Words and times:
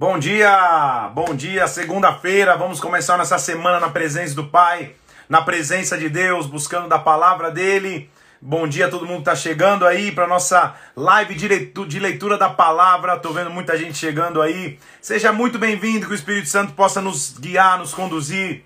Bom 0.00 0.16
dia, 0.16 1.10
bom 1.12 1.34
dia, 1.34 1.66
segunda-feira. 1.66 2.56
Vamos 2.56 2.78
começar 2.78 3.18
nessa 3.18 3.36
semana 3.36 3.80
na 3.80 3.88
presença 3.88 4.32
do 4.32 4.44
Pai, 4.44 4.92
na 5.28 5.42
presença 5.42 5.98
de 5.98 6.08
Deus, 6.08 6.46
buscando 6.46 6.86
da 6.86 7.00
palavra 7.00 7.50
dele. 7.50 8.08
Bom 8.40 8.68
dia 8.68 8.88
todo 8.88 9.04
mundo 9.04 9.18
está 9.18 9.34
chegando 9.34 9.84
aí 9.84 10.12
para 10.12 10.28
nossa 10.28 10.76
live 10.94 11.34
de 11.34 11.98
leitura 11.98 12.38
da 12.38 12.48
palavra. 12.48 13.18
Tô 13.18 13.32
vendo 13.32 13.50
muita 13.50 13.76
gente 13.76 13.98
chegando 13.98 14.40
aí. 14.40 14.78
Seja 15.00 15.32
muito 15.32 15.58
bem-vindo, 15.58 16.06
que 16.06 16.12
o 16.12 16.14
Espírito 16.14 16.48
Santo 16.48 16.74
possa 16.74 17.00
nos 17.00 17.36
guiar, 17.36 17.76
nos 17.76 17.92
conduzir. 17.92 18.62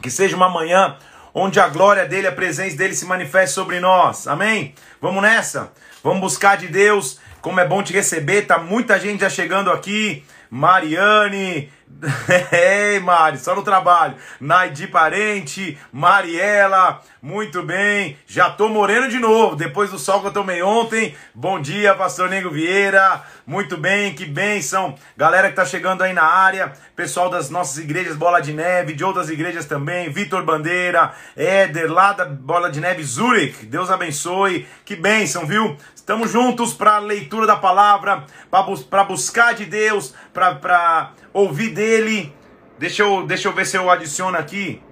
Que 0.00 0.10
seja 0.10 0.34
uma 0.34 0.48
manhã 0.48 0.96
onde 1.34 1.60
a 1.60 1.68
glória 1.68 2.06
dele, 2.06 2.28
a 2.28 2.32
presença 2.32 2.78
dele 2.78 2.94
se 2.94 3.04
manifeste 3.04 3.54
sobre 3.54 3.78
nós. 3.78 4.26
Amém? 4.26 4.74
Vamos 5.02 5.22
nessa? 5.22 5.70
Vamos 6.02 6.20
buscar 6.22 6.56
de 6.56 6.68
Deus. 6.68 7.20
Como 7.42 7.60
é 7.60 7.68
bom 7.68 7.82
te 7.82 7.92
receber. 7.92 8.46
Tá 8.46 8.56
muita 8.56 8.98
gente 8.98 9.20
já 9.20 9.28
chegando 9.28 9.70
aqui. 9.70 10.24
Mariane, 10.54 11.70
Ei, 12.52 12.98
Mari, 13.00 13.38
só 13.38 13.54
no 13.54 13.62
trabalho. 13.62 14.16
Naidi 14.40 14.86
Parente, 14.86 15.78
Mariela, 15.92 17.00
muito 17.20 17.62
bem. 17.62 18.16
Já 18.26 18.50
tô 18.50 18.68
moreno 18.68 19.08
de 19.08 19.18
novo, 19.18 19.54
depois 19.54 19.90
do 19.90 19.98
sol 19.98 20.20
que 20.20 20.26
eu 20.26 20.32
tomei 20.32 20.62
ontem. 20.62 21.14
Bom 21.34 21.60
dia, 21.60 21.94
Pastor 21.94 22.28
Nego 22.28 22.50
Vieira. 22.50 23.22
Muito 23.46 23.76
bem, 23.76 24.14
que 24.14 24.24
bênção. 24.24 24.94
Galera 25.16 25.48
que 25.48 25.56
tá 25.56 25.64
chegando 25.64 26.02
aí 26.02 26.12
na 26.12 26.24
área, 26.24 26.72
pessoal 26.96 27.28
das 27.28 27.50
nossas 27.50 27.78
igrejas 27.78 28.16
Bola 28.16 28.40
de 28.40 28.52
Neve, 28.52 28.94
de 28.94 29.04
outras 29.04 29.30
igrejas 29.30 29.66
também. 29.66 30.10
Vitor 30.10 30.44
Bandeira, 30.44 31.12
Éder, 31.36 31.92
lá 31.92 32.12
da 32.12 32.24
Bola 32.24 32.70
de 32.70 32.80
Neve, 32.80 33.02
Zurich. 33.02 33.66
Deus 33.66 33.90
abençoe. 33.90 34.66
Que 34.84 34.96
bênção, 34.96 35.46
viu? 35.46 35.76
Estamos 36.02 36.32
juntos 36.32 36.74
para 36.74 36.96
a 36.96 36.98
leitura 36.98 37.46
da 37.46 37.54
palavra, 37.54 38.26
para 38.50 39.04
buscar 39.04 39.54
de 39.54 39.64
Deus, 39.64 40.12
para 40.32 41.12
ouvir 41.32 41.70
dele. 41.70 42.34
Deixa 42.76 43.04
eu, 43.04 43.24
deixa 43.24 43.46
eu 43.46 43.52
ver 43.52 43.64
se 43.64 43.76
eu 43.76 43.88
adiciono 43.88 44.36
aqui. 44.36 44.82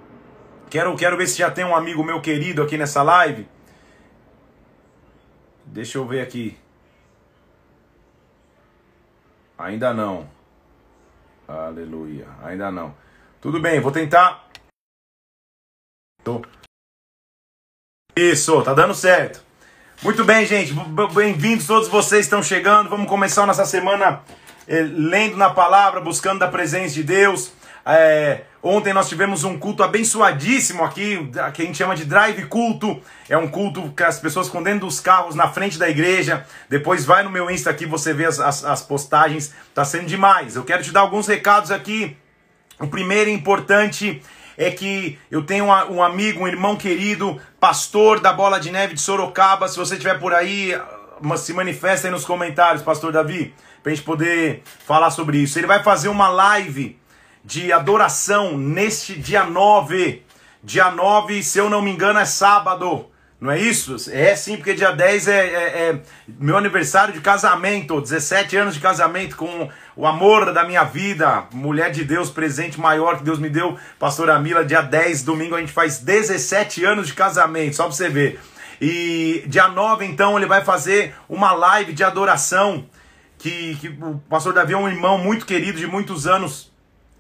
Quero, 0.70 0.96
quero 0.96 1.16
ver 1.16 1.26
se 1.26 1.38
já 1.38 1.50
tem 1.50 1.64
um 1.64 1.74
amigo 1.74 2.04
meu 2.04 2.22
querido 2.22 2.62
aqui 2.62 2.78
nessa 2.78 3.02
live. 3.02 3.48
Deixa 5.66 5.98
eu 5.98 6.06
ver 6.06 6.20
aqui. 6.20 6.56
Ainda 9.58 9.92
não. 9.92 10.30
Aleluia. 11.48 12.28
Ainda 12.44 12.70
não. 12.70 12.94
Tudo 13.40 13.60
bem, 13.60 13.80
vou 13.80 13.90
tentar. 13.90 14.48
Tô. 16.22 16.40
Isso, 18.16 18.62
tá 18.62 18.72
dando 18.72 18.94
certo. 18.94 19.49
Muito 20.02 20.24
bem, 20.24 20.46
gente. 20.46 20.72
Bem-vindos 21.12 21.66
todos 21.66 21.86
vocês 21.86 22.24
estão 22.24 22.42
chegando. 22.42 22.88
Vamos 22.88 23.06
começar 23.06 23.44
nossa 23.44 23.66
semana 23.66 24.22
eh, 24.66 24.80
lendo 24.80 25.36
na 25.36 25.50
palavra, 25.50 26.00
buscando 26.00 26.38
da 26.38 26.48
presença 26.48 26.94
de 26.94 27.02
Deus. 27.02 27.52
É, 27.84 28.42
ontem 28.62 28.94
nós 28.94 29.10
tivemos 29.10 29.44
um 29.44 29.58
culto 29.58 29.82
abençoadíssimo 29.82 30.82
aqui, 30.82 31.30
que 31.52 31.62
a 31.62 31.64
gente 31.66 31.76
chama 31.76 31.94
de 31.94 32.06
drive 32.06 32.46
culto. 32.46 32.98
É 33.28 33.36
um 33.36 33.46
culto 33.46 33.92
que 33.94 34.02
as 34.02 34.18
pessoas 34.18 34.46
ficam 34.46 34.62
dentro 34.62 34.86
dos 34.86 35.00
carros, 35.00 35.34
na 35.34 35.48
frente 35.48 35.78
da 35.78 35.90
igreja. 35.90 36.46
Depois 36.70 37.04
vai 37.04 37.22
no 37.22 37.28
meu 37.28 37.50
Insta 37.50 37.68
aqui, 37.68 37.84
você 37.84 38.14
vê 38.14 38.24
as, 38.24 38.40
as, 38.40 38.64
as 38.64 38.80
postagens. 38.80 39.52
Tá 39.74 39.84
sendo 39.84 40.06
demais. 40.06 40.56
Eu 40.56 40.64
quero 40.64 40.82
te 40.82 40.92
dar 40.92 41.00
alguns 41.00 41.26
recados 41.26 41.70
aqui. 41.70 42.16
O 42.78 42.86
primeiro 42.86 43.28
importante 43.28 44.22
é 44.60 44.70
que 44.70 45.18
eu 45.30 45.42
tenho 45.42 45.64
um 45.64 46.02
amigo, 46.02 46.44
um 46.44 46.48
irmão 46.48 46.76
querido, 46.76 47.40
pastor 47.58 48.20
da 48.20 48.32
Bola 48.32 48.60
de 48.60 48.70
Neve 48.70 48.94
de 48.94 49.00
Sorocaba. 49.00 49.66
Se 49.66 49.78
você 49.78 49.94
estiver 49.94 50.18
por 50.18 50.34
aí, 50.34 50.78
se 51.38 51.52
manifesta 51.54 52.06
aí 52.06 52.12
nos 52.12 52.24
comentários, 52.26 52.82
pastor 52.82 53.10
Davi 53.10 53.54
para 53.82 53.92
a 53.92 53.94
gente 53.94 54.04
poder 54.04 54.62
falar 54.84 55.10
sobre 55.10 55.38
isso. 55.38 55.58
Ele 55.58 55.66
vai 55.66 55.82
fazer 55.82 56.08
uma 56.08 56.28
live 56.28 56.98
de 57.44 57.72
adoração 57.72 58.56
neste 58.56 59.18
dia 59.18 59.44
9. 59.44 60.22
Dia 60.62 60.90
9, 60.90 61.42
se 61.42 61.58
eu 61.58 61.70
não 61.70 61.80
me 61.80 61.90
engano, 61.90 62.18
é 62.18 62.26
sábado. 62.26 63.09
Não 63.40 63.50
é 63.50 63.58
isso? 63.58 63.96
É 64.12 64.36
sim, 64.36 64.56
porque 64.56 64.74
dia 64.74 64.90
10 64.90 65.28
é, 65.28 65.32
é, 65.32 65.88
é, 65.88 66.00
meu 66.38 66.58
aniversário 66.58 67.14
de 67.14 67.20
casamento, 67.22 67.98
17 67.98 68.54
anos 68.54 68.74
de 68.74 68.80
casamento 68.80 69.34
com 69.34 69.70
o 69.96 70.06
amor 70.06 70.52
da 70.52 70.62
minha 70.62 70.84
vida, 70.84 71.46
mulher 71.50 71.90
de 71.90 72.04
Deus, 72.04 72.28
presente 72.28 72.78
maior 72.78 73.16
que 73.16 73.24
Deus 73.24 73.38
me 73.38 73.48
deu, 73.48 73.78
pastora 73.98 74.38
Mila, 74.38 74.62
dia 74.62 74.82
10, 74.82 75.22
domingo 75.22 75.54
a 75.54 75.60
gente 75.60 75.72
faz 75.72 76.00
17 76.00 76.84
anos 76.84 77.06
de 77.06 77.14
casamento, 77.14 77.76
só 77.76 77.84
pra 77.84 77.92
você 77.92 78.10
ver. 78.10 78.38
E 78.78 79.42
dia 79.46 79.68
9, 79.68 80.04
então, 80.04 80.36
ele 80.36 80.46
vai 80.46 80.62
fazer 80.62 81.14
uma 81.26 81.52
live 81.52 81.94
de 81.94 82.04
adoração 82.04 82.86
que, 83.38 83.74
que 83.76 83.88
o 83.88 84.20
pastor 84.28 84.52
Davi 84.52 84.74
é 84.74 84.76
um 84.76 84.88
irmão 84.88 85.16
muito 85.16 85.46
querido 85.46 85.78
de 85.78 85.86
muitos 85.86 86.26
anos 86.26 86.70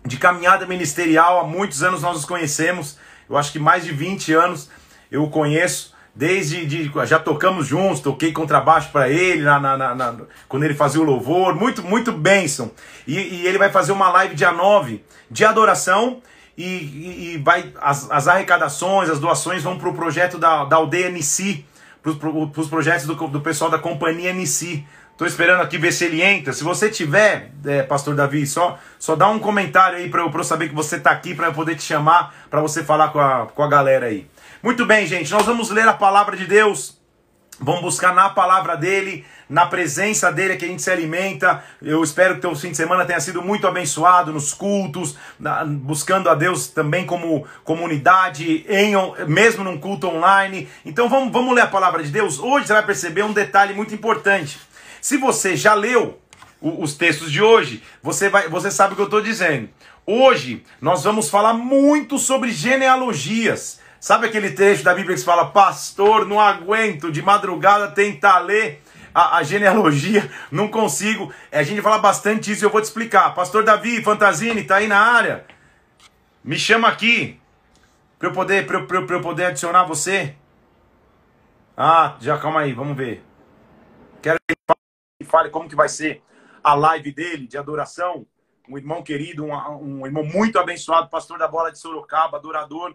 de 0.04 0.18
caminhada 0.18 0.66
ministerial, 0.66 1.40
há 1.40 1.44
muitos 1.44 1.82
anos 1.82 2.02
nós 2.02 2.14
nos 2.14 2.24
conhecemos, 2.26 2.98
eu 3.28 3.38
acho 3.38 3.52
que 3.52 3.58
mais 3.58 3.84
de 3.84 3.92
20 3.92 4.34
anos 4.34 4.70
eu 5.10 5.24
o 5.24 5.30
conheço, 5.30 5.89
desde 6.14 6.66
de, 6.66 6.90
já 7.06 7.18
tocamos 7.18 7.66
juntos, 7.66 8.00
toquei 8.00 8.32
contrabaixo 8.32 8.90
para 8.90 9.08
ele 9.08 9.42
na, 9.42 9.58
na, 9.58 9.94
na, 9.94 10.16
quando 10.48 10.64
ele 10.64 10.74
fazia 10.74 11.00
o 11.00 11.04
louvor, 11.04 11.54
muito, 11.54 11.82
muito 11.82 12.12
bênção. 12.12 12.70
E, 13.06 13.16
e, 13.16 13.46
ele 13.46 13.58
vai 13.58 13.70
fazer 13.70 13.92
uma 13.92 14.10
live 14.10 14.34
dia 14.34 14.52
9 14.52 15.02
de 15.30 15.44
adoração 15.44 16.20
e, 16.56 16.64
e, 16.64 17.34
e 17.34 17.38
vai 17.38 17.72
as, 17.80 18.10
as, 18.10 18.28
arrecadações, 18.28 19.08
as 19.08 19.18
doações 19.18 19.62
vão 19.62 19.78
para 19.78 19.88
o 19.88 19.94
projeto 19.94 20.38
da, 20.38 20.64
da 20.64 20.76
aldeia 20.76 21.08
NC, 21.08 21.64
para 22.02 22.10
os 22.60 22.68
projetos 22.68 23.06
do, 23.06 23.14
do 23.14 23.40
pessoal 23.40 23.70
da 23.70 23.78
companhia 23.78 24.30
NC. 24.30 24.84
Tô 25.16 25.26
esperando 25.26 25.60
aqui 25.60 25.76
ver 25.76 25.92
se 25.92 26.06
ele 26.06 26.22
entra. 26.22 26.50
Se 26.54 26.64
você 26.64 26.88
tiver, 26.88 27.52
é, 27.66 27.82
Pastor 27.82 28.14
Davi, 28.14 28.46
só, 28.46 28.78
só 28.98 29.14
dá 29.14 29.28
um 29.28 29.38
comentário 29.38 29.98
aí 29.98 30.08
para 30.08 30.22
eu, 30.22 30.32
eu 30.32 30.44
saber 30.44 30.70
que 30.70 30.74
você 30.74 30.98
tá 30.98 31.10
aqui, 31.10 31.34
para 31.34 31.48
eu 31.48 31.52
poder 31.52 31.76
te 31.76 31.82
chamar, 31.82 32.34
para 32.48 32.62
você 32.62 32.82
falar 32.82 33.08
com 33.08 33.20
a, 33.20 33.46
com 33.46 33.62
a 33.62 33.68
galera 33.68 34.06
aí. 34.06 34.26
Muito 34.62 34.84
bem, 34.84 35.06
gente, 35.06 35.32
nós 35.32 35.46
vamos 35.46 35.70
ler 35.70 35.88
a 35.88 35.94
palavra 35.94 36.36
de 36.36 36.44
Deus. 36.44 37.00
Vamos 37.58 37.80
buscar 37.80 38.14
na 38.14 38.28
palavra 38.28 38.76
dele, 38.76 39.24
na 39.48 39.64
presença 39.64 40.30
dele 40.30 40.56
que 40.56 40.66
a 40.66 40.68
gente 40.68 40.82
se 40.82 40.90
alimenta. 40.90 41.64
Eu 41.80 42.04
espero 42.04 42.34
que 42.34 42.42
teu 42.42 42.54
fim 42.54 42.70
de 42.70 42.76
semana 42.76 43.06
tenha 43.06 43.20
sido 43.20 43.40
muito 43.40 43.66
abençoado 43.66 44.34
nos 44.34 44.52
cultos, 44.52 45.16
na, 45.38 45.64
buscando 45.64 46.28
a 46.28 46.34
Deus 46.34 46.68
também 46.68 47.06
como 47.06 47.46
comunidade, 47.64 48.66
em, 48.68 48.92
mesmo 49.26 49.64
num 49.64 49.78
culto 49.78 50.08
online. 50.08 50.68
Então 50.84 51.08
vamos, 51.08 51.32
vamos 51.32 51.54
ler 51.54 51.62
a 51.62 51.66
palavra 51.66 52.02
de 52.02 52.10
Deus. 52.10 52.38
Hoje 52.38 52.66
você 52.66 52.74
vai 52.74 52.84
perceber 52.84 53.22
um 53.22 53.32
detalhe 53.32 53.72
muito 53.72 53.94
importante. 53.94 54.60
Se 55.00 55.16
você 55.16 55.56
já 55.56 55.72
leu 55.72 56.20
os 56.60 56.92
textos 56.92 57.32
de 57.32 57.40
hoje, 57.40 57.82
você, 58.02 58.28
vai, 58.28 58.46
você 58.50 58.70
sabe 58.70 58.92
o 58.92 58.96
que 58.96 59.02
eu 59.02 59.06
estou 59.06 59.22
dizendo. 59.22 59.70
Hoje 60.06 60.62
nós 60.82 61.02
vamos 61.02 61.30
falar 61.30 61.54
muito 61.54 62.18
sobre 62.18 62.52
genealogias. 62.52 63.80
Sabe 64.00 64.26
aquele 64.26 64.52
trecho 64.52 64.82
da 64.82 64.94
Bíblia 64.94 65.14
que 65.14 65.22
fala, 65.22 65.50
pastor, 65.50 66.26
não 66.26 66.40
aguento, 66.40 67.12
de 67.12 67.20
madrugada 67.20 67.92
tentar 67.92 68.38
ler 68.38 68.82
a, 69.14 69.36
a, 69.36 69.42
genealogia, 69.42 70.30
não 70.50 70.68
consigo. 70.68 71.30
A 71.52 71.62
gente 71.62 71.82
fala 71.82 71.98
bastante 71.98 72.50
isso 72.50 72.64
e 72.64 72.66
eu 72.66 72.70
vou 72.70 72.80
te 72.80 72.84
explicar. 72.84 73.34
Pastor 73.34 73.62
Davi, 73.62 74.02
Fantasini, 74.02 74.64
tá 74.64 74.76
aí 74.76 74.86
na 74.86 74.98
área? 74.98 75.44
Me 76.42 76.58
chama 76.58 76.88
aqui 76.88 77.38
para 78.18 78.28
eu 78.28 78.32
poder, 78.32 78.66
eu, 78.66 78.88
eu, 78.88 79.06
eu 79.06 79.20
poder 79.20 79.44
adicionar 79.44 79.84
você. 79.84 80.34
Ah, 81.76 82.16
já 82.20 82.38
calma 82.38 82.60
aí, 82.60 82.72
vamos 82.72 82.96
ver. 82.96 83.22
Quero 84.22 84.38
que 84.48 84.54
ele 85.20 85.28
fale 85.28 85.50
como 85.50 85.68
que 85.68 85.76
vai 85.76 85.90
ser 85.90 86.22
a 86.64 86.74
live 86.74 87.12
dele 87.12 87.46
de 87.46 87.58
adoração. 87.58 88.26
Um 88.66 88.78
irmão 88.78 89.02
querido, 89.02 89.44
um, 89.44 89.52
um 90.00 90.06
irmão 90.06 90.24
muito 90.24 90.58
abençoado, 90.58 91.10
pastor 91.10 91.38
da 91.38 91.46
bola 91.46 91.70
de 91.70 91.78
Sorocaba, 91.78 92.38
adorador, 92.38 92.94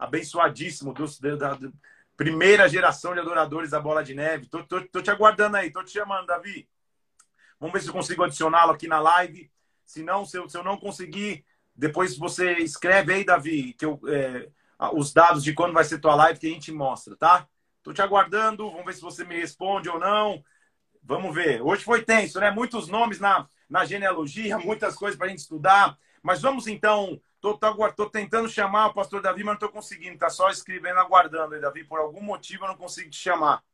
abençoadíssimo, 0.00 0.94
do, 0.94 1.06
da, 1.36 1.54
da, 1.54 1.70
primeira 2.16 2.68
geração 2.68 3.12
de 3.12 3.20
adoradores 3.20 3.70
da 3.70 3.78
bola 3.78 4.02
de 4.02 4.14
neve. 4.14 4.46
Tô, 4.46 4.64
tô, 4.64 4.80
tô 4.82 5.02
te 5.02 5.10
aguardando 5.10 5.58
aí, 5.58 5.70
tô 5.70 5.84
te 5.84 5.92
chamando, 5.92 6.26
Davi. 6.26 6.66
Vamos 7.58 7.74
ver 7.74 7.82
se 7.82 7.88
eu 7.88 7.92
consigo 7.92 8.24
adicioná-lo 8.24 8.72
aqui 8.72 8.88
na 8.88 8.98
live. 8.98 9.50
Se 9.84 10.02
não, 10.02 10.24
se 10.24 10.38
eu, 10.38 10.48
se 10.48 10.56
eu 10.56 10.64
não 10.64 10.78
conseguir, 10.78 11.44
depois 11.76 12.16
você 12.16 12.54
escreve 12.58 13.12
aí, 13.12 13.24
Davi, 13.24 13.74
que 13.74 13.84
eu, 13.84 14.00
é, 14.06 14.48
os 14.94 15.12
dados 15.12 15.44
de 15.44 15.52
quando 15.52 15.74
vai 15.74 15.84
ser 15.84 15.98
tua 15.98 16.14
live 16.14 16.40
que 16.40 16.46
a 16.46 16.50
gente 16.50 16.72
mostra, 16.72 17.14
tá? 17.16 17.46
Tô 17.82 17.92
te 17.92 18.00
aguardando, 18.00 18.70
vamos 18.70 18.86
ver 18.86 18.94
se 18.94 19.02
você 19.02 19.24
me 19.24 19.38
responde 19.38 19.88
ou 19.88 19.98
não. 19.98 20.42
Vamos 21.02 21.34
ver. 21.34 21.60
Hoje 21.62 21.84
foi 21.84 22.02
tenso, 22.02 22.40
né? 22.40 22.50
Muitos 22.50 22.88
nomes 22.88 23.18
na, 23.20 23.46
na 23.68 23.84
genealogia, 23.84 24.56
muitas 24.60 24.94
coisas 24.94 25.16
para 25.16 25.26
a 25.26 25.30
gente 25.30 25.40
estudar. 25.40 25.98
Mas 26.22 26.40
vamos 26.40 26.66
então. 26.66 27.20
Tô, 27.40 27.56
tô, 27.56 27.92
tô, 27.92 28.10
tentando 28.10 28.48
chamar 28.48 28.88
o 28.88 28.94
pastor 28.94 29.22
Davi, 29.22 29.38
mas 29.38 29.46
não 29.46 29.54
estou 29.54 29.70
conseguindo. 29.70 30.18
Tá 30.18 30.28
só 30.28 30.50
escrevendo, 30.50 30.98
aguardando 30.98 31.54
aí, 31.54 31.60
Davi. 31.60 31.84
Por 31.84 31.98
algum 31.98 32.20
motivo 32.20 32.64
eu 32.64 32.68
não 32.68 32.76
consigo 32.76 33.08
te 33.08 33.16
chamar. 33.16 33.64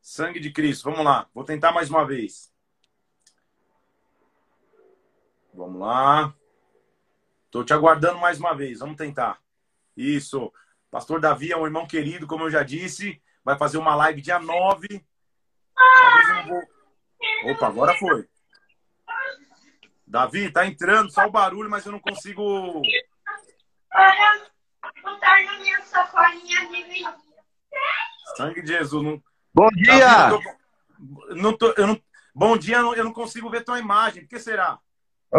Sangue 0.00 0.40
de 0.40 0.50
Cristo. 0.50 0.84
Vamos 0.90 1.04
lá. 1.04 1.28
Vou 1.34 1.44
tentar 1.44 1.72
mais 1.72 1.90
uma 1.90 2.06
vez. 2.06 2.50
Vamos 5.52 5.80
lá. 5.80 6.34
Estou 7.46 7.64
te 7.64 7.72
aguardando 7.72 8.18
mais 8.18 8.38
uma 8.38 8.54
vez. 8.54 8.78
Vamos 8.78 8.96
tentar. 8.96 9.38
Isso. 9.96 10.50
Pastor 10.90 11.20
Davi 11.20 11.52
é 11.52 11.56
um 11.56 11.66
irmão 11.66 11.86
querido, 11.86 12.26
como 12.26 12.44
eu 12.44 12.50
já 12.50 12.62
disse. 12.62 13.22
Vai 13.44 13.58
fazer 13.58 13.78
uma 13.78 13.94
live 13.94 14.22
dia 14.22 14.38
9 14.38 15.04
Talvez 15.74 16.28
eu 16.28 16.34
não 16.34 16.46
vou. 16.46 16.62
Opa, 17.52 17.66
agora 17.66 17.94
foi. 17.98 18.28
Davi, 20.10 20.50
tá 20.50 20.66
entrando, 20.66 21.08
só 21.10 21.24
o 21.26 21.30
barulho, 21.30 21.70
mas 21.70 21.86
eu 21.86 21.92
não 21.92 22.00
consigo. 22.00 22.82
Para 23.88 24.92
botar 25.04 25.44
na 25.44 25.58
minha 25.60 25.80
sacolinha 25.82 26.68
de. 26.68 27.04
Sangue 28.36 28.60
de 28.62 28.68
Jesus. 28.68 29.04
Não... 29.04 29.22
Bom 29.54 29.68
Davi, 29.70 29.82
dia! 29.84 30.28
eu 30.30 30.40
tô- 30.42 31.34
não 31.36 31.56
tô- 31.56 31.74
eu 31.76 31.86
não- 31.86 32.00
Bom 32.34 32.56
dia, 32.56 32.76
eu 32.78 32.82
não- 32.82 32.94
eu 32.94 33.04
não 33.04 33.12
consigo 33.12 33.48
ver 33.50 33.64
tua 33.64 33.78
imagem. 33.78 34.22
Por 34.22 34.30
que 34.30 34.38
será? 34.40 34.78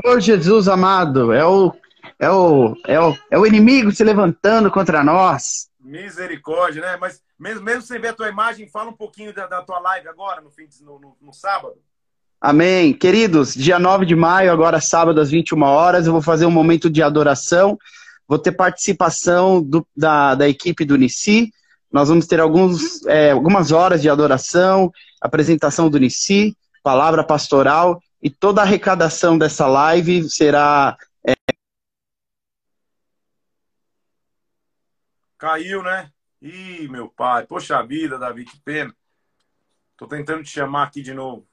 Ô 0.05 0.17
Jesus 0.19 0.69
amado, 0.69 1.33
é 1.33 1.45
o, 1.45 1.73
é, 2.17 2.29
o, 2.29 2.75
é, 2.87 2.99
o, 2.99 3.17
é 3.29 3.37
o 3.37 3.45
inimigo 3.45 3.91
se 3.91 4.03
levantando 4.05 4.71
contra 4.71 5.03
nós. 5.03 5.69
Misericórdia, 5.79 6.81
né? 6.81 6.97
Mas 6.97 7.21
mesmo, 7.37 7.63
mesmo 7.63 7.81
sem 7.81 7.99
ver 7.99 8.09
a 8.09 8.13
tua 8.13 8.29
imagem, 8.29 8.69
fala 8.69 8.89
um 8.89 8.95
pouquinho 8.95 9.33
da, 9.33 9.47
da 9.47 9.61
tua 9.63 9.79
live 9.79 10.07
agora, 10.07 10.39
no, 10.39 10.49
fim 10.49 10.65
de- 10.67 10.81
no, 10.83 10.97
no- 10.99 11.17
no 11.21 11.33
sábado. 11.33 11.75
Amém. 12.41 12.91
Queridos, 12.91 13.53
dia 13.53 13.77
9 13.77 14.03
de 14.03 14.15
maio, 14.15 14.51
agora 14.51 14.81
sábado 14.81 15.21
às 15.21 15.29
21 15.29 15.61
horas, 15.61 16.07
eu 16.07 16.11
vou 16.11 16.23
fazer 16.23 16.47
um 16.47 16.51
momento 16.51 16.89
de 16.89 17.03
adoração. 17.03 17.77
Vou 18.27 18.39
ter 18.39 18.51
participação 18.53 19.61
do- 19.61 19.85
da, 19.95 20.33
da 20.33 20.49
equipe 20.49 20.83
do 20.83 20.97
Nici. 20.97 21.51
Nós 21.91 22.09
vamos 22.09 22.25
ter 22.25 22.39
alguns, 22.39 23.05
é, 23.05 23.29
algumas 23.31 23.71
horas 23.71 24.01
de 24.01 24.09
adoração, 24.09 24.91
apresentação 25.21 25.87
do 25.87 25.99
Nici, 25.99 26.57
palavra 26.81 27.23
pastoral 27.23 28.01
e 28.23 28.29
toda 28.29 28.61
a 28.61 28.63
arrecadação 28.63 29.37
dessa 29.37 29.67
live 29.67 30.27
será 30.27 30.97
Caiu, 35.37 35.81
né? 35.83 36.11
Ih, 36.41 36.87
meu 36.87 37.09
pai. 37.09 37.45
Poxa 37.47 37.81
vida, 37.83 38.17
Davi, 38.17 38.45
que 38.45 38.59
pena. 38.61 38.95
Tô 39.97 40.07
tentando 40.07 40.43
te 40.43 40.49
chamar 40.49 40.83
aqui 40.83 41.01
de 41.01 41.13
novo. 41.13 41.47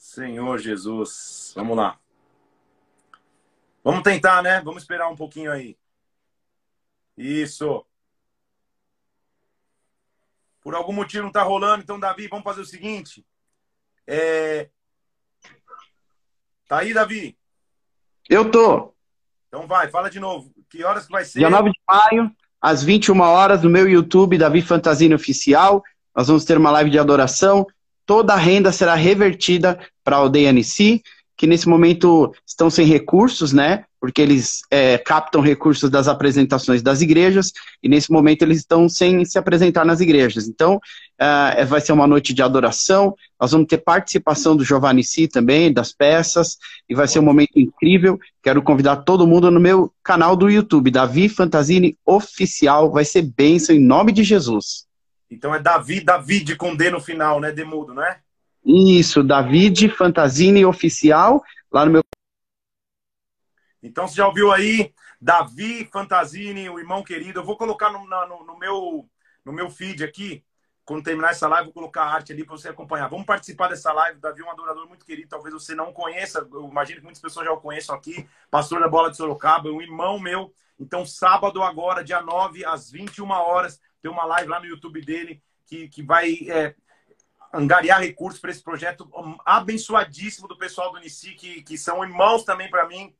Senhor 0.00 0.58
Jesus. 0.58 1.52
Vamos 1.54 1.76
lá. 1.76 2.00
Vamos 3.84 4.02
tentar, 4.02 4.42
né? 4.42 4.58
Vamos 4.62 4.82
esperar 4.82 5.10
um 5.10 5.14
pouquinho 5.14 5.52
aí. 5.52 5.76
Isso. 7.18 7.84
Por 10.62 10.74
algum 10.74 10.94
motivo 10.94 11.24
não 11.24 11.30
tá 11.30 11.42
rolando, 11.42 11.82
então, 11.82 12.00
Davi, 12.00 12.28
vamos 12.28 12.44
fazer 12.44 12.62
o 12.62 12.66
seguinte. 12.66 13.24
É... 14.06 14.70
Tá 16.66 16.78
aí, 16.78 16.94
Davi? 16.94 17.38
Eu 18.26 18.50
tô. 18.50 18.94
Então 19.48 19.66
vai, 19.66 19.90
fala 19.90 20.08
de 20.08 20.18
novo. 20.18 20.50
Que 20.70 20.82
horas 20.82 21.04
que 21.04 21.12
vai 21.12 21.26
ser? 21.26 21.40
Dia 21.40 21.50
9 21.50 21.70
de 21.70 21.80
maio, 21.86 22.34
às 22.58 22.82
21 22.82 23.20
horas, 23.20 23.62
no 23.62 23.68
meu 23.68 23.86
YouTube, 23.86 24.38
Davi 24.38 24.62
Fantasini 24.62 25.14
Oficial. 25.14 25.82
Nós 26.16 26.28
vamos 26.28 26.46
ter 26.46 26.56
uma 26.56 26.70
live 26.70 26.88
de 26.88 26.98
adoração. 26.98 27.66
Toda 28.10 28.34
a 28.34 28.36
renda 28.36 28.72
será 28.72 28.96
revertida 28.96 29.78
para 30.02 30.16
a 30.16 30.18
aldeia 30.18 30.52
que 31.36 31.46
nesse 31.46 31.68
momento 31.68 32.34
estão 32.44 32.68
sem 32.68 32.84
recursos, 32.84 33.52
né? 33.52 33.84
Porque 34.00 34.20
eles 34.20 34.62
é, 34.68 34.98
captam 34.98 35.40
recursos 35.40 35.88
das 35.88 36.08
apresentações 36.08 36.82
das 36.82 37.02
igrejas, 37.02 37.52
e 37.80 37.88
nesse 37.88 38.10
momento 38.10 38.42
eles 38.42 38.58
estão 38.58 38.88
sem 38.88 39.24
se 39.24 39.38
apresentar 39.38 39.84
nas 39.84 40.00
igrejas. 40.00 40.48
Então, 40.48 40.80
ah, 41.20 41.54
vai 41.68 41.80
ser 41.80 41.92
uma 41.92 42.08
noite 42.08 42.34
de 42.34 42.42
adoração. 42.42 43.14
Nós 43.40 43.52
vamos 43.52 43.68
ter 43.68 43.78
participação 43.78 44.56
do 44.56 44.64
Giovanni 44.64 45.04
Si 45.04 45.28
também, 45.28 45.72
das 45.72 45.92
peças, 45.92 46.56
e 46.88 46.96
vai 46.96 47.06
ser 47.06 47.20
um 47.20 47.24
momento 47.24 47.60
incrível. 47.60 48.18
Quero 48.42 48.60
convidar 48.60 48.96
todo 48.96 49.24
mundo 49.24 49.52
no 49.52 49.60
meu 49.60 49.92
canal 50.02 50.34
do 50.34 50.50
YouTube, 50.50 50.90
Davi 50.90 51.28
Fantasini 51.28 51.96
Oficial. 52.04 52.90
Vai 52.90 53.04
ser 53.04 53.22
bênção 53.22 53.72
em 53.72 53.78
nome 53.78 54.10
de 54.10 54.24
Jesus. 54.24 54.89
Então 55.30 55.54
é 55.54 55.60
Davi, 55.60 56.00
David 56.00 56.56
com 56.56 56.74
D 56.74 56.90
no 56.90 57.00
final, 57.00 57.40
né? 57.40 57.52
Demudo, 57.52 57.94
não 57.94 58.02
é? 58.02 58.20
Isso, 58.64 59.22
David 59.22 59.88
Fantasini 59.90 60.64
Oficial, 60.64 61.42
lá 61.72 61.84
no 61.86 61.92
meu. 61.92 62.02
Então 63.82 64.06
você 64.06 64.16
já 64.16 64.26
ouviu 64.26 64.52
aí, 64.52 64.92
Davi 65.20 65.88
Fantasini, 65.92 66.68
o 66.68 66.78
irmão 66.78 67.02
querido. 67.02 67.40
Eu 67.40 67.44
vou 67.44 67.56
colocar 67.56 67.90
no, 67.90 68.06
no- 68.06 68.44
no 68.44 68.58
meu, 68.58 69.08
no 69.44 69.52
meu 69.52 69.70
feed 69.70 70.04
aqui. 70.04 70.44
Quando 70.84 71.04
terminar 71.04 71.30
essa 71.30 71.46
live, 71.46 71.66
vou 71.66 71.74
colocar 71.74 72.02
a 72.02 72.12
arte 72.14 72.32
ali 72.32 72.44
para 72.44 72.56
você 72.56 72.68
acompanhar. 72.68 73.08
Vamos 73.08 73.24
participar 73.24 73.68
dessa 73.68 73.92
live. 73.92 74.18
Davi 74.18 74.42
é 74.42 74.44
um 74.44 74.50
adorador 74.50 74.88
muito 74.88 75.06
querido. 75.06 75.28
Talvez 75.28 75.54
você 75.54 75.74
não 75.74 75.92
conheça. 75.92 76.46
Eu 76.52 76.68
imagino 76.68 76.98
que 76.98 77.04
muitas 77.04 77.22
pessoas 77.22 77.46
já 77.46 77.52
o 77.52 77.60
conheçam 77.60 77.94
aqui. 77.94 78.28
Pastor 78.50 78.80
da 78.80 78.88
Bola 78.88 79.10
de 79.10 79.16
Sorocaba, 79.16 79.70
um 79.70 79.80
irmão 79.80 80.18
meu. 80.18 80.52
Então, 80.78 81.06
sábado 81.06 81.62
agora, 81.62 82.02
dia 82.02 82.20
9, 82.22 82.64
às 82.64 82.90
21 82.90 83.30
horas, 83.30 83.80
tem 84.02 84.10
uma 84.10 84.24
live 84.24 84.48
lá 84.48 84.60
no 84.60 84.66
YouTube 84.66 85.00
dele 85.02 85.42
que, 85.66 85.88
que 85.88 86.02
vai 86.02 86.34
é, 86.48 86.74
angariar 87.52 88.00
recursos 88.00 88.40
para 88.40 88.50
esse 88.50 88.62
projeto 88.62 89.10
abençoadíssimo 89.44 90.48
do 90.48 90.56
pessoal 90.56 90.90
do 90.90 90.98
Unici, 90.98 91.34
que, 91.34 91.62
que 91.62 91.76
são 91.76 92.02
irmãos 92.04 92.44
também 92.44 92.70
para 92.70 92.86
mim. 92.86 93.14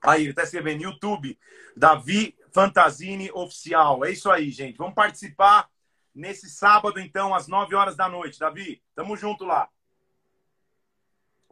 Aí, 0.00 0.22
ele 0.22 0.30
está 0.30 0.42
escrevendo 0.42 0.82
YouTube, 0.82 1.38
Davi 1.76 2.36
Fantasini 2.52 3.30
Oficial. 3.32 4.04
É 4.04 4.10
isso 4.10 4.30
aí, 4.30 4.50
gente. 4.50 4.76
Vamos 4.76 4.94
participar 4.94 5.70
nesse 6.14 6.50
sábado, 6.50 7.00
então, 7.00 7.34
às 7.34 7.46
9 7.46 7.74
horas 7.74 7.96
da 7.96 8.08
noite. 8.08 8.38
Davi, 8.38 8.82
tamo 8.94 9.16
junto 9.16 9.44
lá. 9.44 9.68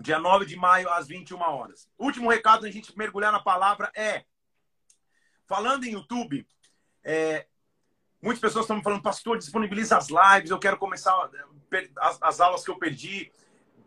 Dia 0.01 0.19
9 0.19 0.47
de 0.47 0.57
maio, 0.57 0.89
às 0.91 1.07
21 1.07 1.41
horas. 1.41 1.89
Último 1.99 2.31
recado, 2.31 2.67
a 2.67 2.71
gente 2.71 2.97
mergulhar 2.97 3.31
na 3.33 3.41
palavra 3.41 3.91
é. 3.95 4.25
Falando 5.47 5.85
em 5.85 5.93
YouTube, 5.93 6.47
é, 7.03 7.47
muitas 8.23 8.41
pessoas 8.41 8.65
estão 8.65 8.77
me 8.77 8.83
falando, 8.83 9.03
pastor, 9.03 9.39
disponibiliza 9.39 9.97
as 9.97 10.09
lives, 10.09 10.51
eu 10.51 10.59
quero 10.59 10.77
começar 10.77 11.31
as, 11.99 12.19
as 12.21 12.41
aulas 12.41 12.65
que 12.65 12.71
eu 12.71 12.79
perdi. 12.79 13.33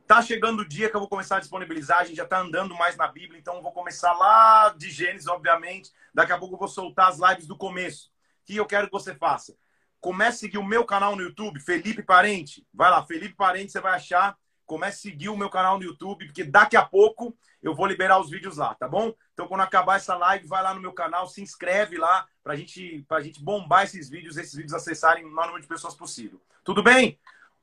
Tá 0.05 0.21
chegando 0.21 0.61
o 0.61 0.67
dia 0.67 0.89
que 0.89 0.95
eu 0.95 0.99
vou 0.99 1.09
começar 1.09 1.37
a 1.37 1.39
disponibilizar, 1.39 1.99
a 1.99 2.03
gente 2.03 2.17
já 2.17 2.25
tá 2.25 2.39
andando 2.39 2.75
mais 2.75 2.97
na 2.97 3.07
Bíblia, 3.07 3.39
então 3.39 3.55
eu 3.55 3.61
vou 3.61 3.71
começar 3.71 4.13
lá 4.13 4.73
de 4.77 4.89
Gênesis, 4.89 5.27
obviamente. 5.27 5.91
Daqui 6.13 6.33
a 6.33 6.37
pouco 6.37 6.55
eu 6.55 6.59
vou 6.59 6.67
soltar 6.67 7.09
as 7.09 7.19
lives 7.19 7.47
do 7.47 7.57
começo. 7.57 8.11
O 8.41 8.45
que 8.45 8.55
eu 8.57 8.65
quero 8.65 8.87
que 8.87 8.93
você 8.93 9.15
faça? 9.15 9.55
Comece 10.01 10.37
a 10.37 10.39
seguir 10.39 10.57
o 10.57 10.65
meu 10.65 10.83
canal 10.83 11.15
no 11.15 11.21
YouTube, 11.21 11.61
Felipe 11.61 12.03
Parente. 12.03 12.67
Vai 12.73 12.91
lá, 12.91 13.01
Felipe 13.05 13.35
Parente, 13.35 13.71
você 13.71 13.79
vai 13.79 13.95
achar. 13.95 14.37
Comece 14.73 15.07
a 15.07 15.11
seguir 15.11 15.29
o 15.29 15.37
meu 15.37 15.51
canal 15.51 15.77
no 15.77 15.83
YouTube, 15.83 16.25
porque 16.25 16.43
daqui 16.43 16.75
a 16.75 16.83
pouco 16.83 17.37
eu 17.61 17.75
vou 17.75 17.85
liberar 17.85 18.19
os 18.19 18.31
vídeos 18.31 18.57
lá, 18.57 18.73
tá 18.73 18.87
bom? 18.87 19.13
Então, 19.31 19.47
quando 19.47 19.61
acabar 19.61 19.97
essa 19.97 20.15
live, 20.15 20.47
vai 20.47 20.63
lá 20.63 20.73
no 20.73 20.81
meu 20.81 20.91
canal, 20.91 21.27
se 21.27 21.43
inscreve 21.43 21.95
lá 21.95 22.27
pra 22.43 22.55
gente, 22.55 23.05
pra 23.07 23.21
gente 23.21 23.39
bombar 23.39 23.83
esses 23.83 24.09
vídeos, 24.09 24.35
esses 24.35 24.55
vídeos 24.55 24.73
acessarem 24.73 25.25
o 25.25 25.31
maior 25.31 25.49
número 25.49 25.61
de 25.61 25.67
pessoas 25.67 25.93
possível. 25.93 26.41
Tudo 26.63 26.81
bem? 26.81 27.19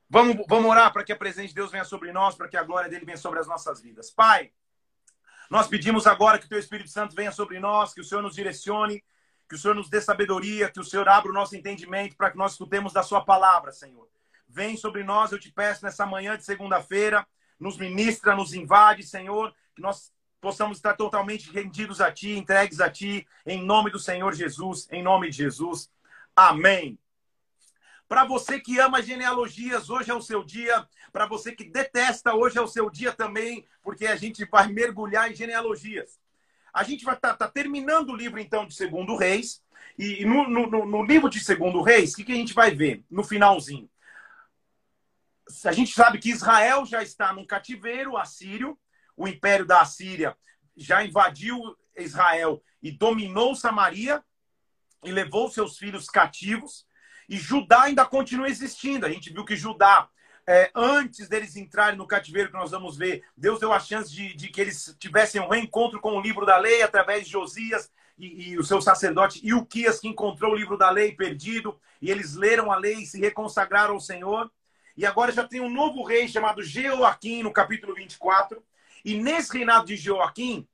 Vamos, 0.08 0.36
vamos 0.48 0.70
orar 0.70 0.92
para 0.92 1.02
que 1.02 1.12
a 1.12 1.16
presença 1.16 1.48
de 1.48 1.54
Deus 1.54 1.72
venha 1.72 1.82
sobre 1.82 2.12
nós, 2.12 2.36
para 2.36 2.46
que 2.46 2.56
a 2.56 2.62
glória 2.62 2.88
dele 2.88 3.04
venha 3.04 3.18
sobre 3.18 3.40
as 3.40 3.48
nossas 3.48 3.80
vidas. 3.80 4.08
Pai, 4.08 4.52
nós 5.50 5.66
pedimos 5.66 6.06
agora 6.06 6.38
que 6.38 6.46
o 6.46 6.48
teu 6.48 6.60
Espírito 6.60 6.90
Santo 6.90 7.16
venha 7.16 7.32
sobre 7.32 7.58
nós, 7.58 7.92
que 7.92 8.00
o 8.00 8.04
Senhor 8.04 8.22
nos 8.22 8.36
direcione, 8.36 9.02
que 9.48 9.56
o 9.56 9.58
Senhor 9.58 9.74
nos 9.74 9.90
dê 9.90 10.00
sabedoria, 10.00 10.70
que 10.70 10.78
o 10.78 10.84
Senhor 10.84 11.08
abra 11.08 11.28
o 11.28 11.34
nosso 11.34 11.56
entendimento 11.56 12.14
para 12.16 12.30
que 12.30 12.38
nós 12.38 12.52
escutemos 12.52 12.92
da 12.92 13.02
sua 13.02 13.24
palavra, 13.24 13.72
Senhor. 13.72 14.08
Vem 14.52 14.76
sobre 14.76 15.04
nós, 15.04 15.30
eu 15.30 15.38
te 15.38 15.52
peço 15.52 15.84
nessa 15.84 16.04
manhã 16.04 16.36
de 16.36 16.44
segunda-feira, 16.44 17.24
nos 17.58 17.78
ministra, 17.78 18.34
nos 18.34 18.52
invade, 18.52 19.04
Senhor, 19.04 19.54
que 19.76 19.80
nós 19.80 20.12
possamos 20.40 20.78
estar 20.78 20.94
totalmente 20.94 21.52
rendidos 21.52 22.00
a 22.00 22.10
ti, 22.10 22.32
entregues 22.32 22.80
a 22.80 22.90
ti, 22.90 23.26
em 23.46 23.62
nome 23.62 23.90
do 23.90 23.98
Senhor 23.98 24.34
Jesus, 24.34 24.88
em 24.90 25.02
nome 25.02 25.30
de 25.30 25.36
Jesus. 25.36 25.88
Amém. 26.34 26.98
Para 28.08 28.24
você 28.24 28.58
que 28.58 28.80
ama 28.80 29.00
genealogias, 29.00 29.88
hoje 29.88 30.10
é 30.10 30.14
o 30.14 30.22
seu 30.22 30.42
dia. 30.42 30.84
Para 31.12 31.26
você 31.26 31.52
que 31.52 31.62
detesta, 31.62 32.34
hoje 32.34 32.58
é 32.58 32.60
o 32.60 32.66
seu 32.66 32.90
dia 32.90 33.12
também, 33.12 33.64
porque 33.82 34.06
a 34.06 34.16
gente 34.16 34.44
vai 34.46 34.66
mergulhar 34.66 35.30
em 35.30 35.34
genealogias. 35.36 36.18
A 36.72 36.82
gente 36.82 37.04
vai 37.04 37.14
estar 37.14 37.34
tá, 37.34 37.46
tá 37.46 37.48
terminando 37.48 38.10
o 38.10 38.16
livro, 38.16 38.40
então, 38.40 38.66
de 38.66 38.74
Segundo 38.74 39.16
Reis. 39.16 39.62
E 39.98 40.24
no, 40.24 40.48
no, 40.48 40.86
no 40.86 41.04
livro 41.04 41.28
de 41.28 41.38
Segundo 41.38 41.82
Reis, 41.82 42.12
o 42.12 42.16
que, 42.16 42.24
que 42.24 42.32
a 42.32 42.36
gente 42.36 42.54
vai 42.54 42.72
ver 42.74 43.04
no 43.10 43.22
finalzinho? 43.22 43.89
A 45.64 45.72
gente 45.72 45.92
sabe 45.92 46.18
que 46.18 46.30
Israel 46.30 46.84
já 46.84 47.02
está 47.02 47.32
num 47.32 47.46
cativeiro 47.46 48.16
assírio. 48.16 48.78
O 49.16 49.28
império 49.28 49.66
da 49.66 49.80
Assíria 49.80 50.36
já 50.76 51.04
invadiu 51.04 51.60
Israel 51.96 52.62
e 52.82 52.90
dominou 52.90 53.54
Samaria 53.54 54.22
e 55.04 55.10
levou 55.10 55.50
seus 55.50 55.76
filhos 55.76 56.08
cativos. 56.08 56.86
E 57.28 57.36
Judá 57.36 57.82
ainda 57.82 58.04
continua 58.04 58.48
existindo. 58.48 59.06
A 59.06 59.10
gente 59.10 59.32
viu 59.32 59.44
que 59.44 59.56
Judá, 59.56 60.08
é, 60.46 60.70
antes 60.74 61.28
deles 61.28 61.56
entrarem 61.56 61.96
no 61.96 62.06
cativeiro, 62.06 62.50
que 62.50 62.56
nós 62.56 62.70
vamos 62.70 62.96
ver, 62.96 63.22
Deus 63.36 63.60
deu 63.60 63.72
a 63.72 63.78
chance 63.78 64.10
de, 64.10 64.34
de 64.34 64.48
que 64.48 64.60
eles 64.60 64.96
tivessem 64.98 65.40
um 65.40 65.48
reencontro 65.48 66.00
com 66.00 66.16
o 66.16 66.20
livro 66.20 66.44
da 66.44 66.58
lei 66.58 66.82
através 66.82 67.24
de 67.24 67.30
Josias 67.30 67.90
e, 68.18 68.50
e 68.50 68.58
o 68.58 68.64
seu 68.64 68.80
sacerdote 68.80 69.46
Ilquias, 69.46 70.00
que 70.00 70.08
encontrou 70.08 70.52
o 70.52 70.56
livro 70.56 70.76
da 70.76 70.90
lei 70.90 71.12
perdido. 71.12 71.78
E 72.02 72.10
eles 72.10 72.34
leram 72.34 72.72
a 72.72 72.76
lei 72.76 73.02
e 73.02 73.06
se 73.06 73.20
reconsagraram 73.20 73.94
ao 73.94 74.00
Senhor. 74.00 74.50
E 75.00 75.06
agora 75.06 75.32
já 75.32 75.48
tem 75.48 75.62
um 75.62 75.70
novo 75.70 76.02
rei 76.02 76.28
chamado 76.28 76.62
Jeoaquim, 76.62 77.42
no 77.42 77.50
capítulo 77.50 77.94
24. 77.94 78.62
E 79.02 79.16
nesse 79.16 79.50
reinado 79.50 79.86
de 79.86 79.96
Jeoaquim, 79.96 80.68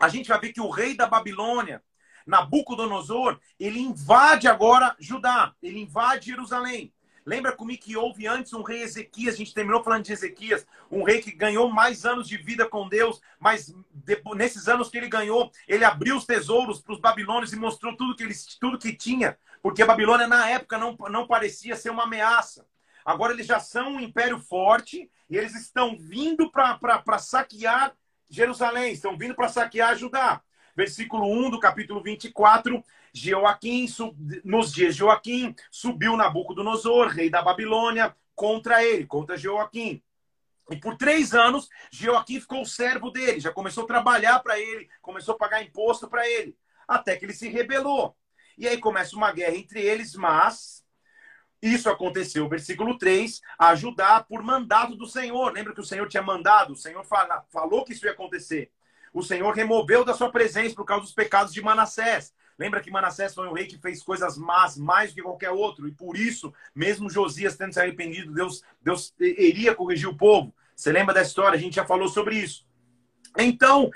a 0.00 0.08
gente 0.08 0.28
vai 0.28 0.40
ver 0.40 0.52
que 0.52 0.60
o 0.60 0.68
rei 0.68 0.96
da 0.96 1.06
Babilônia, 1.06 1.80
Nabucodonosor, 2.26 3.38
ele 3.60 3.78
invade 3.78 4.48
agora 4.48 4.96
Judá, 4.98 5.54
ele 5.62 5.78
invade 5.78 6.26
Jerusalém. 6.26 6.92
Lembra 7.24 7.52
comigo 7.52 7.80
que 7.80 7.96
houve 7.96 8.26
antes 8.26 8.52
um 8.52 8.64
rei 8.64 8.82
Ezequias, 8.82 9.36
a 9.36 9.38
gente 9.38 9.54
terminou 9.54 9.84
falando 9.84 10.06
de 10.06 10.12
Ezequias, 10.12 10.66
um 10.90 11.04
rei 11.04 11.22
que 11.22 11.30
ganhou 11.30 11.70
mais 11.70 12.04
anos 12.04 12.26
de 12.26 12.36
vida 12.36 12.68
com 12.68 12.88
Deus, 12.88 13.22
mas 13.38 13.72
depois, 13.94 14.36
nesses 14.36 14.66
anos 14.66 14.88
que 14.88 14.98
ele 14.98 15.08
ganhou, 15.08 15.52
ele 15.68 15.84
abriu 15.84 16.16
os 16.16 16.26
tesouros 16.26 16.80
para 16.80 16.94
os 16.94 17.00
babilônios 17.00 17.52
e 17.52 17.56
mostrou 17.56 17.96
tudo 17.96 18.16
que, 18.16 18.24
ele, 18.24 18.34
tudo 18.58 18.76
que 18.76 18.92
tinha, 18.92 19.38
porque 19.62 19.84
a 19.84 19.86
Babilônia 19.86 20.26
na 20.26 20.50
época 20.50 20.76
não, 20.76 20.96
não 21.08 21.28
parecia 21.28 21.76
ser 21.76 21.90
uma 21.90 22.02
ameaça. 22.02 22.66
Agora 23.04 23.32
eles 23.32 23.46
já 23.46 23.58
são 23.58 23.94
um 23.94 24.00
império 24.00 24.38
forte 24.38 25.10
e 25.28 25.36
eles 25.36 25.54
estão 25.54 25.96
vindo 25.98 26.50
para 26.50 27.18
saquear 27.18 27.94
Jerusalém, 28.28 28.92
estão 28.92 29.16
vindo 29.16 29.34
para 29.34 29.48
saquear 29.48 29.96
Judá. 29.96 30.42
Versículo 30.74 31.30
1 31.30 31.50
do 31.50 31.60
capítulo 31.60 32.02
24, 32.02 32.82
Joaquim, 33.12 33.86
nos 34.42 34.72
dias 34.72 34.94
de 34.94 35.00
Joaquim, 35.00 35.54
subiu 35.70 36.16
Nabucodonosor, 36.16 37.08
rei 37.08 37.28
da 37.28 37.42
Babilônia, 37.42 38.16
contra 38.34 38.82
ele, 38.82 39.06
contra 39.06 39.36
Joaquim. 39.36 40.02
E 40.70 40.76
por 40.76 40.96
três 40.96 41.34
anos, 41.34 41.68
Joaquim 41.90 42.40
ficou 42.40 42.64
servo 42.64 43.10
dele, 43.10 43.38
já 43.38 43.52
começou 43.52 43.84
a 43.84 43.86
trabalhar 43.86 44.38
para 44.40 44.58
ele, 44.58 44.88
começou 45.02 45.34
a 45.34 45.38
pagar 45.38 45.62
imposto 45.62 46.08
para 46.08 46.26
ele, 46.26 46.56
até 46.88 47.16
que 47.16 47.26
ele 47.26 47.34
se 47.34 47.50
rebelou. 47.50 48.16
E 48.56 48.66
aí 48.66 48.78
começa 48.78 49.14
uma 49.14 49.30
guerra 49.30 49.56
entre 49.56 49.82
eles, 49.82 50.14
mas 50.14 50.81
isso 51.62 51.88
aconteceu, 51.88 52.48
versículo 52.48 52.98
3, 52.98 53.40
a 53.56 53.74
Judá 53.76 54.20
por 54.20 54.42
mandato 54.42 54.96
do 54.96 55.06
Senhor. 55.06 55.52
Lembra 55.52 55.72
que 55.72 55.80
o 55.80 55.84
Senhor 55.84 56.08
tinha 56.08 56.22
mandado, 56.22 56.72
o 56.72 56.76
Senhor 56.76 57.04
fala, 57.04 57.44
falou 57.50 57.84
que 57.84 57.92
isso 57.92 58.04
ia 58.04 58.12
acontecer. 58.12 58.70
O 59.14 59.22
Senhor 59.22 59.54
removeu 59.54 60.04
da 60.04 60.14
sua 60.14 60.32
presença 60.32 60.74
por 60.74 60.84
causa 60.84 61.02
dos 61.02 61.12
pecados 61.12 61.52
de 61.52 61.62
Manassés. 61.62 62.34
Lembra 62.58 62.80
que 62.80 62.90
Manassés 62.90 63.34
foi 63.34 63.48
um 63.48 63.52
rei 63.52 63.66
que 63.66 63.78
fez 63.78 64.02
coisas 64.02 64.36
más 64.36 64.76
mais 64.76 65.10
do 65.10 65.16
que 65.16 65.22
qualquer 65.22 65.50
outro, 65.50 65.86
e 65.86 65.92
por 65.92 66.16
isso, 66.16 66.52
mesmo 66.74 67.08
Josias 67.08 67.56
tendo 67.56 67.72
se 67.72 67.80
arrependido, 67.80 68.32
Deus, 68.32 68.62
Deus 68.80 69.14
iria 69.20 69.74
corrigir 69.74 70.08
o 70.08 70.16
povo. 70.16 70.54
Você 70.74 70.90
lembra 70.90 71.14
da 71.14 71.22
história? 71.22 71.56
A 71.56 71.60
gente 71.60 71.76
já 71.76 71.84
falou 71.84 72.08
sobre 72.08 72.36
isso. 72.36 72.66
Então, 73.38 73.90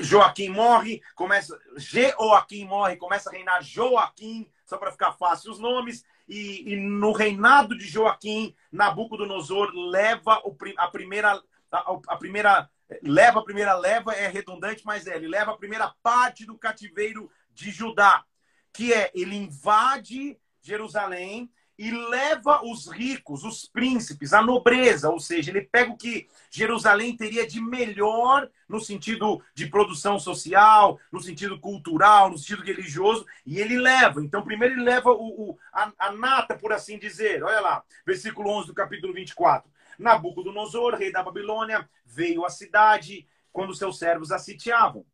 Joaquim 0.00 0.48
morre, 0.48 1.02
começa. 1.14 1.58
Joaquim 1.76 2.64
morre, 2.64 2.96
começa 2.96 3.28
a 3.28 3.32
reinar 3.32 3.62
Joaquim, 3.62 4.50
só 4.64 4.78
para 4.78 4.92
ficar 4.92 5.12
fácil 5.12 5.50
os 5.50 5.58
nomes. 5.58 6.04
E, 6.30 6.72
e, 6.72 6.76
no 6.76 7.10
reinado 7.10 7.76
de 7.76 7.84
Joaquim, 7.84 8.54
Nabucodonosor 8.70 9.72
leva 9.74 10.40
o, 10.44 10.56
a 10.76 10.88
primeira. 10.88 11.42
A, 11.72 11.98
a 12.06 12.16
primeira 12.16 12.70
leva 13.02 13.40
a 13.40 13.44
primeira 13.44 13.74
leva, 13.74 14.12
é 14.12 14.28
redundante, 14.28 14.82
mas 14.84 15.06
é, 15.06 15.16
ele 15.16 15.26
leva 15.26 15.50
a 15.50 15.56
primeira 15.56 15.92
parte 16.02 16.46
do 16.46 16.56
cativeiro 16.56 17.30
de 17.52 17.70
Judá, 17.70 18.24
que 18.72 18.92
é 18.92 19.10
ele 19.12 19.34
invade 19.34 20.38
Jerusalém 20.62 21.50
e 21.82 21.90
leva 21.90 22.62
os 22.62 22.88
ricos, 22.88 23.42
os 23.42 23.64
príncipes, 23.64 24.34
a 24.34 24.42
nobreza, 24.42 25.08
ou 25.08 25.18
seja, 25.18 25.50
ele 25.50 25.62
pega 25.62 25.90
o 25.90 25.96
que 25.96 26.28
Jerusalém 26.50 27.16
teria 27.16 27.46
de 27.46 27.58
melhor 27.58 28.50
no 28.68 28.78
sentido 28.78 29.42
de 29.54 29.66
produção 29.66 30.18
social, 30.18 31.00
no 31.10 31.22
sentido 31.22 31.58
cultural, 31.58 32.28
no 32.28 32.36
sentido 32.36 32.62
religioso, 32.62 33.24
e 33.46 33.58
ele 33.58 33.78
leva. 33.78 34.22
Então, 34.22 34.44
primeiro 34.44 34.74
ele 34.74 34.82
leva 34.82 35.10
o, 35.10 35.52
o 35.52 35.58
a, 35.72 35.90
a, 35.98 36.12
nata, 36.12 36.54
por 36.54 36.70
assim 36.70 36.98
dizer. 36.98 37.42
Olha 37.42 37.60
lá, 37.60 37.82
versículo 38.04 38.50
11 38.50 38.66
do 38.66 38.74
capítulo 38.74 39.14
24. 39.14 39.66
Nabucodonosor, 39.98 40.96
rei 40.96 41.10
da 41.10 41.22
Babilônia, 41.22 41.88
veio 42.04 42.44
à 42.44 42.50
cidade 42.50 43.26
quando 43.50 43.74
seus 43.74 43.98
servos 43.98 44.30
a 44.30 44.38
sitiavam. 44.38 45.06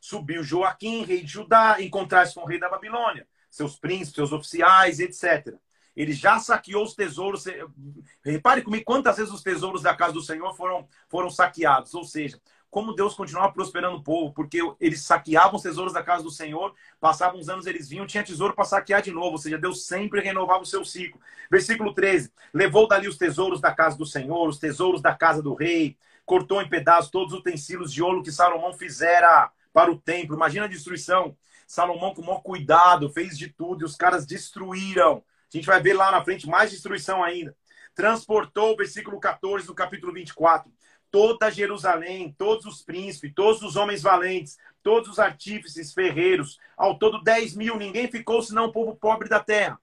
Subiu 0.00 0.42
Joaquim, 0.42 1.04
rei 1.04 1.20
de 1.20 1.30
Judá, 1.30 1.76
encontrar-se 1.78 2.34
com 2.34 2.40
o 2.40 2.46
rei 2.46 2.58
da 2.58 2.70
Babilônia, 2.70 3.28
seus 3.50 3.76
príncipes, 3.76 4.14
seus 4.14 4.32
oficiais, 4.32 4.98
etc. 4.98 5.54
Ele 5.96 6.12
já 6.12 6.38
saqueou 6.38 6.84
os 6.84 6.94
tesouros. 6.94 7.44
Repare 8.24 8.62
comigo 8.62 8.84
quantas 8.84 9.16
vezes 9.16 9.32
os 9.32 9.42
tesouros 9.42 9.82
da 9.82 9.94
casa 9.94 10.12
do 10.12 10.22
Senhor 10.22 10.54
foram, 10.54 10.88
foram 11.08 11.30
saqueados. 11.30 11.94
Ou 11.94 12.04
seja, 12.04 12.40
como 12.74 12.92
Deus 12.92 13.14
continuava 13.14 13.52
prosperando 13.52 13.98
o 13.98 14.02
povo, 14.02 14.32
porque 14.32 14.58
eles 14.80 15.02
saqueavam 15.02 15.54
os 15.54 15.62
tesouros 15.62 15.92
da 15.92 16.02
casa 16.02 16.24
do 16.24 16.30
Senhor, 16.30 16.74
passavam 17.00 17.38
uns 17.38 17.48
anos, 17.48 17.66
eles 17.66 17.88
vinham, 17.88 18.04
tinha 18.04 18.24
tesouro 18.24 18.52
para 18.52 18.64
saquear 18.64 19.00
de 19.00 19.12
novo, 19.12 19.32
ou 19.32 19.38
seja, 19.38 19.56
Deus 19.56 19.86
sempre 19.86 20.20
renovava 20.20 20.62
o 20.64 20.66
seu 20.66 20.84
ciclo. 20.84 21.20
Versículo 21.48 21.94
13: 21.94 22.32
Levou 22.52 22.88
dali 22.88 23.06
os 23.06 23.16
tesouros 23.16 23.60
da 23.60 23.72
casa 23.72 23.96
do 23.96 24.04
Senhor, 24.04 24.48
os 24.48 24.58
tesouros 24.58 25.00
da 25.00 25.14
casa 25.14 25.40
do 25.40 25.54
rei, 25.54 25.96
cortou 26.26 26.60
em 26.60 26.68
pedaços 26.68 27.12
todos 27.12 27.32
os 27.32 27.38
utensílios 27.38 27.92
de 27.92 28.02
ouro 28.02 28.24
que 28.24 28.32
Salomão 28.32 28.72
fizera 28.72 29.52
para 29.72 29.92
o 29.92 29.96
templo. 29.96 30.34
Imagina 30.34 30.64
a 30.64 30.68
destruição. 30.68 31.36
Salomão, 31.68 32.12
com 32.12 32.22
o 32.22 32.26
maior 32.26 32.40
cuidado, 32.40 33.08
fez 33.08 33.38
de 33.38 33.48
tudo 33.48 33.82
e 33.82 33.84
os 33.84 33.94
caras 33.94 34.26
destruíram. 34.26 35.22
A 35.54 35.56
gente 35.56 35.66
vai 35.66 35.80
ver 35.80 35.94
lá 35.94 36.10
na 36.10 36.24
frente 36.24 36.48
mais 36.48 36.72
destruição 36.72 37.22
ainda. 37.22 37.56
Transportou, 37.94 38.76
versículo 38.76 39.20
14 39.20 39.66
do 39.66 39.74
capítulo 39.74 40.12
24, 40.12 40.68
toda 41.12 41.48
Jerusalém, 41.48 42.34
todos 42.36 42.66
os 42.66 42.82
príncipes, 42.82 43.32
todos 43.32 43.62
os 43.62 43.76
homens 43.76 44.02
valentes, 44.02 44.58
todos 44.82 45.08
os 45.08 45.20
artífices, 45.20 45.94
ferreiros, 45.94 46.58
ao 46.76 46.98
todo 46.98 47.22
10 47.22 47.54
mil, 47.54 47.76
ninguém 47.76 48.10
ficou 48.10 48.42
senão 48.42 48.64
o 48.64 48.72
povo 48.72 48.96
pobre 48.96 49.28
da 49.28 49.38
terra. 49.38 49.78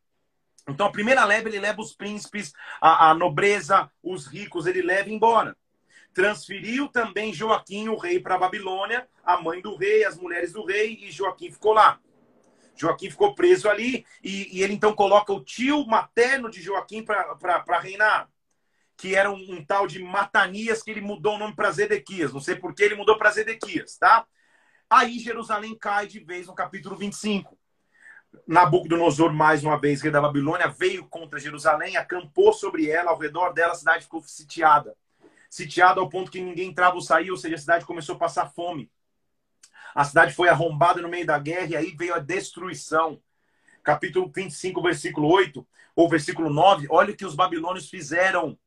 Então, 0.67 0.87
a 0.87 0.91
primeira 0.91 1.23
leva, 1.23 1.47
ele 1.47 1.59
leva 1.59 1.81
os 1.81 1.93
príncipes, 1.93 2.53
a, 2.81 3.09
a 3.09 3.13
nobreza, 3.13 3.89
os 4.03 4.27
ricos, 4.27 4.65
ele 4.65 4.81
leva 4.81 5.09
embora. 5.09 5.55
Transferiu 6.13 6.89
também 6.89 7.33
Joaquim, 7.33 7.87
o 7.87 7.97
rei, 7.97 8.19
para 8.19 8.35
a 8.35 8.39
Babilônia, 8.39 9.07
a 9.23 9.41
mãe 9.41 9.61
do 9.61 9.77
rei, 9.77 10.03
as 10.03 10.17
mulheres 10.17 10.51
do 10.51 10.65
rei, 10.65 10.99
e 11.01 11.11
Joaquim 11.11 11.49
ficou 11.49 11.71
lá. 11.71 11.97
Joaquim 12.81 13.09
ficou 13.09 13.35
preso 13.35 13.69
ali 13.69 14.05
e, 14.23 14.57
e 14.57 14.63
ele 14.63 14.73
então 14.73 14.93
coloca 14.93 15.31
o 15.31 15.43
tio 15.43 15.85
materno 15.85 16.49
de 16.49 16.61
Joaquim 16.61 17.03
para 17.03 17.79
reinar, 17.79 18.27
que 18.97 19.15
era 19.15 19.31
um, 19.31 19.35
um, 19.35 19.63
tal 19.63 19.85
de 19.85 20.03
Matanias, 20.03 20.81
que 20.81 20.89
ele 20.89 21.01
mudou 21.01 21.35
o 21.35 21.37
nome 21.37 21.55
para 21.55 21.71
Zedequias. 21.71 22.33
Não 22.33 22.39
sei 22.39 22.55
por 22.55 22.73
que 22.73 22.83
ele 22.83 22.95
mudou 22.95 23.17
para 23.17 23.31
Zedequias, 23.31 23.97
tá? 23.97 24.25
Aí 24.89 25.19
Jerusalém 25.19 25.77
cai 25.77 26.07
de 26.07 26.19
vez 26.19 26.47
no 26.47 26.55
capítulo 26.55 26.95
25. 26.95 27.57
Nabucodonosor, 28.47 29.31
mais 29.31 29.63
uma 29.63 29.79
vez, 29.79 30.01
rei 30.01 30.11
da 30.11 30.21
Babilônia, 30.21 30.67
veio 30.67 31.07
contra 31.07 31.39
Jerusalém, 31.39 31.97
acampou 31.97 32.51
sobre 32.53 32.89
ela, 32.89 33.11
ao 33.11 33.17
redor 33.17 33.53
dela 33.53 33.73
a 33.73 33.75
cidade 33.75 34.03
ficou 34.05 34.21
sitiada. 34.23 34.95
Sitiada 35.49 35.99
ao 35.99 36.09
ponto 36.09 36.31
que 36.31 36.41
ninguém 36.41 36.69
entrava 36.69 36.95
ou 36.95 37.01
saía, 37.01 37.31
ou 37.31 37.37
seja, 37.37 37.55
a 37.55 37.59
cidade 37.59 37.85
começou 37.85 38.15
a 38.15 38.19
passar 38.19 38.49
fome. 38.51 38.89
A 39.93 40.03
cidade 40.03 40.33
foi 40.33 40.47
arrombada 40.47 41.01
no 41.01 41.09
meio 41.09 41.25
da 41.25 41.37
guerra 41.37 41.67
e 41.67 41.75
aí 41.75 41.95
veio 41.97 42.13
a 42.13 42.19
destruição. 42.19 43.19
Capítulo 43.83 44.31
25, 44.33 44.81
versículo 44.81 45.27
8 45.27 45.65
ou 45.95 46.09
versículo 46.09 46.49
9. 46.49 46.87
Olha 46.89 47.13
o 47.13 47.15
que 47.15 47.25
os 47.25 47.35
babilônios 47.35 47.89
fizeram. 47.89 48.57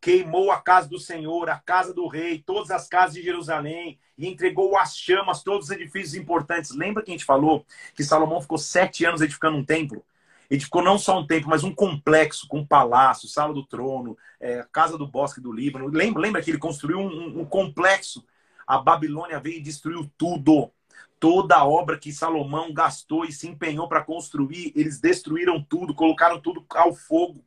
Queimou 0.00 0.50
a 0.50 0.60
casa 0.60 0.88
do 0.88 0.98
Senhor, 0.98 1.48
a 1.48 1.58
casa 1.60 1.94
do 1.94 2.08
rei, 2.08 2.42
todas 2.44 2.72
as 2.72 2.88
casas 2.88 3.14
de 3.14 3.22
Jerusalém 3.22 3.98
e 4.18 4.26
entregou 4.26 4.76
às 4.76 4.96
chamas 4.96 5.42
todos 5.42 5.66
os 5.66 5.70
edifícios 5.70 6.14
importantes. 6.14 6.74
Lembra 6.74 7.02
que 7.02 7.10
a 7.10 7.14
gente 7.14 7.24
falou 7.24 7.64
que 7.94 8.02
Salomão 8.02 8.40
ficou 8.40 8.58
sete 8.58 9.04
anos 9.04 9.20
edificando 9.20 9.56
um 9.56 9.64
templo? 9.64 10.04
Edificou 10.50 10.82
não 10.82 10.98
só 10.98 11.18
um 11.18 11.26
templo, 11.26 11.48
mas 11.48 11.64
um 11.64 11.74
complexo 11.74 12.46
com 12.48 12.66
palácio, 12.66 13.28
sala 13.28 13.54
do 13.54 13.64
trono, 13.64 14.18
é, 14.40 14.66
casa 14.72 14.98
do 14.98 15.06
bosque 15.06 15.40
do 15.40 15.52
Líbano. 15.52 15.86
Lembra, 15.86 16.20
lembra 16.20 16.42
que 16.42 16.50
ele 16.50 16.58
construiu 16.58 16.98
um, 16.98 17.06
um, 17.06 17.40
um 17.40 17.44
complexo 17.44 18.24
a 18.66 18.78
Babilônia 18.78 19.40
veio 19.40 19.58
e 19.58 19.62
destruiu 19.62 20.10
tudo. 20.16 20.70
Toda 21.18 21.56
a 21.56 21.64
obra 21.64 21.98
que 21.98 22.12
Salomão 22.12 22.72
gastou 22.72 23.24
e 23.24 23.32
se 23.32 23.46
empenhou 23.46 23.88
para 23.88 24.02
construir, 24.02 24.72
eles 24.74 25.00
destruíram 25.00 25.62
tudo, 25.62 25.94
colocaram 25.94 26.40
tudo 26.40 26.64
ao 26.70 26.92
fogo. 26.94 27.44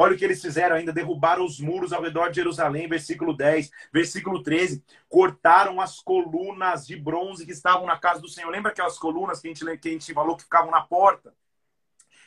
Olha 0.00 0.14
o 0.14 0.16
que 0.16 0.24
eles 0.24 0.40
fizeram 0.40 0.76
ainda, 0.76 0.92
derrubaram 0.92 1.44
os 1.44 1.58
muros 1.58 1.92
ao 1.92 2.00
redor 2.00 2.28
de 2.28 2.36
Jerusalém, 2.36 2.86
versículo 2.86 3.36
10, 3.36 3.68
versículo 3.92 4.44
13, 4.44 4.84
cortaram 5.08 5.80
as 5.80 5.98
colunas 5.98 6.86
de 6.86 6.94
bronze 6.94 7.44
que 7.44 7.50
estavam 7.50 7.84
na 7.84 7.98
casa 7.98 8.20
do 8.20 8.28
Senhor. 8.28 8.48
Lembra 8.48 8.70
aquelas 8.70 8.96
colunas 8.96 9.40
que 9.40 9.48
a 9.48 9.50
gente, 9.50 9.78
que 9.78 9.88
a 9.88 9.92
gente 9.92 10.14
falou 10.14 10.36
que 10.36 10.44
ficavam 10.44 10.70
na 10.70 10.82
porta? 10.82 11.34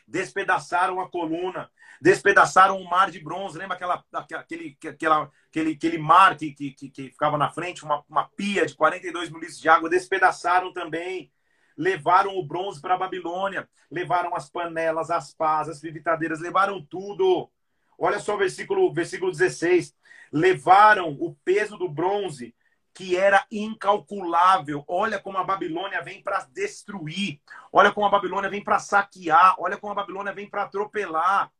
Despedaçaram 0.05 0.99
a 0.99 1.09
coluna, 1.09 1.71
despedaçaram 2.01 2.81
o 2.81 2.89
mar 2.89 3.11
de 3.11 3.19
bronze. 3.19 3.57
Lembra 3.57 3.75
aquela, 3.75 4.03
aquele, 4.11 4.75
aquela, 4.89 5.31
aquele, 5.47 5.71
aquele 5.73 5.97
mar 5.99 6.35
que, 6.35 6.51
que, 6.51 6.71
que 6.73 7.11
ficava 7.11 7.37
na 7.37 7.51
frente, 7.51 7.85
uma, 7.85 8.03
uma 8.09 8.27
pia 8.29 8.65
de 8.65 8.75
42 8.75 9.29
mil 9.29 9.39
litros 9.39 9.59
de 9.59 9.69
água? 9.69 9.89
Despedaçaram 9.89 10.73
também. 10.73 11.31
Levaram 11.77 12.37
o 12.37 12.45
bronze 12.45 12.81
para 12.81 12.95
a 12.95 12.97
Babilônia, 12.97 13.67
levaram 13.89 14.35
as 14.35 14.49
panelas, 14.49 15.09
as 15.09 15.33
pás, 15.33 15.69
as 15.69 15.79
fritadeiras, 15.79 16.39
levaram 16.39 16.83
tudo. 16.83 17.49
Olha 17.97 18.19
só 18.19 18.35
o 18.35 18.37
versículo, 18.37 18.91
versículo 18.91 19.31
16. 19.31 19.95
Levaram 20.33 21.09
o 21.19 21.35
peso 21.45 21.77
do 21.77 21.87
bronze 21.87 22.53
que 22.93 23.15
era 23.15 23.45
incalculável. 23.49 24.83
Olha 24.87 25.17
como 25.17 25.37
a 25.37 25.43
Babilônia 25.43 26.01
vem 26.01 26.21
para 26.21 26.45
destruir. 26.51 27.39
Olha 27.71 27.91
como 27.91 28.05
a 28.05 28.09
Babilônia 28.09 28.49
vem 28.49 28.63
para 28.63 28.79
saquear. 28.79 29.55
Olha 29.57 29.77
como 29.77 29.93
a 29.93 29.95
Babilônia 29.95 30.33
vem 30.33 30.49
para 30.49 30.63
atropelar. 30.63 31.51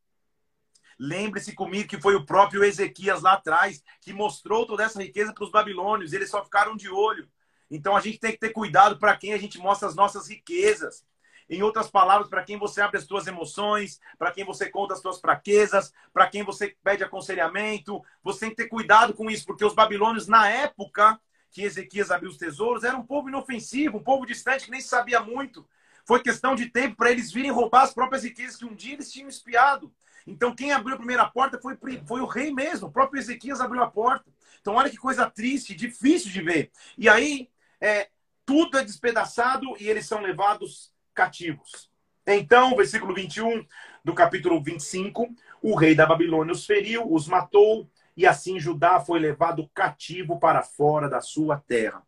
Lembre-se 1.04 1.56
comigo 1.56 1.90
que 1.90 2.00
foi 2.00 2.14
o 2.14 2.24
próprio 2.24 2.64
Ezequias 2.64 3.24
lá 3.24 3.34
atrás 3.34 3.84
que 4.02 4.14
mostrou 4.14 4.68
toda 4.68 4.84
essa 4.84 5.02
riqueza 5.02 5.34
para 5.34 5.44
os 5.44 5.50
babilônios. 5.50 6.14
Eles 6.14 6.30
só 6.30 6.44
ficaram 6.44 6.76
de 6.76 6.92
olho. 6.92 7.28
Então 7.72 7.98
a 7.98 8.02
gente 8.02 8.20
tem 8.20 8.32
que 8.34 8.38
ter 8.38 8.52
cuidado 8.52 9.00
para 9.00 9.18
quem 9.18 9.34
a 9.34 9.38
gente 9.40 9.58
mostra 9.58 9.88
as 9.88 9.96
nossas 9.96 10.30
riquezas. 10.30 11.04
Em 11.50 11.64
outras 11.64 11.90
palavras, 11.90 12.30
para 12.30 12.44
quem 12.44 12.56
você 12.56 12.82
abre 12.82 13.00
as 13.00 13.06
suas 13.06 13.26
emoções, 13.26 14.00
para 14.16 14.32
quem 14.32 14.46
você 14.46 14.70
conta 14.70 14.94
as 14.94 15.02
suas 15.02 15.20
fraquezas, 15.20 15.92
para 16.14 16.28
quem 16.28 16.44
você 16.44 16.78
pede 16.84 17.04
aconselhamento. 17.04 18.00
Você 18.24 18.42
tem 18.42 18.50
que 18.52 18.58
ter 18.58 18.70
cuidado 18.70 19.16
com 19.16 19.28
isso, 19.28 19.44
porque 19.48 19.66
os 19.66 19.74
babilônios, 19.74 20.28
na 20.28 20.48
época 20.50 21.20
que 21.50 21.64
Ezequias 21.64 22.12
abriu 22.12 22.30
os 22.30 22.38
tesouros, 22.38 22.84
era 22.84 22.96
um 22.96 23.04
povo 23.04 23.28
inofensivo, 23.28 23.98
um 23.98 24.04
povo 24.04 24.24
distante 24.24 24.66
que 24.66 24.72
nem 24.72 24.82
sabia 24.82 25.20
muito. 25.20 25.68
Foi 26.06 26.22
questão 26.22 26.54
de 26.54 26.68
tempo 26.68 26.96
para 26.96 27.10
eles 27.10 27.32
virem 27.32 27.50
roubar 27.50 27.86
as 27.86 27.94
próprias 27.94 28.24
riquezas 28.24 28.56
que 28.56 28.66
um 28.66 28.76
dia 28.76 28.94
eles 28.94 29.12
tinham 29.12 29.28
espiado. 29.28 29.92
Então, 30.26 30.56
quem 30.56 30.72
abriu 30.72 30.96
a 30.96 30.98
primeira 30.98 31.26
porta 31.26 31.60
foi, 31.60 31.78
foi 32.06 32.22
o 32.22 32.26
rei 32.26 32.54
mesmo, 32.54 32.88
o 32.88 32.92
próprio 32.92 33.20
Ezequias 33.20 33.62
abriu 33.62 33.84
a 33.84 33.90
porta. 33.90 34.26
Então, 34.60 34.76
olha 34.76 34.90
que 34.90 34.98
coisa 34.98 35.30
triste, 35.30 35.76
difícil 35.76 36.32
de 36.32 36.42
ver. 36.42 36.72
E 36.98 37.10
aí, 37.10 37.50
é, 37.80 38.10
tudo 38.46 38.78
é 38.78 38.84
despedaçado 38.84 39.76
e 39.80 39.90
eles 39.90 40.06
são 40.06 40.22
levados 40.22 40.92
cativos. 41.14 41.92
Então, 42.26 42.76
versículo 42.76 43.14
21 43.14 43.66
do 44.04 44.14
capítulo 44.14 44.62
25: 44.62 45.34
o 45.62 45.76
rei 45.76 45.96
da 45.96 46.06
Babilônia 46.06 46.54
os 46.54 46.66
feriu, 46.66 47.12
os 47.12 47.28
matou, 47.28 47.90
e 48.16 48.28
assim 48.28 48.60
Judá 48.60 49.00
foi 49.00 49.20
levado 49.20 49.70
cativo 49.74 50.40
para 50.40 50.62
fora 50.62 51.10
da 51.10 51.22
sua 51.22 51.58
terra. 51.58 52.04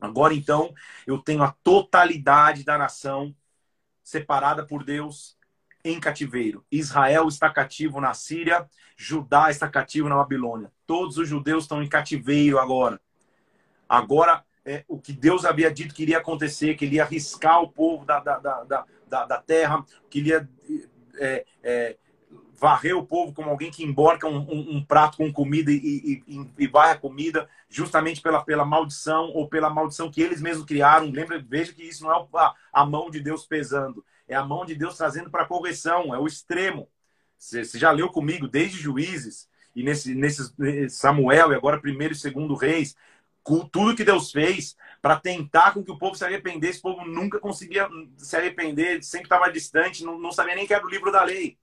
Agora, 0.00 0.34
então, 0.34 0.72
eu 1.06 1.18
tenho 1.18 1.42
a 1.42 1.52
totalidade 1.62 2.64
da 2.64 2.76
nação 2.76 3.34
separada 4.02 4.66
por 4.66 4.84
Deus 4.84 5.36
em 5.84 5.98
cativeiro. 5.98 6.64
Israel 6.70 7.28
está 7.28 7.50
cativo 7.50 8.00
na 8.00 8.14
Síria, 8.14 8.68
Judá 8.96 9.50
está 9.50 9.68
cativo 9.68 10.08
na 10.08 10.16
Babilônia. 10.16 10.70
Todos 10.86 11.18
os 11.18 11.28
judeus 11.28 11.64
estão 11.64 11.82
em 11.82 11.88
cativeiro 11.88 12.58
agora. 12.58 13.00
Agora, 13.88 14.44
é, 14.64 14.84
o 14.86 14.98
que 14.98 15.12
Deus 15.12 15.44
havia 15.44 15.72
dito 15.72 15.94
que 15.94 16.02
iria 16.02 16.18
acontecer, 16.18 16.74
que 16.76 16.84
ele 16.84 16.96
ia 16.96 17.02
arriscar 17.02 17.60
o 17.60 17.68
povo 17.68 18.04
da, 18.04 18.20
da, 18.20 18.38
da, 18.38 18.84
da, 19.08 19.24
da 19.26 19.38
terra, 19.38 19.84
que 20.08 20.20
ele 20.20 20.30
ia 20.30 20.48
é, 21.18 21.44
é, 21.62 21.96
varrer 22.62 22.96
o 22.96 23.04
povo 23.04 23.34
como 23.34 23.50
alguém 23.50 23.72
que 23.72 23.82
emborca 23.82 24.28
um, 24.28 24.38
um, 24.38 24.76
um 24.76 24.84
prato 24.84 25.16
com 25.16 25.32
comida 25.32 25.72
e, 25.72 26.22
e, 26.28 26.50
e 26.56 26.66
varre 26.68 26.92
a 26.92 26.98
comida, 26.98 27.48
justamente 27.68 28.22
pela, 28.22 28.44
pela 28.44 28.64
maldição 28.64 29.30
ou 29.34 29.48
pela 29.48 29.68
maldição 29.68 30.10
que 30.10 30.22
eles 30.22 30.40
mesmos 30.40 30.64
criaram. 30.64 31.10
Lembra, 31.10 31.44
veja 31.44 31.72
que 31.72 31.82
isso 31.82 32.04
não 32.04 32.12
é 32.12 32.26
a, 32.36 32.54
a 32.72 32.86
mão 32.86 33.10
de 33.10 33.18
Deus 33.18 33.44
pesando, 33.44 34.04
é 34.32 34.36
a 34.36 34.44
mão 34.44 34.64
de 34.64 34.74
Deus 34.74 34.96
trazendo 34.96 35.30
para 35.30 35.46
correção, 35.46 36.14
é 36.14 36.18
o 36.18 36.26
extremo. 36.26 36.88
Você, 37.38 37.64
já 37.78 37.90
leu 37.90 38.08
comigo 38.08 38.46
desde 38.48 38.78
Juízes 38.78 39.48
e 39.74 39.82
nesse, 39.82 40.14
nesse 40.14 40.54
Samuel 40.88 41.52
e 41.52 41.54
agora 41.54 41.80
primeiro 41.80 42.14
e 42.14 42.16
segundo 42.16 42.54
Reis, 42.54 42.94
tudo 43.72 43.96
que 43.96 44.04
Deus 44.04 44.30
fez 44.30 44.76
para 45.00 45.18
tentar 45.18 45.72
com 45.74 45.82
que 45.82 45.90
o 45.90 45.98
povo 45.98 46.14
se 46.14 46.24
arrependesse, 46.24 46.78
o 46.78 46.82
povo 46.82 47.04
nunca 47.04 47.40
conseguia 47.40 47.88
se 48.16 48.36
arrepender, 48.36 49.02
sempre 49.02 49.26
estava 49.26 49.50
distante, 49.50 50.04
não, 50.04 50.18
não 50.18 50.30
sabia 50.30 50.54
nem 50.54 50.66
que 50.66 50.74
era 50.74 50.86
o 50.86 50.90
livro 50.90 51.10
da 51.10 51.24
lei. 51.24 51.58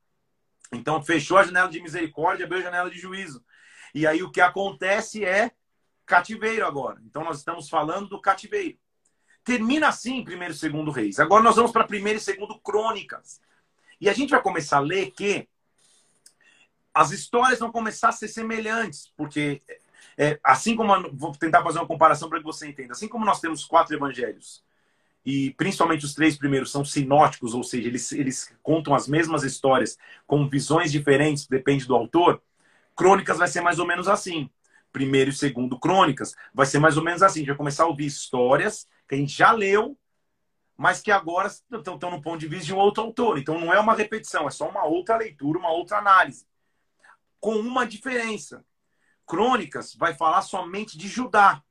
Então 0.71 1.01
fechou 1.01 1.37
a 1.37 1.43
janela 1.43 1.69
de 1.69 1.81
misericórdia, 1.81 2.45
abriu 2.45 2.59
a 2.59 2.63
janela 2.63 2.89
de 2.89 2.99
juízo. 2.99 3.43
E 3.93 4.05
aí 4.05 4.21
o 4.21 4.31
que 4.31 4.41
acontece 4.41 5.23
é 5.23 5.51
cativeiro 6.05 6.65
agora. 6.65 7.01
Então 7.05 7.23
nós 7.23 7.37
estamos 7.37 7.69
falando 7.69 8.09
do 8.09 8.21
cativeiro. 8.21 8.77
Termina 9.43 9.87
assim 9.87 10.23
primeiro 10.23 10.53
e 10.53 10.57
segundo 10.57 10.91
reis. 10.91 11.19
Agora 11.19 11.43
nós 11.43 11.55
vamos 11.55 11.71
para 11.71 11.87
primeiro 11.87 12.19
e 12.19 12.21
segundo 12.21 12.59
crônicas. 12.59 13.41
E 13.99 14.09
a 14.09 14.13
gente 14.13 14.29
vai 14.29 14.41
começar 14.41 14.77
a 14.77 14.81
ler 14.81 15.11
que 15.11 15.47
as 16.93 17.11
histórias 17.11 17.59
vão 17.59 17.71
começar 17.71 18.09
a 18.09 18.13
ser 18.13 18.27
semelhantes, 18.27 19.11
porque 19.15 19.61
é, 20.17 20.39
assim 20.43 20.75
como 20.75 20.93
vou 21.13 21.31
tentar 21.31 21.63
fazer 21.63 21.79
uma 21.79 21.87
comparação 21.87 22.29
para 22.29 22.39
que 22.39 22.45
você 22.45 22.67
entenda, 22.67 22.93
assim 22.93 23.07
como 23.07 23.25
nós 23.25 23.39
temos 23.39 23.65
quatro 23.65 23.95
evangelhos 23.95 24.63
e 25.25 25.51
principalmente 25.51 26.05
os 26.05 26.13
três 26.13 26.37
primeiros 26.37 26.71
são 26.71 26.83
sinóticos, 26.83 27.53
ou 27.53 27.63
seja, 27.63 27.87
eles, 27.87 28.11
eles 28.11 28.55
contam 28.63 28.95
as 28.95 29.07
mesmas 29.07 29.43
histórias 29.43 29.97
com 30.25 30.47
visões 30.47 30.91
diferentes, 30.91 31.47
depende 31.47 31.85
do 31.85 31.95
autor. 31.95 32.41
Crônicas 32.95 33.37
vai 33.37 33.47
ser 33.47 33.61
mais 33.61 33.79
ou 33.79 33.85
menos 33.85 34.07
assim. 34.07 34.49
Primeiro 34.91 35.29
e 35.29 35.33
segundo 35.33 35.77
Crônicas 35.77 36.35
vai 36.53 36.65
ser 36.65 36.79
mais 36.79 36.97
ou 36.97 37.03
menos 37.03 37.21
assim. 37.21 37.39
A 37.39 37.41
gente 37.41 37.47
vai 37.49 37.57
começar 37.57 37.83
a 37.83 37.87
ouvir 37.87 38.05
histórias 38.05 38.87
que 39.09 39.15
a 39.15 39.17
gente 39.17 39.35
já 39.35 39.51
leu, 39.51 39.97
mas 40.77 41.01
que 41.01 41.11
agora 41.11 41.47
estão, 41.47 41.95
estão 41.95 42.11
no 42.11 42.21
ponto 42.21 42.39
de 42.39 42.47
vista 42.47 42.67
de 42.67 42.73
um 42.73 42.77
outro 42.77 43.03
autor. 43.03 43.39
Então 43.39 43.59
não 43.59 43.73
é 43.73 43.79
uma 43.79 43.95
repetição, 43.95 44.47
é 44.47 44.51
só 44.51 44.69
uma 44.69 44.85
outra 44.85 45.17
leitura, 45.17 45.57
uma 45.57 45.71
outra 45.71 45.97
análise. 45.97 46.47
Com 47.39 47.55
uma 47.55 47.85
diferença. 47.85 48.63
Crônicas 49.25 49.95
vai 49.95 50.13
falar 50.13 50.43
somente 50.43 50.97
de 50.97 51.07
Judá. 51.07 51.61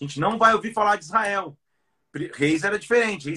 A 0.00 0.04
gente 0.04 0.18
não 0.18 0.36
vai 0.36 0.52
ouvir 0.52 0.74
falar 0.74 0.96
de 0.96 1.04
Israel. 1.04 1.56
Reis 2.34 2.64
era 2.64 2.78
diferente. 2.78 3.32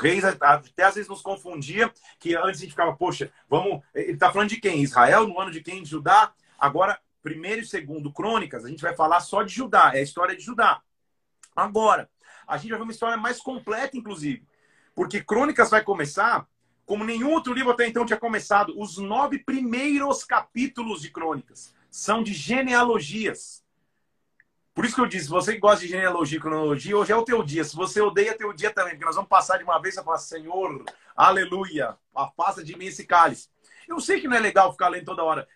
Reis, 0.00 0.24
até 0.24 0.82
às 0.82 0.94
vezes 0.94 1.08
nos 1.08 1.20
confundia, 1.20 1.92
que 2.18 2.34
antes 2.34 2.60
a 2.60 2.62
gente 2.62 2.70
ficava, 2.70 2.96
poxa, 2.96 3.30
vamos. 3.48 3.82
Ele 3.94 4.12
está 4.12 4.32
falando 4.32 4.48
de 4.48 4.60
quem? 4.60 4.82
Israel, 4.82 5.28
no 5.28 5.38
ano 5.38 5.50
de 5.50 5.60
quem? 5.60 5.82
De 5.82 5.90
Judá. 5.90 6.32
Agora, 6.58 6.98
primeiro 7.22 7.60
e 7.60 7.66
segundo 7.66 8.12
Crônicas, 8.12 8.64
a 8.64 8.68
gente 8.68 8.80
vai 8.80 8.96
falar 8.96 9.20
só 9.20 9.42
de 9.42 9.52
Judá, 9.52 9.92
é 9.94 9.98
a 9.98 10.02
história 10.02 10.34
de 10.34 10.42
Judá. 10.42 10.80
Agora, 11.54 12.08
a 12.48 12.56
gente 12.56 12.70
vai 12.70 12.78
ver 12.78 12.84
uma 12.84 12.92
história 12.92 13.16
mais 13.16 13.40
completa, 13.40 13.96
inclusive. 13.96 14.42
Porque 14.94 15.22
Crônicas 15.22 15.70
vai 15.70 15.84
começar, 15.84 16.48
como 16.86 17.04
nenhum 17.04 17.30
outro 17.32 17.52
livro 17.52 17.70
até 17.70 17.86
então 17.86 18.06
tinha 18.06 18.18
começado, 18.18 18.72
os 18.80 18.96
nove 18.96 19.38
primeiros 19.38 20.24
capítulos 20.24 21.02
de 21.02 21.10
Crônicas 21.10 21.74
são 21.90 22.22
de 22.22 22.32
genealogias. 22.32 23.62
Por 24.74 24.84
isso 24.84 24.94
que 24.94 25.00
eu 25.00 25.06
disse, 25.06 25.28
você 25.28 25.54
que 25.54 25.58
gosta 25.58 25.84
de 25.84 25.90
genealogia 25.90 26.38
e 26.38 26.40
cronologia, 26.40 26.96
hoje 26.96 27.12
é 27.12 27.16
o 27.16 27.24
teu 27.24 27.42
dia. 27.42 27.64
Se 27.64 27.76
você 27.76 28.00
odeia, 28.00 28.30
é 28.30 28.34
teu 28.34 28.52
dia 28.52 28.72
também, 28.72 28.92
porque 28.92 29.04
nós 29.04 29.16
vamos 29.16 29.28
passar 29.28 29.58
de 29.58 29.64
uma 29.64 29.80
vez 29.80 29.96
e 29.96 30.02
falar, 30.02 30.18
Senhor, 30.18 30.84
aleluia, 31.16 31.96
afasta 32.14 32.62
de 32.62 32.76
mim 32.76 32.86
esse 32.86 33.04
cálice. 33.04 33.48
Eu 33.88 34.00
sei 34.00 34.20
que 34.20 34.28
não 34.28 34.36
é 34.36 34.40
legal 34.40 34.70
ficar 34.70 34.88
lendo 34.88 35.06
toda 35.06 35.24
hora. 35.24 35.48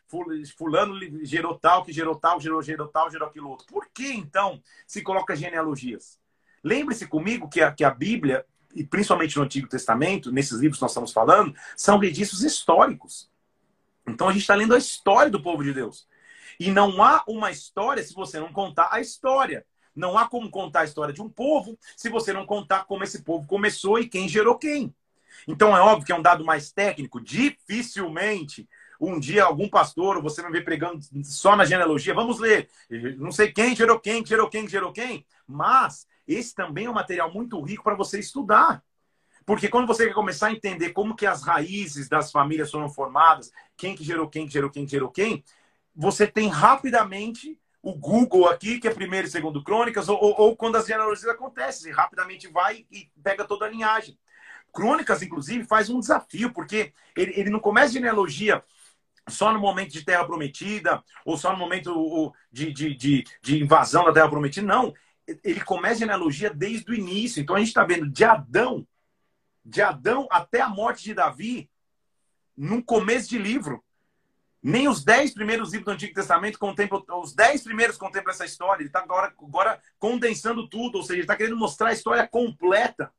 Fulano 0.56 0.98
gerou 1.24 1.58
tal, 1.58 1.84
que 1.84 1.92
gerou 1.92 2.16
tal, 2.16 2.40
gerou, 2.40 2.62
gerou 2.62 2.88
tal, 2.88 3.10
gerou 3.10 3.28
aquilo 3.28 3.50
outro. 3.50 3.66
Por 3.66 3.88
que, 3.92 4.12
então, 4.12 4.62
se 4.86 5.02
coloca 5.02 5.36
genealogias? 5.36 6.21
Lembre-se 6.62 7.06
comigo 7.06 7.48
que 7.48 7.60
a, 7.60 7.72
que 7.72 7.84
a 7.84 7.90
Bíblia, 7.90 8.44
e 8.74 8.84
principalmente 8.84 9.36
no 9.36 9.42
Antigo 9.42 9.68
Testamento, 9.68 10.30
nesses 10.30 10.58
livros 10.58 10.78
que 10.78 10.82
nós 10.82 10.92
estamos 10.92 11.12
falando, 11.12 11.54
são 11.76 11.98
registros 11.98 12.42
históricos. 12.42 13.30
Então 14.06 14.28
a 14.28 14.32
gente 14.32 14.42
está 14.42 14.54
lendo 14.54 14.74
a 14.74 14.78
história 14.78 15.30
do 15.30 15.42
povo 15.42 15.62
de 15.62 15.72
Deus. 15.72 16.06
E 16.58 16.70
não 16.70 17.02
há 17.02 17.24
uma 17.26 17.50
história 17.50 18.02
se 18.02 18.14
você 18.14 18.38
não 18.38 18.52
contar 18.52 18.88
a 18.92 19.00
história. 19.00 19.64
Não 19.94 20.16
há 20.16 20.26
como 20.26 20.50
contar 20.50 20.80
a 20.80 20.84
história 20.84 21.12
de 21.12 21.20
um 21.20 21.28
povo 21.28 21.78
se 21.96 22.08
você 22.08 22.32
não 22.32 22.46
contar 22.46 22.84
como 22.84 23.04
esse 23.04 23.22
povo 23.22 23.46
começou 23.46 23.98
e 23.98 24.08
quem 24.08 24.28
gerou 24.28 24.56
quem. 24.56 24.94
Então 25.46 25.76
é 25.76 25.80
óbvio 25.80 26.06
que 26.06 26.12
é 26.12 26.16
um 26.16 26.22
dado 26.22 26.44
mais 26.44 26.72
técnico. 26.72 27.20
Dificilmente 27.20 28.68
um 29.00 29.18
dia 29.18 29.44
algum 29.44 29.68
pastor, 29.68 30.22
você 30.22 30.40
vai 30.40 30.52
ver 30.52 30.64
pregando 30.64 31.04
só 31.24 31.56
na 31.56 31.64
genealogia, 31.64 32.14
vamos 32.14 32.38
ler, 32.38 32.68
não 33.18 33.32
sei 33.32 33.52
quem 33.52 33.74
gerou 33.74 33.98
quem, 33.98 34.24
gerou 34.24 34.48
quem, 34.48 34.68
gerou 34.68 34.92
quem, 34.92 35.26
mas 35.44 36.06
esse 36.26 36.54
também 36.54 36.86
é 36.86 36.90
um 36.90 36.94
material 36.94 37.32
muito 37.32 37.60
rico 37.60 37.84
para 37.84 37.94
você 37.94 38.18
estudar. 38.18 38.82
Porque 39.44 39.68
quando 39.68 39.86
você 39.86 40.06
quer 40.06 40.14
começar 40.14 40.48
a 40.48 40.52
entender 40.52 40.90
como 40.90 41.16
que 41.16 41.26
as 41.26 41.42
raízes 41.42 42.08
das 42.08 42.30
famílias 42.30 42.70
foram 42.70 42.88
formadas, 42.88 43.50
quem 43.76 43.94
que 43.94 44.04
gerou 44.04 44.28
quem, 44.28 44.46
que 44.46 44.52
gerou 44.52 44.70
quem, 44.70 44.84
que 44.84 44.90
gerou 44.90 45.10
quem, 45.10 45.42
você 45.94 46.26
tem 46.26 46.48
rapidamente 46.48 47.58
o 47.82 47.94
Google 47.94 48.48
aqui, 48.48 48.78
que 48.78 48.86
é 48.86 48.94
primeiro 48.94 49.26
e 49.26 49.30
segundo 49.30 49.62
crônicas, 49.62 50.08
ou, 50.08 50.16
ou, 50.16 50.34
ou 50.38 50.56
quando 50.56 50.76
as 50.76 50.86
genealogias 50.86 51.28
acontecem, 51.28 51.82
você 51.82 51.90
rapidamente 51.90 52.46
vai 52.46 52.86
e 52.90 53.10
pega 53.22 53.44
toda 53.44 53.66
a 53.66 53.68
linhagem. 53.68 54.16
Crônicas, 54.72 55.20
inclusive, 55.22 55.64
faz 55.64 55.90
um 55.90 55.98
desafio, 55.98 56.52
porque 56.52 56.92
ele, 57.16 57.32
ele 57.36 57.50
não 57.50 57.58
começa 57.58 57.92
genealogia 57.92 58.62
só 59.28 59.52
no 59.52 59.58
momento 59.58 59.92
de 59.92 60.04
Terra 60.04 60.24
Prometida, 60.24 61.02
ou 61.24 61.36
só 61.36 61.52
no 61.52 61.58
momento 61.58 62.32
de, 62.50 62.72
de, 62.72 62.94
de, 62.94 63.24
de 63.42 63.62
invasão 63.62 64.04
da 64.04 64.12
Terra 64.12 64.28
Prometida, 64.28 64.66
não. 64.66 64.94
Ele 65.42 65.60
começa 65.60 65.94
a 65.94 65.98
genealogia 66.00 66.50
desde 66.50 66.90
o 66.90 66.94
início. 66.94 67.40
Então 67.40 67.56
a 67.56 67.58
gente 67.58 67.68
está 67.68 67.84
vendo 67.84 68.08
de 68.08 68.24
Adão, 68.24 68.86
de 69.64 69.80
Adão 69.80 70.26
até 70.30 70.60
a 70.60 70.68
morte 70.68 71.04
de 71.04 71.14
Davi, 71.14 71.70
num 72.56 72.82
começo 72.82 73.28
de 73.28 73.38
livro. 73.38 73.82
Nem 74.62 74.86
os 74.86 75.02
dez 75.02 75.34
primeiros 75.34 75.72
livros 75.72 75.86
do 75.86 75.90
Antigo 75.90 76.14
Testamento 76.14 76.58
contemplam, 76.58 77.02
os 77.20 77.34
dez 77.34 77.62
primeiros 77.62 77.96
contemplam 77.96 78.32
essa 78.32 78.44
história. 78.44 78.82
Ele 78.82 78.88
está 78.88 79.00
agora, 79.00 79.34
agora 79.42 79.80
condensando 79.98 80.68
tudo, 80.68 80.98
ou 80.98 81.02
seja, 81.02 81.14
ele 81.14 81.22
está 81.22 81.36
querendo 81.36 81.56
mostrar 81.56 81.88
a 81.88 81.92
história 81.92 82.26
completa. 82.28 83.12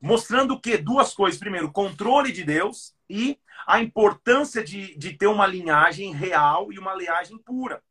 Mostrando 0.00 0.54
o 0.54 0.60
quê? 0.60 0.78
Duas 0.78 1.12
coisas. 1.12 1.38
Primeiro, 1.38 1.70
controle 1.70 2.32
de 2.32 2.42
Deus 2.42 2.94
e 3.08 3.38
a 3.66 3.82
importância 3.82 4.64
de, 4.64 4.96
de 4.96 5.12
ter 5.12 5.26
uma 5.26 5.46
linhagem 5.46 6.10
real 6.12 6.72
e 6.72 6.78
uma 6.78 6.94
linhagem 6.94 7.36
pura. 7.36 7.82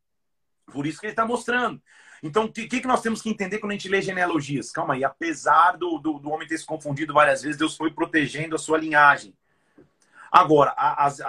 Por 0.65 0.87
isso 0.87 0.99
que 0.99 1.05
ele 1.05 1.13
está 1.13 1.25
mostrando. 1.25 1.79
Então, 2.21 2.45
o 2.45 2.51
que, 2.51 2.67
que 2.67 2.87
nós 2.87 3.01
temos 3.01 3.21
que 3.21 3.29
entender 3.29 3.59
quando 3.59 3.71
a 3.71 3.75
gente 3.75 3.89
lê 3.89 4.01
genealogias? 4.01 4.71
Calma 4.71 4.93
aí, 4.93 5.03
apesar 5.03 5.77
do, 5.77 5.97
do, 5.97 6.19
do 6.19 6.29
homem 6.29 6.47
ter 6.47 6.57
se 6.57 6.65
confundido 6.65 7.13
várias 7.13 7.41
vezes, 7.41 7.57
Deus 7.57 7.77
foi 7.77 7.91
protegendo 7.91 8.55
a 8.55 8.59
sua 8.59 8.77
linhagem. 8.77 9.33
Agora, 10.31 10.73
as, 10.77 11.19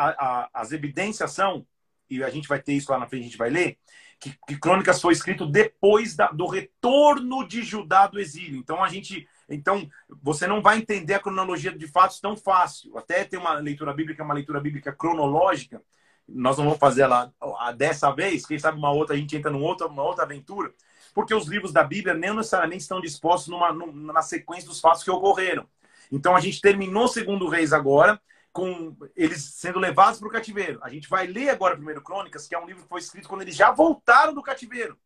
as 0.52 0.72
evidências 0.72 1.32
são, 1.32 1.66
e 2.08 2.22
a 2.22 2.30
gente 2.30 2.48
vai 2.48 2.60
ter 2.60 2.72
isso 2.72 2.90
lá 2.90 2.98
na 2.98 3.06
frente, 3.06 3.22
a 3.22 3.26
gente 3.26 3.38
vai 3.38 3.50
ler, 3.50 3.78
que, 4.18 4.36
que 4.46 4.58
Crônicas 4.58 5.00
foi 5.00 5.14
escrito 5.14 5.46
depois 5.46 6.14
da, 6.14 6.28
do 6.28 6.46
retorno 6.46 7.46
de 7.48 7.62
Judá 7.62 8.06
do 8.06 8.20
exílio. 8.20 8.58
Então, 8.58 8.84
a 8.84 8.88
gente 8.88 9.26
Então, 9.48 9.88
você 10.22 10.46
não 10.46 10.60
vai 10.60 10.76
entender 10.78 11.14
a 11.14 11.20
cronologia 11.20 11.72
de 11.72 11.86
fatos 11.86 12.20
tão 12.20 12.36
fácil. 12.36 12.96
Até 12.98 13.24
tem 13.24 13.38
uma 13.38 13.54
leitura 13.54 13.94
bíblica, 13.94 14.22
uma 14.22 14.34
leitura 14.34 14.60
bíblica 14.60 14.92
cronológica. 14.92 15.82
Nós 16.32 16.56
não 16.56 16.64
vamos 16.64 16.78
fazer 16.78 17.02
ela 17.02 17.32
dessa 17.76 18.10
vez. 18.12 18.46
Quem 18.46 18.58
sabe 18.58 18.78
uma 18.78 18.92
outra, 18.92 19.14
a 19.14 19.18
gente 19.18 19.36
entra 19.36 19.50
numa 19.50 19.66
outra, 19.66 19.86
uma 19.86 20.02
outra 20.02 20.24
aventura. 20.24 20.72
Porque 21.14 21.34
os 21.34 21.46
livros 21.46 21.72
da 21.72 21.82
Bíblia 21.82 22.14
nem 22.14 22.34
necessariamente 22.34 22.82
estão 22.82 23.00
dispostos 23.00 23.48
numa, 23.48 23.72
numa, 23.72 24.12
na 24.12 24.22
sequência 24.22 24.68
dos 24.68 24.80
fatos 24.80 25.02
que 25.02 25.10
ocorreram. 25.10 25.66
Então, 26.10 26.34
a 26.34 26.40
gente 26.40 26.60
terminou 26.60 27.08
segundo 27.08 27.48
Reis 27.48 27.72
agora, 27.72 28.20
com 28.52 28.96
eles 29.16 29.42
sendo 29.54 29.78
levados 29.78 30.18
para 30.18 30.28
o 30.28 30.32
cativeiro. 30.32 30.80
A 30.82 30.88
gente 30.88 31.08
vai 31.08 31.26
ler 31.26 31.50
agora 31.50 31.76
Primeiro 31.76 32.02
Crônicas, 32.02 32.46
que 32.46 32.54
é 32.54 32.58
um 32.58 32.66
livro 32.66 32.82
que 32.82 32.88
foi 32.88 33.00
escrito 33.00 33.28
quando 33.28 33.42
eles 33.42 33.54
já 33.54 33.70
voltaram 33.70 34.34
do 34.34 34.42
cativeiro. 34.42 34.98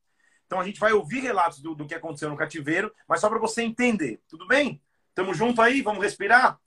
Então 0.46 0.60
a 0.60 0.64
gente 0.64 0.80
vai 0.80 0.92
ouvir 0.92 1.20
relatos 1.20 1.60
do, 1.60 1.74
do 1.74 1.86
que 1.86 1.94
aconteceu 1.94 2.28
no 2.30 2.36
cativeiro, 2.36 2.92
mas 3.08 3.20
só 3.20 3.28
para 3.28 3.38
você 3.38 3.62
entender. 3.62 4.22
Tudo 4.28 4.46
bem? 4.46 4.80
Tamo 5.14 5.34
junto 5.34 5.60
aí? 5.60 5.82
Vamos 5.82 6.02
respirar? 6.02 6.58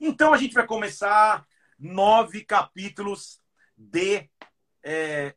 Então 0.00 0.32
a 0.32 0.36
gente 0.36 0.54
vai 0.54 0.66
começar 0.66 1.46
nove 1.78 2.44
capítulos 2.44 3.40
de 3.76 4.28
é, 4.82 5.34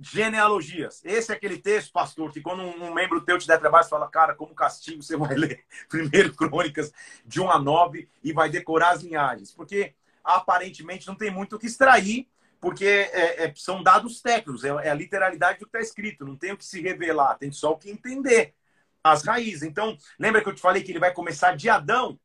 genealogias. 0.00 1.02
Esse 1.04 1.32
é 1.32 1.34
aquele 1.34 1.58
texto, 1.58 1.92
pastor, 1.92 2.32
que 2.32 2.40
quando 2.40 2.62
um, 2.62 2.94
membro 2.94 3.20
teu 3.20 3.38
te 3.38 3.46
der 3.46 3.58
trabalho, 3.58 3.84
você 3.84 3.90
fala, 3.90 4.08
cara, 4.08 4.34
como 4.34 4.54
castigo, 4.54 5.02
você 5.02 5.16
vai 5.16 5.34
ler 5.36 5.64
primeiro 5.88 6.34
Crônicas 6.34 6.92
de 7.24 7.40
1 7.40 7.50
a 7.50 7.58
9 7.58 8.08
e 8.22 8.32
vai 8.32 8.48
decorar 8.48 8.90
as 8.90 9.02
linhagens. 9.02 9.52
Porque 9.52 9.94
aparentemente 10.22 11.06
não 11.06 11.14
tem 11.14 11.30
muito 11.30 11.56
o 11.56 11.58
que 11.58 11.66
extrair, 11.66 12.28
porque 12.60 12.84
é, 12.84 13.44
é, 13.44 13.52
são 13.56 13.82
dados 13.82 14.20
técnicos, 14.20 14.64
é, 14.64 14.68
é, 14.68 14.90
a 14.90 14.94
literalidade 14.94 15.58
do 15.58 15.66
que 15.66 15.68
está 15.68 15.80
escrito, 15.80 16.24
não 16.24 16.36
tem 16.36 16.52
o 16.52 16.56
que 16.56 16.64
se 16.64 16.80
revelar, 16.80 17.38
tem 17.38 17.52
só 17.52 17.72
o 17.72 17.78
que 17.78 17.90
entender 17.90 18.54
as 19.02 19.24
raízes. 19.24 19.62
Então, 19.62 19.96
lembra 20.18 20.42
que 20.42 20.48
eu 20.48 20.54
te 20.54 20.60
falei 20.60 20.82
que 20.82 20.92
ele 20.92 20.98
vai 20.98 21.12
começar 21.12 21.56
de 21.56 21.68
Adão? 21.68 22.18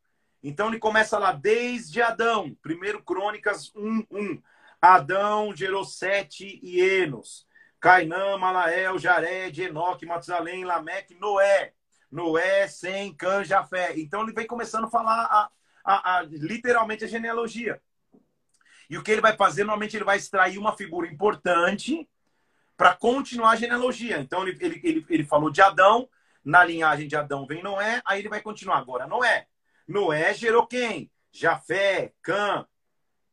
Então 0.44 0.68
ele 0.68 0.80
começa 0.80 1.18
lá 1.18 1.32
desde 1.32 2.02
Adão, 2.02 2.56
primeiro 2.62 3.02
Crônicas 3.02 3.72
1, 3.76 4.06
1. 4.12 4.42
Adão 4.86 5.56
gerou 5.56 5.86
Sete 5.86 6.60
e 6.62 6.82
Enos. 6.82 7.48
Cainã, 7.80 8.38
Malael, 8.38 9.00
Jared, 9.00 9.62
Enoque, 9.62 10.06
Matusalém, 10.06 10.66
Lameque, 10.66 11.16
Noé. 11.16 11.72
Noé, 12.12 12.68
Sem, 12.68 13.16
Cã, 13.16 13.46
Jafé. 13.46 13.94
Então 13.98 14.24
ele 14.24 14.34
vem 14.34 14.46
começando 14.46 14.84
a 14.84 14.90
falar 14.90 15.24
a, 15.24 15.50
a, 15.86 16.18
a, 16.18 16.22
literalmente 16.24 17.06
a 17.06 17.08
genealogia. 17.08 17.82
E 18.90 18.98
o 18.98 19.02
que 19.02 19.10
ele 19.10 19.22
vai 19.22 19.38
fazer? 19.38 19.64
Normalmente 19.64 19.96
ele 19.96 20.04
vai 20.04 20.18
extrair 20.18 20.58
uma 20.58 20.76
figura 20.76 21.08
importante 21.08 22.06
para 22.76 22.94
continuar 22.94 23.52
a 23.52 23.56
genealogia. 23.56 24.20
Então 24.20 24.46
ele, 24.46 24.58
ele, 24.60 24.82
ele, 24.84 25.06
ele 25.10 25.24
falou 25.24 25.50
de 25.50 25.62
Adão, 25.62 26.10
na 26.44 26.62
linhagem 26.62 27.08
de 27.08 27.16
Adão 27.16 27.48
vem 27.48 27.64
Noé, 27.64 28.02
aí 28.06 28.20
ele 28.20 28.28
vai 28.28 28.42
continuar 28.42 28.80
agora. 28.80 29.08
Noé. 29.08 29.48
Noé 29.88 30.34
gerou 30.34 30.68
quem? 30.68 31.10
Jafé, 31.32 32.12
Cã. 32.22 32.68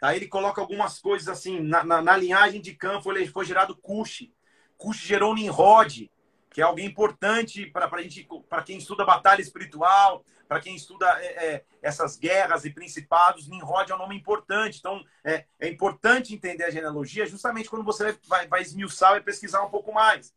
Aí 0.01 0.17
ele 0.17 0.29
coloca 0.29 0.61
algumas 0.61 0.99
coisas 0.99 1.29
assim. 1.29 1.61
Na, 1.61 1.85
na, 1.85 2.03
na 2.03 2.17
linhagem 2.17 2.61
de 2.61 2.75
Cã 2.75 3.01
foi, 3.01 3.27
foi 3.27 3.45
gerado 3.45 3.77
Cuxi. 3.77 4.33
Cush 4.77 4.97
gerou 4.97 5.35
Nimrod, 5.35 6.11
que 6.51 6.61
é 6.61 6.65
alguém 6.65 6.87
importante 6.87 7.67
para 7.67 8.63
quem 8.63 8.79
estuda 8.79 9.05
batalha 9.05 9.43
espiritual, 9.43 10.25
para 10.49 10.59
quem 10.59 10.75
estuda 10.75 11.07
é, 11.21 11.47
é, 11.47 11.65
essas 11.83 12.17
guerras 12.17 12.65
e 12.65 12.71
principados. 12.71 13.47
Nimrod 13.47 13.93
é 13.93 13.95
um 13.95 13.99
nome 13.99 14.17
importante. 14.17 14.79
Então 14.79 15.05
é, 15.23 15.45
é 15.61 15.69
importante 15.69 16.35
entender 16.35 16.65
a 16.65 16.71
genealogia, 16.71 17.27
justamente 17.27 17.69
quando 17.69 17.85
você 17.85 18.19
vai, 18.27 18.49
vai 18.49 18.63
esmiuçar 18.63 19.17
e 19.17 19.21
pesquisar 19.21 19.63
um 19.63 19.71
pouco 19.71 19.93
mais. 19.93 20.35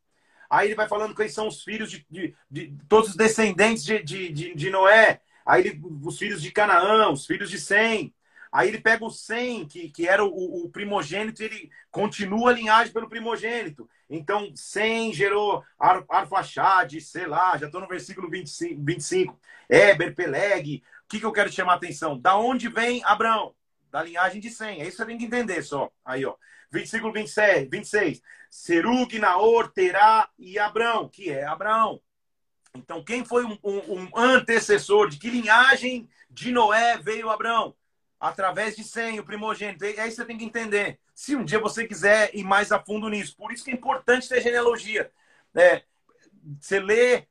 Aí 0.50 0.68
ele 0.68 0.76
vai 0.76 0.88
falando 0.88 1.16
quem 1.16 1.30
são 1.30 1.48
os 1.48 1.64
filhos 1.64 1.90
de, 1.90 2.06
de, 2.12 2.36
de 2.52 2.78
todos 2.88 3.12
os 3.12 3.16
descendentes 3.16 3.84
de, 3.84 4.04
de, 4.04 4.54
de, 4.54 4.70
Noé. 4.70 5.22
Aí 5.44 5.62
ele, 5.62 5.82
os 6.04 6.18
filhos 6.18 6.42
de 6.42 6.52
Canaã, 6.52 7.10
os 7.10 7.26
filhos 7.26 7.50
de 7.50 7.60
Sem. 7.60 8.14
Aí 8.54 8.68
ele 8.68 8.80
pega 8.80 9.04
o 9.04 9.10
Sem, 9.10 9.68
que, 9.68 9.90
que 9.90 10.08
era 10.08 10.24
o, 10.24 10.66
o 10.66 10.70
primogênito, 10.70 11.42
e 11.42 11.46
ele 11.46 11.72
continua 11.90 12.52
a 12.52 12.54
linhagem 12.54 12.94
pelo 12.94 13.10
primogênito. 13.10 13.90
Então, 14.08 14.52
Sem 14.56 15.12
gerou 15.12 15.64
Ar, 15.80 16.06
sei 17.02 17.26
lá, 17.26 17.58
já 17.58 17.66
estou 17.66 17.82
no 17.82 17.88
versículo 17.88 18.30
25, 18.30 18.80
25. 18.80 19.40
Eber, 19.68 20.14
Peleg. 20.14 20.84
O 21.04 21.08
que, 21.10 21.20
que 21.20 21.26
eu 21.26 21.32
quero 21.32 21.52
chamar 21.52 21.74
a 21.74 21.76
atenção? 21.78 22.16
Da 22.16 22.38
onde 22.38 22.70
vem 22.70 23.04
Abraão? 23.04 23.56
Da 23.90 24.04
linhagem 24.04 24.40
de 24.40 24.52
Sem. 24.52 24.82
É 24.82 24.84
isso 24.84 24.92
que 24.92 24.98
você 24.98 25.06
tem 25.08 25.18
que 25.18 25.26
entender 25.26 25.64
só. 25.64 25.90
Aí, 26.06 26.24
ó. 26.24 26.36
Versículo 26.70 27.12
27, 27.12 27.70
26. 27.72 28.22
Serug, 28.52 29.18
Naor, 29.18 29.72
Terá 29.72 30.30
e 30.38 30.60
Abrão, 30.60 31.10
que 31.10 31.32
é 31.32 31.44
Abraão. 31.44 32.00
Então, 32.76 33.04
quem 33.04 33.26
foi 33.26 33.46
um, 33.46 33.58
um, 33.64 33.94
um, 33.96 34.10
antecessor? 34.16 35.10
De 35.10 35.18
que 35.18 35.32
linhagem 35.32 36.08
de 36.30 36.52
Noé 36.52 37.00
veio 37.00 37.32
Abraão? 37.32 37.76
Através 38.24 38.74
de 38.74 38.86
Sem, 38.86 39.20
o 39.20 39.26
primogênito. 39.26 39.84
Aí 39.84 40.10
você 40.10 40.24
tem 40.24 40.38
que 40.38 40.46
entender. 40.46 40.98
Se 41.14 41.36
um 41.36 41.44
dia 41.44 41.60
você 41.60 41.86
quiser 41.86 42.34
ir 42.34 42.44
mais 42.46 42.72
a 42.72 42.80
fundo 42.80 43.10
nisso. 43.10 43.36
Por 43.36 43.52
isso 43.52 43.66
que 43.66 43.72
é 43.72 43.74
importante 43.74 44.30
ter 44.30 44.40
genealogia. 44.40 45.12
É, 45.54 45.84
você 46.58 46.80
lê, 46.80 47.28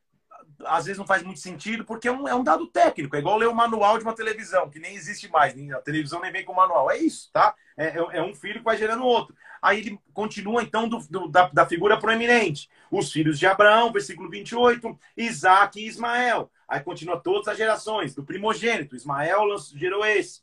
às 0.66 0.85
vezes 0.85 0.98
não 0.98 1.07
faz 1.07 1.22
muito 1.22 1.40
sentido, 1.40 1.83
porque 1.83 2.09
é 2.09 2.12
um, 2.12 2.28
é 2.28 2.35
um 2.35 2.44
dado 2.44 2.66
técnico. 2.66 3.16
É 3.16 3.20
igual 3.20 3.38
ler 3.38 3.48
o 3.48 3.55
manual 3.55 3.96
de 3.96 4.05
uma 4.05 4.14
televisão, 4.14 4.68
que 4.68 4.78
nem 4.78 4.94
existe 4.94 5.31
mais. 5.31 5.55
A 5.72 5.81
televisão 5.81 6.20
nem 6.20 6.31
vem 6.31 6.44
com 6.44 6.52
manual. 6.52 6.90
É 6.90 6.98
isso, 6.98 7.31
tá? 7.33 7.55
É, 7.74 7.87
é, 7.87 8.18
é 8.18 8.22
um 8.22 8.35
filho 8.35 8.59
que 8.59 8.64
vai 8.64 8.76
gerando 8.76 9.07
outro. 9.07 9.35
Aí 9.62 9.78
ele 9.78 9.98
continua, 10.12 10.62
então, 10.62 10.87
do, 10.87 10.98
do, 11.09 11.26
da, 11.26 11.48
da 11.48 11.64
figura 11.64 11.98
proeminente. 11.98 12.68
Os 12.90 13.11
filhos 13.11 13.38
de 13.38 13.46
Abraão, 13.46 13.90
versículo 13.90 14.28
28, 14.28 14.98
Isaac 15.16 15.81
e 15.81 15.87
Ismael. 15.87 16.50
Aí 16.68 16.81
continua 16.81 17.18
todas 17.18 17.48
as 17.48 17.57
gerações, 17.57 18.14
do 18.14 18.22
primogênito. 18.22 18.94
Ismael 18.94 19.57
gerou 19.74 20.05
esse. 20.05 20.42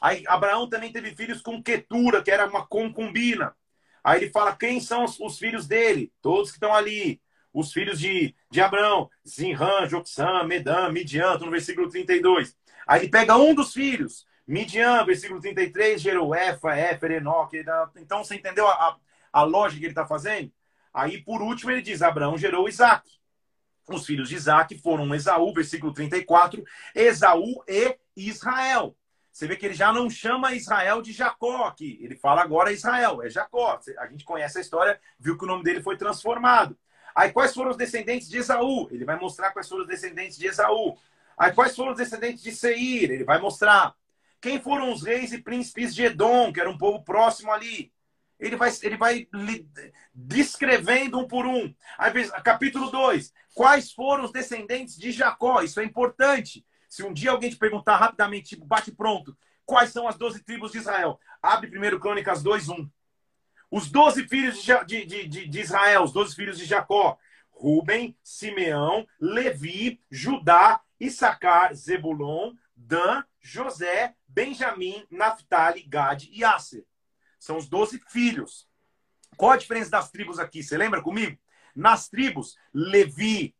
Aí 0.00 0.24
Abraão 0.26 0.68
também 0.68 0.92
teve 0.92 1.14
filhos 1.14 1.40
com 1.40 1.62
Ketura, 1.62 2.22
que 2.22 2.30
era 2.30 2.46
uma 2.46 2.66
concubina. 2.66 3.54
Aí 4.02 4.20
ele 4.22 4.30
fala 4.30 4.56
quem 4.56 4.80
são 4.80 5.04
os, 5.04 5.18
os 5.18 5.38
filhos 5.38 5.66
dele, 5.66 6.12
todos 6.22 6.50
que 6.50 6.56
estão 6.56 6.74
ali. 6.74 7.20
Os 7.52 7.72
filhos 7.72 7.98
de, 7.98 8.34
de 8.50 8.60
Abraão, 8.60 9.08
Zinran, 9.26 9.88
Joxã, 9.88 10.44
Medam, 10.44 10.92
Midian, 10.92 11.38
no 11.38 11.50
versículo 11.50 11.88
32. 11.88 12.54
Aí 12.86 13.00
ele 13.00 13.08
pega 13.08 13.36
um 13.36 13.54
dos 13.54 13.72
filhos, 13.72 14.26
Midian, 14.46 15.04
versículo 15.04 15.40
33, 15.40 16.00
gerou 16.00 16.34
Efa, 16.34 16.76
Éfer, 16.76 17.12
Enoque. 17.12 17.64
Então 17.96 18.22
você 18.22 18.36
entendeu 18.36 18.68
a, 18.68 18.72
a, 18.72 18.96
a 19.32 19.42
lógica 19.42 19.80
que 19.80 19.86
ele 19.86 19.92
está 19.92 20.06
fazendo? 20.06 20.52
Aí 20.94 21.22
por 21.22 21.42
último 21.42 21.72
ele 21.72 21.82
diz: 21.82 22.00
Abraão 22.00 22.38
gerou 22.38 22.68
Isaac. 22.68 23.10
Os 23.88 24.04
filhos 24.04 24.28
de 24.28 24.34
Isaac 24.34 24.76
foram 24.78 25.14
Esaú, 25.14 25.52
versículo 25.52 25.92
34, 25.92 26.62
Esaú 26.94 27.62
e 27.68 27.96
Israel. 28.16 28.96
Você 29.36 29.46
vê 29.46 29.54
que 29.54 29.66
ele 29.66 29.74
já 29.74 29.92
não 29.92 30.08
chama 30.08 30.54
Israel 30.54 31.02
de 31.02 31.12
Jacó 31.12 31.66
aqui. 31.66 31.98
Ele 32.00 32.16
fala 32.16 32.40
agora 32.40 32.72
Israel, 32.72 33.22
é 33.22 33.28
Jacó. 33.28 33.78
A 33.98 34.06
gente 34.06 34.24
conhece 34.24 34.56
a 34.56 34.62
história, 34.62 34.98
viu 35.20 35.36
que 35.36 35.44
o 35.44 35.46
nome 35.46 35.62
dele 35.62 35.82
foi 35.82 35.94
transformado. 35.94 36.74
Aí 37.14 37.30
quais 37.30 37.52
foram 37.52 37.70
os 37.70 37.76
descendentes 37.76 38.30
de 38.30 38.38
Esaú? 38.38 38.88
Ele 38.90 39.04
vai 39.04 39.20
mostrar 39.20 39.50
quais 39.50 39.68
foram 39.68 39.82
os 39.82 39.88
descendentes 39.88 40.38
de 40.38 40.46
Esaú. 40.46 40.96
Aí 41.36 41.52
quais 41.52 41.76
foram 41.76 41.90
os 41.90 41.98
descendentes 41.98 42.42
de 42.42 42.50
Seir? 42.50 43.10
Ele 43.10 43.24
vai 43.24 43.38
mostrar. 43.38 43.94
Quem 44.40 44.58
foram 44.58 44.90
os 44.90 45.02
reis 45.02 45.34
e 45.34 45.42
príncipes 45.42 45.94
de 45.94 46.04
Edom, 46.04 46.50
que 46.50 46.58
era 46.58 46.70
um 46.70 46.78
povo 46.78 47.04
próximo 47.04 47.52
ali? 47.52 47.92
Ele 48.40 48.56
vai, 48.56 48.70
ele 48.82 48.96
vai 48.96 49.28
descrevendo 50.14 51.18
um 51.18 51.28
por 51.28 51.44
um. 51.44 51.74
Aí, 51.98 52.26
capítulo 52.42 52.90
2. 52.90 53.34
Quais 53.54 53.92
foram 53.92 54.24
os 54.24 54.32
descendentes 54.32 54.96
de 54.96 55.12
Jacó? 55.12 55.60
Isso 55.60 55.78
é 55.78 55.84
importante. 55.84 56.64
Se 56.88 57.02
um 57.02 57.12
dia 57.12 57.30
alguém 57.30 57.50
te 57.50 57.56
perguntar 57.56 57.96
rapidamente, 57.96 58.50
tipo, 58.50 58.64
bate 58.64 58.92
pronto, 58.92 59.36
quais 59.64 59.90
são 59.90 60.06
as 60.06 60.16
12 60.16 60.42
tribos 60.44 60.72
de 60.72 60.78
Israel? 60.78 61.18
Abre 61.42 61.68
primeiro 61.68 61.98
Crônicas 62.00 62.42
2, 62.42 62.68
1. 62.68 62.90
Os 63.70 63.90
12 63.90 64.28
filhos 64.28 64.62
de, 64.62 65.04
de, 65.04 65.26
de, 65.26 65.48
de 65.48 65.60
Israel, 65.60 66.04
os 66.04 66.12
12 66.12 66.34
filhos 66.34 66.58
de 66.58 66.64
Jacó. 66.64 67.18
Ruben, 67.50 68.16
Simeão, 68.22 69.06
Levi, 69.18 70.00
Judá, 70.10 70.80
Issacar, 71.00 71.74
Zebulon, 71.74 72.54
Dan, 72.74 73.24
José, 73.40 74.14
Benjamim, 74.28 75.06
Naphtali, 75.10 75.82
Gad 75.82 76.24
e 76.30 76.44
Asser. 76.44 76.84
São 77.38 77.56
os 77.56 77.66
12 77.68 78.02
filhos. 78.08 78.68
Qual 79.36 79.52
a 79.52 79.56
diferença 79.56 79.90
das 79.90 80.10
tribos 80.10 80.38
aqui? 80.38 80.62
Você 80.62 80.76
lembra 80.76 81.02
comigo? 81.02 81.38
Nas 81.74 82.08
tribos, 82.08 82.56
Levi, 82.72 83.54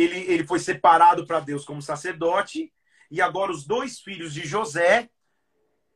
ele, 0.00 0.18
ele 0.32 0.46
foi 0.46 0.58
separado 0.58 1.26
para 1.26 1.40
Deus 1.40 1.64
como 1.64 1.82
sacerdote, 1.82 2.72
e 3.10 3.20
agora 3.20 3.50
os 3.50 3.66
dois 3.66 4.00
filhos 4.00 4.32
de 4.32 4.46
José 4.46 5.10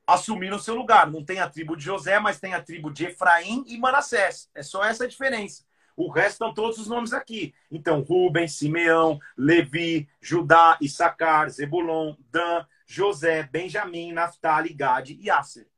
assumiram 0.06 0.58
seu 0.58 0.74
lugar. 0.74 1.10
Não 1.10 1.24
tem 1.24 1.40
a 1.40 1.48
tribo 1.48 1.76
de 1.76 1.84
José, 1.84 2.18
mas 2.18 2.40
tem 2.40 2.54
a 2.54 2.62
tribo 2.62 2.90
de 2.90 3.06
Efraim 3.06 3.64
e 3.66 3.78
Manassés. 3.78 4.50
É 4.54 4.62
só 4.62 4.84
essa 4.84 5.04
a 5.04 5.08
diferença. 5.08 5.64
O 5.96 6.10
resto 6.10 6.32
estão 6.32 6.52
todos 6.52 6.78
os 6.78 6.88
nomes 6.88 7.12
aqui. 7.12 7.54
Então, 7.70 8.00
Rubem, 8.00 8.48
Simeão, 8.48 9.20
Levi, 9.36 10.08
Judá, 10.20 10.76
Issacar, 10.80 11.48
Zebulon, 11.48 12.16
Dan, 12.30 12.66
José, 12.84 13.44
Benjamim, 13.44 14.12
Naftali, 14.12 14.74
Gade 14.74 15.16
e 15.20 15.30
Asser. 15.30 15.68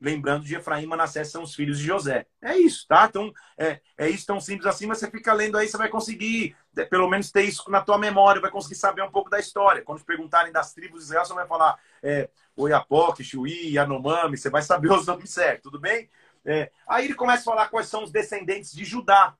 lembrando 0.00 0.44
de 0.44 0.56
Efraim 0.56 0.82
e 0.82 0.86
Manassés 0.86 1.28
são 1.28 1.44
os 1.44 1.54
filhos 1.54 1.78
de 1.78 1.86
José. 1.86 2.26
É 2.42 2.56
isso, 2.56 2.86
tá? 2.88 3.06
Então, 3.08 3.32
é, 3.56 3.80
é 3.96 4.10
isso 4.10 4.26
tão 4.26 4.40
simples 4.40 4.66
assim, 4.66 4.84
mas 4.84 4.98
você 4.98 5.10
fica 5.10 5.32
lendo 5.32 5.56
aí, 5.56 5.68
você 5.68 5.78
vai 5.78 5.88
conseguir, 5.88 6.56
pelo 6.88 7.08
menos, 7.08 7.30
ter 7.30 7.42
isso 7.42 7.70
na 7.70 7.82
tua 7.82 7.98
memória, 7.98 8.40
vai 8.40 8.50
conseguir 8.50 8.76
saber 8.76 9.02
um 9.02 9.10
pouco 9.10 9.28
da 9.28 9.38
história. 9.38 9.82
Quando 9.82 9.98
te 9.98 10.04
perguntarem 10.04 10.52
das 10.52 10.72
tribos 10.72 11.00
de 11.00 11.04
Israel, 11.04 11.24
você 11.24 11.34
vai 11.34 11.46
falar 11.46 11.78
é, 12.02 12.28
Oiapoque, 12.56 13.22
Chuí, 13.22 13.74
Yanomami, 13.74 14.36
você 14.36 14.48
vai 14.48 14.62
saber 14.62 14.90
os 14.92 15.06
nomes 15.06 15.30
certos, 15.30 15.64
tudo 15.64 15.78
bem? 15.78 16.08
É, 16.44 16.70
aí 16.86 17.04
ele 17.04 17.14
começa 17.14 17.42
a 17.42 17.44
falar 17.44 17.68
quais 17.68 17.88
são 17.88 18.02
os 18.02 18.10
descendentes 18.10 18.72
de 18.72 18.84
Judá. 18.84 19.34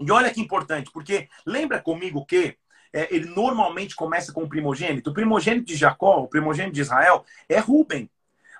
E 0.00 0.10
olha 0.10 0.32
que 0.32 0.40
importante, 0.40 0.90
porque 0.90 1.28
lembra 1.46 1.80
comigo 1.80 2.24
que 2.26 2.56
é, 2.92 3.14
ele 3.14 3.26
normalmente 3.26 3.94
começa 3.94 4.32
com 4.32 4.44
o 4.44 4.48
primogênito. 4.48 5.10
O 5.10 5.14
primogênito 5.14 5.66
de 5.66 5.76
Jacó, 5.76 6.20
o 6.20 6.28
primogênito 6.28 6.74
de 6.74 6.80
Israel, 6.80 7.24
é 7.48 7.58
Rubem. 7.58 8.10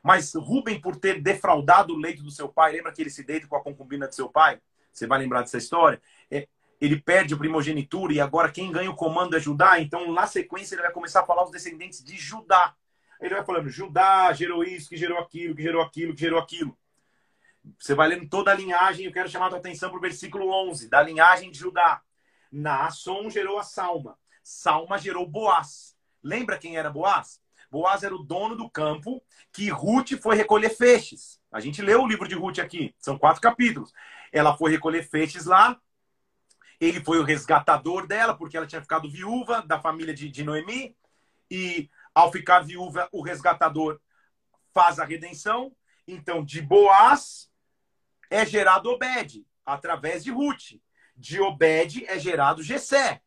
Mas 0.02 0.34
Rubem, 0.34 0.80
por 0.80 0.96
ter 0.96 1.20
defraudado 1.20 1.94
o 1.94 1.98
leito 1.98 2.22
do 2.22 2.30
seu 2.30 2.48
pai, 2.48 2.72
lembra 2.72 2.92
que 2.92 3.00
ele 3.00 3.10
se 3.10 3.22
deita 3.22 3.46
com 3.46 3.56
a 3.56 3.62
concubina 3.62 4.06
de 4.06 4.14
seu 4.14 4.28
pai? 4.28 4.60
Você 4.92 5.06
vai 5.06 5.18
lembrar 5.18 5.40
dessa 5.40 5.58
história? 5.58 6.00
É, 6.30 6.46
ele 6.84 7.00
perde 7.00 7.34
a 7.34 7.36
primogenitura 7.36 8.12
e 8.12 8.20
agora 8.20 8.50
quem 8.50 8.70
ganha 8.70 8.90
o 8.90 8.96
comando 8.96 9.36
é 9.36 9.40
Judá. 9.40 9.80
Então, 9.80 10.12
na 10.12 10.26
sequência, 10.26 10.74
ele 10.74 10.82
vai 10.82 10.92
começar 10.92 11.20
a 11.20 11.26
falar 11.26 11.44
os 11.44 11.50
descendentes 11.50 12.02
de 12.02 12.16
Judá. 12.16 12.74
Ele 13.20 13.34
vai 13.34 13.44
falando: 13.44 13.68
Judá 13.68 14.32
gerou 14.32 14.62
isso, 14.62 14.88
que 14.88 14.96
gerou 14.96 15.18
aquilo, 15.18 15.54
que 15.54 15.62
gerou 15.62 15.82
aquilo, 15.82 16.14
que 16.14 16.20
gerou 16.20 16.38
aquilo. 16.38 16.76
Você 17.78 17.94
vai 17.94 18.08
lendo 18.08 18.28
toda 18.28 18.50
a 18.50 18.54
linhagem. 18.54 19.06
Eu 19.06 19.12
quero 19.12 19.28
chamar 19.28 19.46
a 19.46 19.50
tua 19.50 19.58
atenção 19.58 19.88
para 19.88 19.98
o 19.98 20.02
versículo 20.02 20.50
11, 20.68 20.88
da 20.88 21.02
linhagem 21.02 21.50
de 21.50 21.58
Judá. 21.58 22.02
Naasson 22.52 23.30
gerou 23.30 23.58
a 23.58 23.62
Salma. 23.62 24.18
Salma 24.42 24.98
gerou 24.98 25.26
Boaz. 25.26 25.96
Lembra 26.22 26.58
quem 26.58 26.76
era 26.76 26.90
Boaz? 26.90 27.40
Boaz 27.70 28.02
era 28.02 28.14
o 28.14 28.22
dono 28.22 28.54
do 28.54 28.70
campo 28.70 29.22
que 29.52 29.68
Ruth 29.68 30.12
foi 30.20 30.36
recolher 30.36 30.70
feixes. 30.70 31.40
A 31.50 31.60
gente 31.60 31.82
leu 31.82 32.02
o 32.02 32.06
livro 32.06 32.28
de 32.28 32.34
Ruth 32.34 32.58
aqui, 32.58 32.94
são 32.98 33.18
quatro 33.18 33.40
capítulos. 33.40 33.92
Ela 34.32 34.56
foi 34.56 34.70
recolher 34.70 35.02
feixes 35.02 35.46
lá. 35.46 35.80
Ele 36.80 37.02
foi 37.02 37.18
o 37.18 37.24
resgatador 37.24 38.06
dela, 38.06 38.36
porque 38.36 38.56
ela 38.56 38.66
tinha 38.66 38.82
ficado 38.82 39.10
viúva 39.10 39.62
da 39.62 39.80
família 39.80 40.14
de, 40.14 40.28
de 40.28 40.42
Noemi. 40.44 40.96
E 41.50 41.90
ao 42.14 42.32
ficar 42.32 42.60
viúva, 42.60 43.08
o 43.12 43.22
resgatador 43.22 44.00
faz 44.72 44.98
a 44.98 45.04
redenção. 45.04 45.74
Então, 46.06 46.44
de 46.44 46.60
Boaz 46.60 47.50
é 48.30 48.44
gerado 48.44 48.90
Obed, 48.90 49.46
através 49.64 50.24
de 50.24 50.30
Ruth. 50.30 50.80
De 51.16 51.40
Obed 51.40 52.04
é 52.06 52.18
gerado 52.18 52.62
Gesé. 52.62 53.22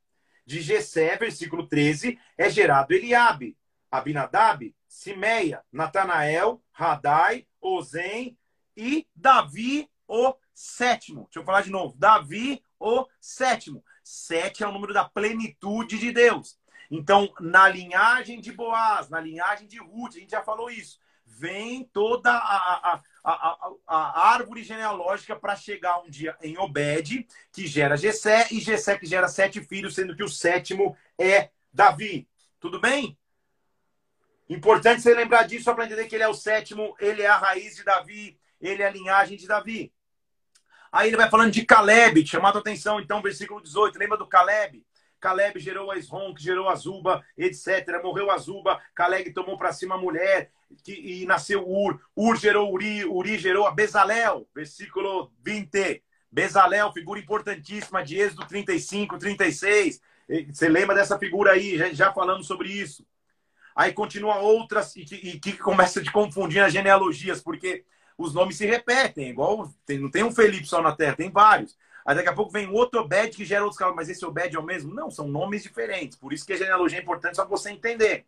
De 0.46 0.62
Gesé, 0.62 1.18
versículo 1.18 1.68
13, 1.68 2.20
é 2.38 2.50
gerado 2.50 2.94
Eliabe. 2.94 3.58
Abinadab, 3.90 4.76
Simeia, 4.88 5.64
Natanael, 5.72 6.62
Radai, 6.72 7.48
Ozem 7.62 8.38
e 8.76 9.08
Davi, 9.16 9.90
o 10.08 10.36
sétimo. 10.54 11.24
Deixa 11.26 11.40
eu 11.40 11.44
falar 11.44 11.62
de 11.62 11.72
novo. 11.72 11.96
Davi, 11.98 12.62
o 12.80 13.06
sétimo. 13.20 13.84
Sete 14.04 14.64
é 14.64 14.68
o 14.68 14.72
número 14.72 14.94
da 14.94 15.04
plenitude 15.04 15.98
de 15.98 16.12
Deus. 16.12 16.58
Então, 16.90 17.34
na 17.40 17.68
linhagem 17.68 18.40
de 18.40 18.52
Boaz, 18.52 19.10
na 19.10 19.20
linhagem 19.20 19.68
de 19.68 19.78
Ruth, 19.78 20.16
a 20.16 20.20
gente 20.20 20.32
já 20.32 20.42
falou 20.42 20.70
isso, 20.70 21.00
vem 21.26 21.84
toda 21.92 22.32
a, 22.32 22.94
a, 22.94 23.02
a, 23.24 23.72
a, 23.86 24.30
árvore 24.32 24.64
genealógica 24.64 25.36
para 25.36 25.56
chegar 25.56 26.00
um 26.02 26.10
dia 26.10 26.38
em 26.42 26.58
Obed, 26.58 27.28
que 27.52 27.68
gera 27.68 27.98
Gessé, 27.98 28.48
e 28.52 28.60
Gessé 28.60 28.98
que 28.98 29.06
gera 29.06 29.28
sete 29.28 29.62
filhos, 29.62 29.96
sendo 29.96 30.16
que 30.16 30.24
o 30.24 30.30
sétimo 30.30 30.96
é 31.18 31.50
Davi. 31.72 32.28
Tudo 32.60 32.80
bem? 32.80 33.18
Importante 34.50 35.02
você 35.02 35.14
lembrar 35.14 35.44
disso 35.44 35.74
para 35.76 35.86
entender 35.86 36.08
que 36.08 36.16
ele 36.16 36.24
é 36.24 36.28
o 36.28 36.34
sétimo, 36.34 36.96
ele 37.00 37.22
é 37.22 37.28
a 37.28 37.38
raiz 37.38 37.76
de 37.76 37.84
Davi, 37.84 38.40
ele 38.62 38.82
é 38.82 38.88
a 38.88 38.92
linhagem 38.92 39.38
de 39.38 39.46
Davi. 39.46 39.94
Aí 40.92 41.10
ele 41.10 41.18
vai 41.18 41.30
falando 41.30 41.52
de 41.52 41.66
Caleb, 41.66 42.26
chamado 42.26 42.58
a 42.58 42.62
atenção, 42.62 43.00
então, 43.00 43.22
versículo 43.22 43.62
18. 43.62 43.98
Lembra 43.98 44.18
do 44.18 44.28
Caleb? 44.28 44.86
Caleb 45.20 45.60
gerou 45.60 45.92
a 45.92 45.98
Esron, 45.98 46.34
que 46.34 46.44
gerou 46.44 46.70
a 46.70 46.76
Zuba, 46.76 47.24
etc. 47.38 48.02
Morreu 48.04 48.30
a 48.30 48.38
Zuba, 48.38 48.80
Caleb 48.94 49.32
tomou 49.34 49.58
para 49.58 49.74
cima 49.74 49.96
a 49.96 49.98
mulher 49.98 50.52
que, 50.84 50.94
e 50.94 51.26
nasceu 51.26 51.68
Ur. 51.68 52.00
Ur 52.16 52.38
gerou 52.38 52.72
Uri, 52.72 53.06
Uri 53.06 53.38
gerou 53.38 53.66
a 53.66 53.72
Bezalel, 53.72 54.48
versículo 54.54 55.32
20. 55.44 56.04
Bezalel, 56.32 56.92
figura 56.92 57.20
importantíssima 57.20 58.04
de 58.04 58.20
Êxodo 58.20 58.46
35, 58.48 59.18
36. 59.18 60.02
Você 60.54 60.68
lembra 60.68 60.96
dessa 60.96 61.18
figura 61.18 61.54
aí? 61.54 61.78
Já, 61.78 61.94
já 61.94 62.14
falamos 62.14 62.46
sobre 62.46 62.70
isso. 62.70 63.06
Aí 63.76 63.94
continua 63.94 64.40
outras 64.40 64.96
e 64.96 65.06
que, 65.06 65.16
e 65.16 65.40
que 65.40 65.54
começa 65.54 66.00
a 66.00 66.04
te 66.04 66.12
confundir 66.12 66.62
as 66.62 66.74
genealogias, 66.74 67.42
porque 67.42 67.86
os 68.18 68.34
nomes 68.34 68.58
se 68.58 68.66
repetem, 68.66 69.30
igual 69.30 69.72
tem, 69.86 70.00
não 70.00 70.10
tem 70.10 70.24
um 70.24 70.32
Felipe 70.32 70.66
só 70.66 70.82
na 70.82 70.96
Terra, 70.96 71.16
tem 71.16 71.30
vários. 71.30 71.78
Aí 72.06 72.16
daqui 72.16 72.30
a 72.30 72.34
pouco 72.34 72.52
vem 72.52 72.70
outro 72.70 73.02
Obed 73.02 73.36
que 73.36 73.46
gera 73.46 73.64
outros 73.64 73.78
caras, 73.78 73.96
mas 73.96 74.10
esse 74.10 74.26
Obed 74.26 74.56
é 74.56 74.60
o 74.60 74.64
mesmo? 74.64 74.94
Não, 74.94 75.12
são 75.12 75.28
nomes 75.28 75.62
diferentes. 75.62 76.18
Por 76.18 76.32
isso 76.32 76.46
que 76.46 76.54
a 76.54 76.58
genealogia 76.58 77.00
é 77.00 77.02
importante 77.02 77.36
só 77.36 77.46
você 77.46 77.70
entender. 77.70 78.26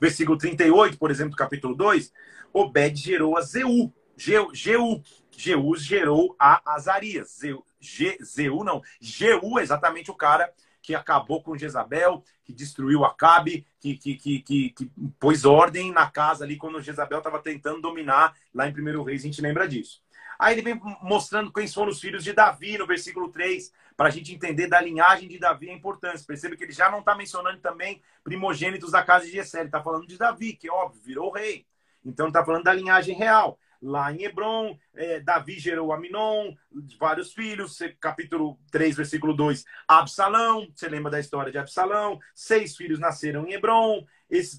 Versículo 0.00 0.38
38, 0.38 0.96
por 0.96 1.10
exemplo, 1.10 1.32
do 1.32 1.36
capítulo 1.36 1.74
2, 1.74 2.12
Obed 2.52 2.96
gerou 2.98 3.36
a 3.36 3.40
Zeu. 3.40 3.92
Geu, 4.16 4.54
Geu. 4.54 5.02
Jeus 5.36 5.82
gerou 5.82 6.34
a 6.38 6.62
Azarias. 6.74 7.36
Zeu, 7.38 7.64
Ge, 7.78 8.16
Zeu 8.24 8.64
não. 8.64 8.82
Geu 9.00 9.58
é 9.58 9.62
exatamente 9.62 10.10
o 10.10 10.14
cara 10.14 10.50
que 10.86 10.94
acabou 10.94 11.42
com 11.42 11.58
Jezabel, 11.58 12.22
que 12.44 12.52
destruiu 12.52 13.04
Acabe, 13.04 13.66
que, 13.80 13.96
que, 13.96 14.14
que, 14.14 14.40
que, 14.40 14.70
que 14.70 14.90
pôs 15.18 15.44
ordem 15.44 15.90
na 15.90 16.08
casa 16.08 16.44
ali 16.44 16.56
quando 16.56 16.80
Jezabel 16.80 17.18
estava 17.18 17.40
tentando 17.40 17.80
dominar 17.80 18.36
lá 18.54 18.68
em 18.68 18.72
1 18.72 19.02
Reis, 19.02 19.22
a 19.22 19.26
gente 19.26 19.42
lembra 19.42 19.66
disso. 19.66 20.00
Aí 20.38 20.54
ele 20.54 20.62
vem 20.62 20.80
mostrando 21.02 21.52
quem 21.52 21.66
foram 21.66 21.90
os 21.90 22.00
filhos 22.00 22.22
de 22.22 22.32
Davi 22.32 22.78
no 22.78 22.86
versículo 22.86 23.32
3, 23.32 23.72
para 23.96 24.06
a 24.06 24.10
gente 24.12 24.32
entender 24.32 24.68
da 24.68 24.80
linhagem 24.80 25.28
de 25.28 25.40
Davi 25.40 25.70
a 25.70 25.74
importância. 25.74 26.24
Percebe 26.24 26.56
que 26.56 26.62
ele 26.62 26.72
já 26.72 26.88
não 26.88 27.00
está 27.00 27.16
mencionando 27.16 27.58
também 27.58 28.00
primogênitos 28.22 28.92
da 28.92 29.02
casa 29.02 29.26
de 29.26 29.32
Jessé, 29.32 29.58
ele 29.58 29.66
está 29.66 29.82
falando 29.82 30.06
de 30.06 30.16
Davi, 30.16 30.52
que 30.52 30.70
óbvio, 30.70 31.02
virou 31.02 31.32
rei. 31.32 31.66
Então 32.04 32.28
está 32.28 32.44
falando 32.44 32.62
da 32.62 32.72
linhagem 32.72 33.16
real 33.16 33.58
lá 33.82 34.12
em 34.12 34.22
Hebron, 34.22 34.78
é, 34.94 35.20
Davi 35.20 35.58
gerou 35.58 35.92
Aminon, 35.92 36.54
vários 36.98 37.32
filhos, 37.32 37.78
capítulo 38.00 38.58
3, 38.70 38.96
versículo 38.96 39.34
2, 39.34 39.64
Absalão, 39.86 40.68
você 40.74 40.88
lembra 40.88 41.10
da 41.10 41.20
história 41.20 41.52
de 41.52 41.58
Absalão, 41.58 42.18
seis 42.34 42.76
filhos 42.76 42.98
nasceram 42.98 43.46
em 43.46 43.52
Hebron, 43.52 44.04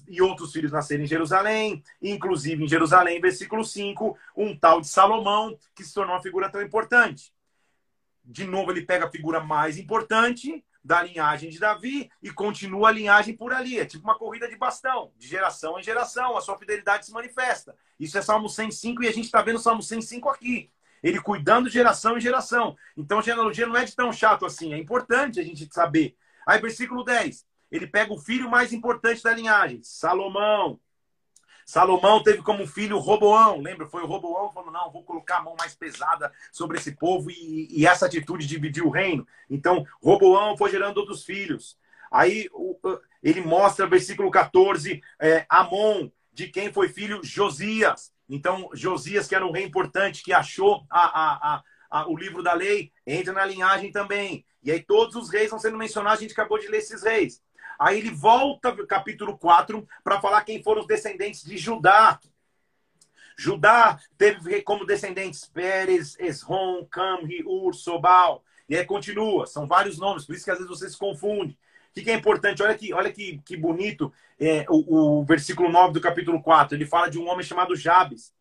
e 0.08 0.22
outros 0.22 0.52
filhos 0.52 0.72
nasceram 0.72 1.04
em 1.04 1.06
Jerusalém, 1.06 1.82
inclusive 2.00 2.64
em 2.64 2.68
Jerusalém, 2.68 3.20
versículo 3.20 3.64
5, 3.64 4.16
um 4.36 4.56
tal 4.56 4.80
de 4.80 4.88
Salomão, 4.88 5.58
que 5.74 5.84
se 5.84 5.92
tornou 5.92 6.14
uma 6.14 6.22
figura 6.22 6.48
tão 6.50 6.62
importante. 6.62 7.32
De 8.24 8.44
novo, 8.44 8.70
ele 8.70 8.82
pega 8.82 9.06
a 9.06 9.10
figura 9.10 9.40
mais 9.40 9.78
importante, 9.78 10.64
da 10.82 11.02
linhagem 11.02 11.50
de 11.50 11.58
Davi 11.58 12.10
e 12.22 12.30
continua 12.30 12.88
a 12.88 12.92
linhagem 12.92 13.36
por 13.36 13.52
ali. 13.52 13.78
É 13.78 13.84
tipo 13.84 14.04
uma 14.04 14.18
corrida 14.18 14.48
de 14.48 14.56
bastão, 14.56 15.12
de 15.16 15.26
geração 15.26 15.78
em 15.78 15.82
geração, 15.82 16.36
a 16.36 16.40
sua 16.40 16.58
fidelidade 16.58 17.06
se 17.06 17.12
manifesta. 17.12 17.76
Isso 17.98 18.16
é 18.16 18.22
Salmo 18.22 18.48
105 18.48 19.02
e 19.02 19.08
a 19.08 19.12
gente 19.12 19.26
está 19.26 19.42
vendo 19.42 19.56
o 19.56 19.60
Salmo 19.60 19.82
105 19.82 20.28
aqui. 20.28 20.70
Ele 21.02 21.20
cuidando 21.20 21.66
de 21.68 21.74
geração 21.74 22.16
em 22.16 22.20
geração. 22.20 22.76
Então 22.96 23.18
a 23.18 23.22
genealogia 23.22 23.66
não 23.66 23.76
é 23.76 23.84
de 23.84 23.94
tão 23.94 24.12
chato 24.12 24.44
assim, 24.46 24.72
é 24.72 24.78
importante 24.78 25.38
a 25.38 25.44
gente 25.44 25.68
saber. 25.72 26.16
Aí, 26.46 26.60
versículo 26.60 27.04
10. 27.04 27.46
Ele 27.70 27.86
pega 27.86 28.12
o 28.12 28.18
filho 28.18 28.48
mais 28.48 28.72
importante 28.72 29.22
da 29.22 29.34
linhagem, 29.34 29.82
Salomão. 29.82 30.80
Salomão 31.68 32.22
teve 32.22 32.40
como 32.40 32.66
filho 32.66 32.96
Roboão, 32.96 33.60
lembra? 33.60 33.86
Foi 33.86 34.02
o 34.02 34.06
Roboão 34.06 34.50
falou: 34.50 34.72
não, 34.72 34.90
vou 34.90 35.02
colocar 35.04 35.36
a 35.36 35.42
mão 35.42 35.54
mais 35.54 35.74
pesada 35.74 36.32
sobre 36.50 36.78
esse 36.78 36.92
povo 36.92 37.30
e, 37.30 37.68
e 37.70 37.86
essa 37.86 38.06
atitude 38.06 38.46
dividiu 38.46 38.86
o 38.86 38.90
reino. 38.90 39.28
Então, 39.50 39.86
Roboão 40.02 40.56
foi 40.56 40.70
gerando 40.70 40.96
outros 40.96 41.26
filhos. 41.26 41.76
Aí 42.10 42.48
ele 43.22 43.42
mostra, 43.42 43.86
versículo 43.86 44.30
14, 44.30 45.02
é, 45.20 45.44
Amon, 45.46 46.08
de 46.32 46.48
quem 46.48 46.72
foi 46.72 46.88
filho 46.88 47.20
Josias. 47.22 48.14
Então, 48.26 48.70
Josias, 48.72 49.28
que 49.28 49.34
era 49.34 49.46
um 49.46 49.52
rei 49.52 49.64
importante, 49.64 50.22
que 50.22 50.32
achou 50.32 50.86
a, 50.88 51.56
a, 51.56 51.62
a, 51.90 52.08
o 52.08 52.16
livro 52.16 52.42
da 52.42 52.54
lei, 52.54 52.90
entra 53.06 53.34
na 53.34 53.44
linhagem 53.44 53.92
também. 53.92 54.42
E 54.62 54.72
aí 54.72 54.82
todos 54.82 55.14
os 55.16 55.28
reis 55.28 55.50
vão 55.50 55.58
sendo 55.58 55.76
mencionados, 55.76 56.20
a 56.20 56.22
gente 56.22 56.32
acabou 56.32 56.58
de 56.58 56.68
ler 56.68 56.78
esses 56.78 57.02
reis. 57.02 57.42
Aí 57.78 57.98
ele 57.98 58.10
volta 58.10 58.74
capítulo 58.86 59.38
4 59.38 59.86
para 60.02 60.20
falar 60.20 60.42
quem 60.42 60.62
foram 60.62 60.80
os 60.80 60.86
descendentes 60.86 61.44
de 61.44 61.56
Judá. 61.56 62.18
Judá 63.36 64.00
teve 64.16 64.62
como 64.62 64.84
descendentes 64.84 65.44
Pérez, 65.46 66.16
Esrom, 66.18 66.84
Camri, 66.86 67.44
Ur, 67.46 67.72
Sobal. 67.72 68.42
E 68.68 68.76
aí 68.76 68.84
continua, 68.84 69.46
são 69.46 69.66
vários 69.66 69.96
nomes, 69.96 70.26
por 70.26 70.34
isso 70.34 70.44
que 70.44 70.50
às 70.50 70.58
vezes 70.58 70.68
você 70.68 70.90
se 70.90 70.98
confunde. 70.98 71.56
O 71.90 71.94
que, 71.94 72.02
que 72.02 72.10
é 72.10 72.14
importante? 72.14 72.62
Olha 72.62 72.74
que, 72.74 72.92
olha 72.92 73.12
que, 73.12 73.40
que 73.44 73.56
bonito 73.56 74.12
é, 74.38 74.66
o, 74.68 75.20
o 75.20 75.24
versículo 75.24 75.70
9 75.70 75.94
do 75.94 76.00
capítulo 76.00 76.42
4. 76.42 76.76
Ele 76.76 76.84
fala 76.84 77.08
de 77.08 77.18
um 77.18 77.28
homem 77.28 77.44
chamado 77.44 77.74
Jabes. 77.74 78.34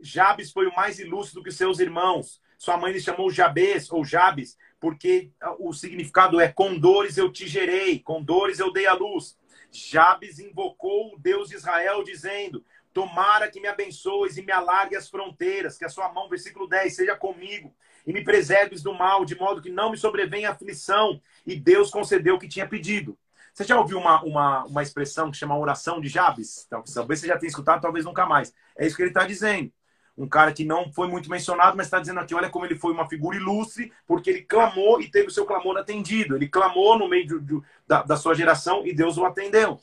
Jabes 0.00 0.52
foi 0.52 0.66
o 0.66 0.74
mais 0.74 0.98
ilustre 0.98 1.34
do 1.34 1.42
que 1.42 1.50
seus 1.50 1.80
irmãos. 1.80 2.40
Sua 2.56 2.76
mãe 2.76 2.92
lhe 2.92 3.00
chamou 3.00 3.30
Jabes 3.30 3.90
ou 3.90 4.04
Jabes, 4.04 4.56
porque 4.84 5.30
o 5.58 5.72
significado 5.72 6.38
é 6.38 6.46
com 6.46 6.78
dores 6.78 7.16
eu 7.16 7.32
te 7.32 7.48
gerei, 7.48 7.98
com 7.98 8.22
dores 8.22 8.58
eu 8.58 8.70
dei 8.70 8.86
a 8.86 8.92
luz. 8.92 9.34
Jabes 9.72 10.38
invocou 10.38 11.14
o 11.14 11.18
Deus 11.18 11.48
de 11.48 11.54
Israel, 11.54 12.04
dizendo: 12.04 12.62
Tomara 12.92 13.50
que 13.50 13.58
me 13.60 13.66
abençoes 13.66 14.36
e 14.36 14.42
me 14.42 14.52
alargue 14.52 14.94
as 14.94 15.08
fronteiras, 15.08 15.78
que 15.78 15.86
a 15.86 15.88
sua 15.88 16.12
mão, 16.12 16.28
versículo 16.28 16.68
10, 16.68 16.94
seja 16.94 17.16
comigo 17.16 17.74
e 18.06 18.12
me 18.12 18.22
preserves 18.22 18.82
do 18.82 18.92
mal, 18.92 19.24
de 19.24 19.34
modo 19.34 19.62
que 19.62 19.70
não 19.70 19.90
me 19.90 19.96
sobrevenha 19.96 20.50
aflição. 20.50 21.18
E 21.46 21.56
Deus 21.56 21.90
concedeu 21.90 22.34
o 22.34 22.38
que 22.38 22.46
tinha 22.46 22.68
pedido. 22.68 23.16
Você 23.54 23.64
já 23.64 23.80
ouviu 23.80 23.98
uma, 23.98 24.22
uma, 24.22 24.64
uma 24.64 24.82
expressão 24.82 25.30
que 25.30 25.38
chama 25.38 25.56
oração 25.56 25.98
de 25.98 26.08
Jabes? 26.08 26.66
Talvez 26.68 27.20
você 27.20 27.26
já 27.26 27.38
tenha 27.38 27.48
escutado, 27.48 27.80
talvez 27.80 28.04
nunca 28.04 28.26
mais. 28.26 28.52
É 28.76 28.86
isso 28.86 28.96
que 28.96 29.00
ele 29.02 29.08
está 29.08 29.24
dizendo. 29.24 29.72
Um 30.16 30.28
cara 30.28 30.52
que 30.52 30.64
não 30.64 30.92
foi 30.92 31.08
muito 31.08 31.28
mencionado, 31.28 31.76
mas 31.76 31.86
está 31.86 31.98
dizendo 31.98 32.20
aqui: 32.20 32.34
olha 32.34 32.48
como 32.48 32.64
ele 32.64 32.76
foi 32.76 32.92
uma 32.92 33.08
figura 33.08 33.36
ilustre, 33.36 33.92
porque 34.06 34.30
ele 34.30 34.42
clamou 34.42 35.00
e 35.00 35.10
teve 35.10 35.28
o 35.28 35.30
seu 35.30 35.44
clamor 35.44 35.76
atendido. 35.76 36.36
Ele 36.36 36.48
clamou 36.48 36.98
no 36.98 37.08
meio 37.08 37.26
de, 37.26 37.40
de, 37.40 37.60
da, 37.86 38.02
da 38.02 38.16
sua 38.16 38.34
geração 38.34 38.86
e 38.86 38.94
Deus 38.94 39.18
o 39.18 39.24
atendeu. 39.24 39.80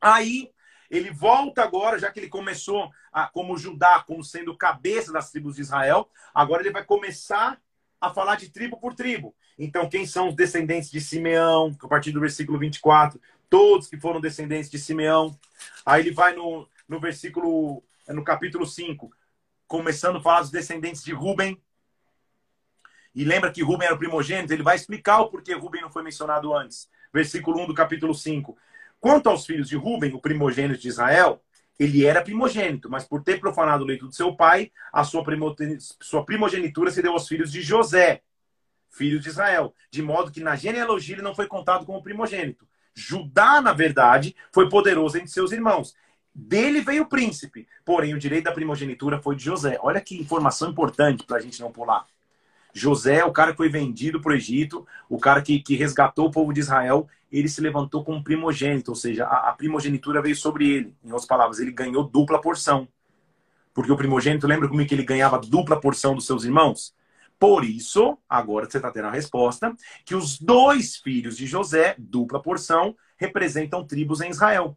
Aí 0.00 0.50
ele 0.90 1.10
volta 1.10 1.62
agora, 1.62 1.98
já 1.98 2.10
que 2.10 2.20
ele 2.20 2.28
começou 2.28 2.90
a, 3.12 3.26
como 3.26 3.56
Judá, 3.56 4.04
como 4.06 4.22
sendo 4.22 4.56
cabeça 4.56 5.12
das 5.12 5.30
tribos 5.30 5.56
de 5.56 5.62
Israel, 5.62 6.10
agora 6.34 6.62
ele 6.62 6.72
vai 6.72 6.84
começar 6.84 7.58
a 8.00 8.12
falar 8.12 8.36
de 8.36 8.50
tribo 8.50 8.76
por 8.78 8.94
tribo. 8.94 9.34
Então, 9.58 9.88
quem 9.88 10.04
são 10.04 10.28
os 10.28 10.34
descendentes 10.34 10.90
de 10.90 11.00
Simeão? 11.00 11.74
A 11.80 11.88
partir 11.88 12.10
do 12.10 12.20
versículo 12.20 12.58
24, 12.58 13.20
todos 13.48 13.86
que 13.86 13.96
foram 13.96 14.20
descendentes 14.20 14.70
de 14.70 14.78
Simeão. 14.78 15.38
Aí 15.86 16.02
ele 16.02 16.10
vai 16.10 16.34
no, 16.34 16.68
no 16.88 16.98
versículo, 16.98 17.82
no 18.08 18.24
capítulo 18.24 18.66
5, 18.66 19.10
começando 19.72 20.16
a 20.18 20.20
falar 20.20 20.42
dos 20.42 20.50
descendentes 20.50 21.02
de 21.02 21.14
Ruben. 21.14 21.58
E 23.14 23.24
lembra 23.24 23.50
que 23.50 23.62
Ruben 23.62 23.86
era 23.86 23.94
o 23.94 23.98
primogênito, 23.98 24.52
ele 24.52 24.62
vai 24.62 24.76
explicar 24.76 25.20
o 25.20 25.30
porquê 25.30 25.54
Ruben 25.54 25.80
não 25.80 25.90
foi 25.90 26.02
mencionado 26.02 26.54
antes. 26.54 26.90
Versículo 27.10 27.58
1 27.62 27.68
do 27.68 27.74
capítulo 27.74 28.14
5. 28.14 28.54
Quanto 29.00 29.30
aos 29.30 29.46
filhos 29.46 29.70
de 29.70 29.76
Ruben, 29.76 30.12
o 30.12 30.20
primogênito 30.20 30.78
de 30.78 30.88
Israel, 30.88 31.42
ele 31.78 32.04
era 32.04 32.20
primogênito, 32.20 32.90
mas 32.90 33.06
por 33.06 33.22
ter 33.24 33.40
profanado 33.40 33.82
o 33.82 33.86
leito 33.86 34.06
do 34.06 34.14
seu 34.14 34.36
pai, 34.36 34.70
a 34.92 35.04
sua, 35.04 35.24
sua 36.02 36.22
primogenitura 36.22 36.90
se 36.90 37.00
deu 37.00 37.12
aos 37.12 37.26
filhos 37.26 37.50
de 37.50 37.62
José, 37.62 38.20
filhos 38.90 39.22
de 39.22 39.30
Israel, 39.30 39.74
de 39.90 40.02
modo 40.02 40.30
que 40.30 40.42
na 40.42 40.54
genealogia 40.54 41.14
ele 41.14 41.22
não 41.22 41.34
foi 41.34 41.46
contado 41.46 41.86
como 41.86 42.02
primogênito. 42.02 42.68
Judá, 42.94 43.62
na 43.62 43.72
verdade, 43.72 44.36
foi 44.52 44.68
poderoso 44.68 45.16
entre 45.16 45.30
seus 45.30 45.50
irmãos. 45.50 45.96
Dele 46.34 46.80
veio 46.80 47.02
o 47.02 47.08
príncipe, 47.08 47.68
porém 47.84 48.14
o 48.14 48.18
direito 48.18 48.44
da 48.44 48.52
primogenitura 48.52 49.20
foi 49.20 49.36
de 49.36 49.44
José. 49.44 49.78
Olha 49.82 50.00
que 50.00 50.18
informação 50.18 50.70
importante 50.70 51.24
para 51.24 51.36
a 51.36 51.40
gente 51.40 51.60
não 51.60 51.70
pular. 51.70 52.06
José, 52.72 53.22
o 53.24 53.32
cara 53.32 53.50
que 53.50 53.58
foi 53.58 53.68
vendido 53.68 54.20
para 54.20 54.32
o 54.32 54.34
Egito, 54.34 54.86
o 55.08 55.18
cara 55.18 55.42
que, 55.42 55.60
que 55.60 55.76
resgatou 55.76 56.26
o 56.26 56.30
povo 56.30 56.52
de 56.52 56.60
Israel, 56.60 57.06
ele 57.30 57.48
se 57.48 57.60
levantou 57.60 58.02
como 58.02 58.24
primogênito, 58.24 58.92
ou 58.92 58.94
seja, 58.94 59.26
a, 59.26 59.50
a 59.50 59.52
primogenitura 59.52 60.22
veio 60.22 60.34
sobre 60.34 60.68
ele. 60.68 60.94
Em 61.04 61.08
outras 61.08 61.26
palavras, 61.26 61.58
ele 61.60 61.70
ganhou 61.70 62.04
dupla 62.04 62.40
porção. 62.40 62.88
Porque 63.74 63.92
o 63.92 63.96
primogênito, 63.96 64.46
lembra 64.46 64.68
comigo 64.68 64.88
que 64.88 64.94
ele 64.94 65.04
ganhava 65.04 65.38
dupla 65.38 65.80
porção 65.80 66.14
dos 66.14 66.26
seus 66.26 66.44
irmãos? 66.44 66.94
Por 67.38 67.64
isso, 67.64 68.16
agora 68.28 68.70
você 68.70 68.76
está 68.76 68.90
tendo 68.90 69.08
a 69.08 69.10
resposta, 69.10 69.74
que 70.04 70.14
os 70.14 70.38
dois 70.38 70.96
filhos 70.96 71.36
de 71.36 71.46
José, 71.46 71.94
dupla 71.98 72.40
porção, 72.40 72.94
representam 73.16 73.86
tribos 73.86 74.20
em 74.20 74.30
Israel. 74.30 74.76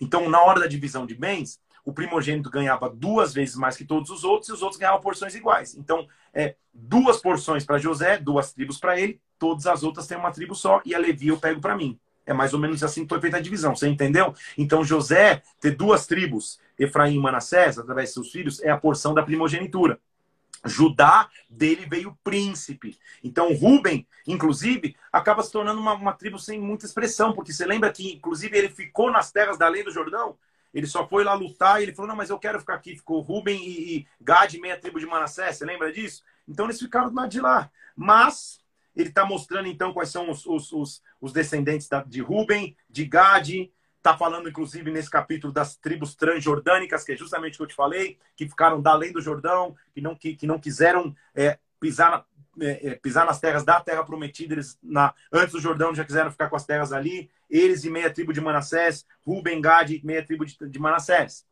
Então, 0.00 0.28
na 0.28 0.40
hora 0.42 0.60
da 0.60 0.66
divisão 0.66 1.06
de 1.06 1.14
bens, 1.14 1.60
o 1.84 1.92
primogênito 1.92 2.50
ganhava 2.50 2.90
duas 2.90 3.32
vezes 3.32 3.54
mais 3.54 3.76
que 3.76 3.84
todos 3.84 4.10
os 4.10 4.24
outros 4.24 4.48
e 4.48 4.52
os 4.52 4.60
outros 4.60 4.78
ganhavam 4.78 5.00
porções 5.00 5.34
iguais. 5.34 5.76
Então, 5.76 6.06
é 6.34 6.56
duas 6.74 7.20
porções 7.20 7.64
para 7.64 7.78
José, 7.78 8.18
duas 8.18 8.52
tribos 8.52 8.78
para 8.78 8.98
ele, 9.00 9.20
todas 9.38 9.66
as 9.66 9.82
outras 9.82 10.06
têm 10.06 10.18
uma 10.18 10.32
tribo 10.32 10.54
só 10.54 10.82
e 10.84 10.94
a 10.94 10.98
Levi 10.98 11.28
eu 11.28 11.38
pego 11.38 11.60
para 11.60 11.76
mim. 11.76 11.98
É 12.26 12.32
mais 12.32 12.52
ou 12.52 12.58
menos 12.58 12.82
assim 12.82 13.04
que 13.04 13.08
foi 13.08 13.20
feita 13.20 13.36
a 13.36 13.40
divisão, 13.40 13.76
você 13.76 13.88
entendeu? 13.88 14.34
Então, 14.58 14.82
José 14.82 15.42
ter 15.60 15.76
duas 15.76 16.06
tribos, 16.06 16.58
Efraim 16.76 17.14
e 17.14 17.20
Manassés, 17.20 17.78
através 17.78 18.08
de 18.08 18.14
seus 18.14 18.32
filhos, 18.32 18.60
é 18.60 18.70
a 18.70 18.76
porção 18.76 19.14
da 19.14 19.22
primogenitura. 19.22 20.00
Judá, 20.66 21.28
dele 21.48 21.86
veio 21.86 22.18
príncipe. 22.22 22.98
Então, 23.22 23.52
Ruben, 23.54 24.06
inclusive, 24.26 24.96
acaba 25.12 25.42
se 25.42 25.52
tornando 25.52 25.80
uma, 25.80 25.94
uma, 25.94 26.12
tribo 26.12 26.38
sem 26.38 26.60
muita 26.60 26.86
expressão, 26.86 27.32
porque 27.32 27.52
você 27.52 27.64
lembra 27.64 27.92
que, 27.92 28.14
inclusive, 28.14 28.56
ele 28.56 28.68
ficou 28.68 29.10
nas 29.10 29.32
terras 29.32 29.58
da 29.58 29.68
lei 29.68 29.82
do 29.82 29.90
Jordão? 29.90 30.36
Ele 30.72 30.86
só 30.86 31.08
foi 31.08 31.24
lá 31.24 31.32
lutar 31.32 31.80
e 31.80 31.84
ele 31.84 31.94
falou: 31.94 32.08
Não, 32.08 32.16
mas 32.16 32.28
eu 32.28 32.38
quero 32.38 32.60
ficar 32.60 32.74
aqui. 32.74 32.96
Ficou 32.96 33.20
Ruben 33.20 33.58
e, 33.66 33.96
e 33.96 34.06
Gad, 34.20 34.52
meia 34.58 34.78
tribo 34.78 35.00
de 35.00 35.06
Manassés. 35.06 35.56
Você 35.56 35.64
lembra 35.64 35.90
disso? 35.90 36.22
Então 36.46 36.66
eles 36.66 36.78
ficaram 36.78 37.08
do 37.08 37.16
lado 37.16 37.30
de 37.30 37.40
lá. 37.40 37.70
Mas 37.96 38.60
ele 38.94 39.08
está 39.08 39.24
mostrando 39.24 39.68
então 39.68 39.92
quais 39.92 40.10
são 40.10 40.30
os, 40.30 40.44
os, 40.46 41.02
os, 41.20 41.32
descendentes 41.32 41.88
da, 41.88 42.02
de 42.02 42.20
Ruben, 42.20 42.76
de 42.90 43.04
Gad. 43.04 43.70
Está 44.06 44.16
falando, 44.16 44.48
inclusive, 44.48 44.88
nesse 44.92 45.10
capítulo 45.10 45.52
das 45.52 45.74
tribos 45.74 46.14
transjordânicas, 46.14 47.02
que 47.02 47.10
é 47.10 47.16
justamente 47.16 47.54
o 47.54 47.56
que 47.56 47.62
eu 47.64 47.66
te 47.66 47.74
falei, 47.74 48.16
que 48.36 48.48
ficaram 48.48 48.80
da 48.80 48.92
além 48.92 49.10
do 49.10 49.20
Jordão, 49.20 49.74
que 49.92 50.00
não, 50.00 50.14
que, 50.14 50.36
que 50.36 50.46
não 50.46 50.60
quiseram 50.60 51.12
é, 51.34 51.58
pisar, 51.80 52.24
é, 52.60 52.90
é, 52.90 52.94
pisar 52.94 53.26
nas 53.26 53.40
terras 53.40 53.64
da 53.64 53.80
terra 53.80 54.04
prometida. 54.04 54.54
Eles, 54.54 54.78
na, 54.80 55.12
antes 55.32 55.54
do 55.54 55.60
Jordão, 55.60 55.92
já 55.92 56.04
quiseram 56.04 56.30
ficar 56.30 56.48
com 56.48 56.54
as 56.54 56.64
terras 56.64 56.92
ali 56.92 57.28
eles 57.50 57.82
e 57.82 57.90
meia 57.90 58.08
tribo 58.08 58.32
de 58.32 58.40
Manassés, 58.40 59.04
Ruben, 59.26 59.60
Gad 59.60 59.90
e 59.90 60.00
meia 60.06 60.24
tribo 60.24 60.46
de, 60.46 60.56
de 60.56 60.78
Manassés. 60.78 61.44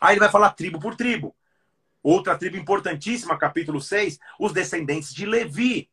Aí 0.00 0.14
ele 0.14 0.20
vai 0.20 0.30
falar 0.32 0.50
tribo 0.50 0.80
por 0.80 0.96
tribo. 0.96 1.32
Outra 2.02 2.36
tribo 2.36 2.56
importantíssima, 2.56 3.38
capítulo 3.38 3.80
6, 3.80 4.18
os 4.40 4.52
descendentes 4.52 5.14
de 5.14 5.24
Levi, 5.24 5.88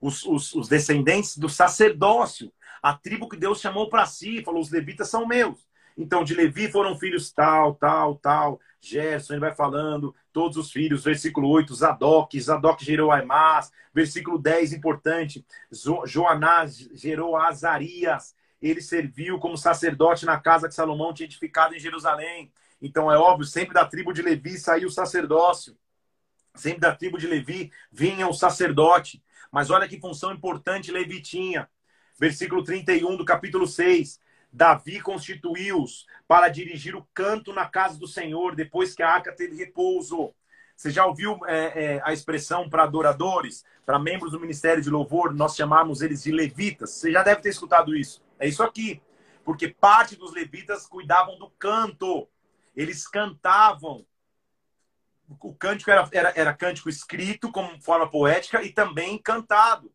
os, 0.00 0.24
os, 0.24 0.54
os 0.54 0.66
descendentes 0.66 1.36
do 1.36 1.50
sacerdócio, 1.50 2.50
a 2.82 2.94
tribo 2.94 3.28
que 3.28 3.36
Deus 3.36 3.60
chamou 3.60 3.88
para 3.88 4.06
si, 4.06 4.42
falou: 4.42 4.60
os 4.60 4.70
levitas 4.70 5.08
são 5.08 5.26
meus. 5.26 5.68
Então, 5.98 6.22
de 6.22 6.32
Levi 6.32 6.70
foram 6.70 6.96
filhos 6.96 7.32
tal, 7.32 7.74
tal, 7.74 8.14
tal. 8.14 8.60
Gerson, 8.80 9.32
ele 9.32 9.40
vai 9.40 9.52
falando, 9.52 10.14
todos 10.32 10.56
os 10.56 10.70
filhos. 10.70 11.02
Versículo 11.02 11.48
8, 11.48 11.74
Zadok. 11.74 12.40
Zadok 12.40 12.84
gerou 12.84 13.10
Aimás. 13.10 13.72
Versículo 13.92 14.38
10, 14.38 14.74
importante. 14.74 15.44
Joanás 16.06 16.78
gerou 16.94 17.36
Azarias. 17.36 18.32
Ele 18.62 18.80
serviu 18.80 19.40
como 19.40 19.58
sacerdote 19.58 20.24
na 20.24 20.38
casa 20.38 20.68
que 20.68 20.74
Salomão 20.74 21.12
tinha 21.12 21.26
edificado 21.26 21.74
em 21.74 21.80
Jerusalém. 21.80 22.52
Então, 22.80 23.10
é 23.10 23.18
óbvio, 23.18 23.44
sempre 23.44 23.74
da 23.74 23.84
tribo 23.84 24.12
de 24.12 24.22
Levi 24.22 24.56
saiu 24.56 24.86
o 24.86 24.92
sacerdócio. 24.92 25.76
Sempre 26.54 26.80
da 26.80 26.94
tribo 26.94 27.18
de 27.18 27.26
Levi 27.26 27.72
vinha 27.90 28.28
o 28.28 28.32
sacerdote. 28.32 29.20
Mas 29.50 29.68
olha 29.68 29.88
que 29.88 29.98
função 29.98 30.32
importante 30.32 30.92
Levi 30.92 31.20
tinha. 31.20 31.68
Versículo 32.18 32.64
31 32.64 33.16
do 33.16 33.24
capítulo 33.24 33.66
6. 33.66 34.20
Davi 34.52 35.00
constituiu-os 35.00 36.06
para 36.26 36.48
dirigir 36.48 36.96
o 36.96 37.06
canto 37.14 37.52
na 37.52 37.66
casa 37.66 37.98
do 37.98 38.08
Senhor, 38.08 38.56
depois 38.56 38.94
que 38.94 39.02
a 39.02 39.10
arca 39.10 39.32
teve 39.32 39.56
repouso. 39.56 40.34
Você 40.74 40.90
já 40.90 41.04
ouviu 41.06 41.38
é, 41.46 41.96
é, 41.96 42.00
a 42.04 42.12
expressão 42.12 42.68
para 42.68 42.84
adoradores, 42.84 43.64
para 43.84 43.98
membros 43.98 44.32
do 44.32 44.40
ministério 44.40 44.82
de 44.82 44.90
louvor, 44.90 45.34
nós 45.34 45.56
chamamos 45.56 46.02
eles 46.02 46.22
de 46.22 46.32
levitas? 46.32 46.90
Você 46.90 47.12
já 47.12 47.22
deve 47.22 47.40
ter 47.40 47.50
escutado 47.50 47.96
isso. 47.96 48.22
É 48.38 48.48
isso 48.48 48.62
aqui. 48.62 49.02
Porque 49.44 49.68
parte 49.68 50.14
dos 50.14 50.32
levitas 50.32 50.86
cuidavam 50.86 51.38
do 51.38 51.50
canto. 51.50 52.28
Eles 52.76 53.08
cantavam. 53.08 54.06
O 55.40 55.54
cântico 55.54 55.90
era, 55.90 56.08
era, 56.12 56.32
era 56.36 56.54
cântico 56.54 56.88
escrito 56.88 57.50
como 57.50 57.80
forma 57.82 58.08
poética 58.08 58.62
e 58.62 58.72
também 58.72 59.18
cantado. 59.18 59.92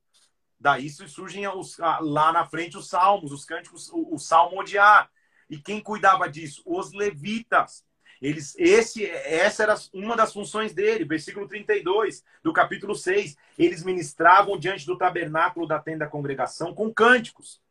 Daí 0.63 0.89
surgem 0.89 1.45
os, 1.45 1.77
lá 1.77 2.31
na 2.31 2.45
frente 2.45 2.77
os 2.77 2.87
salmos, 2.87 3.33
os 3.33 3.43
cânticos, 3.43 3.89
o, 3.91 4.15
o 4.15 4.17
salmo 4.17 4.61
odiar. 4.61 5.11
E 5.49 5.57
quem 5.57 5.81
cuidava 5.81 6.29
disso? 6.29 6.63
Os 6.65 6.93
levitas. 6.93 7.83
Eles, 8.21 8.55
esse, 8.57 9.05
essa 9.05 9.63
era 9.63 9.75
uma 9.93 10.15
das 10.15 10.31
funções 10.31 10.73
dele, 10.73 11.03
versículo 11.03 11.49
32 11.49 12.23
do 12.41 12.53
capítulo 12.53 12.95
6. 12.95 13.35
Eles 13.59 13.83
ministravam 13.83 14.57
diante 14.57 14.85
do 14.85 14.97
tabernáculo 14.97 15.67
da 15.67 15.79
tenda 15.79 16.05
da 16.05 16.11
congregação 16.11 16.73
com 16.73 16.93
cânticos. 16.93 17.61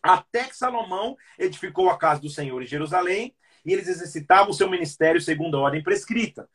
Até 0.00 0.44
que 0.44 0.56
Salomão 0.56 1.16
edificou 1.36 1.90
a 1.90 1.98
casa 1.98 2.20
do 2.20 2.30
Senhor 2.30 2.62
em 2.62 2.66
Jerusalém 2.66 3.34
e 3.66 3.72
eles 3.72 3.88
exercitavam 3.88 4.50
o 4.50 4.54
seu 4.54 4.70
ministério 4.70 5.20
segundo 5.20 5.56
a 5.56 5.60
ordem 5.60 5.82
prescrita. 5.82 6.48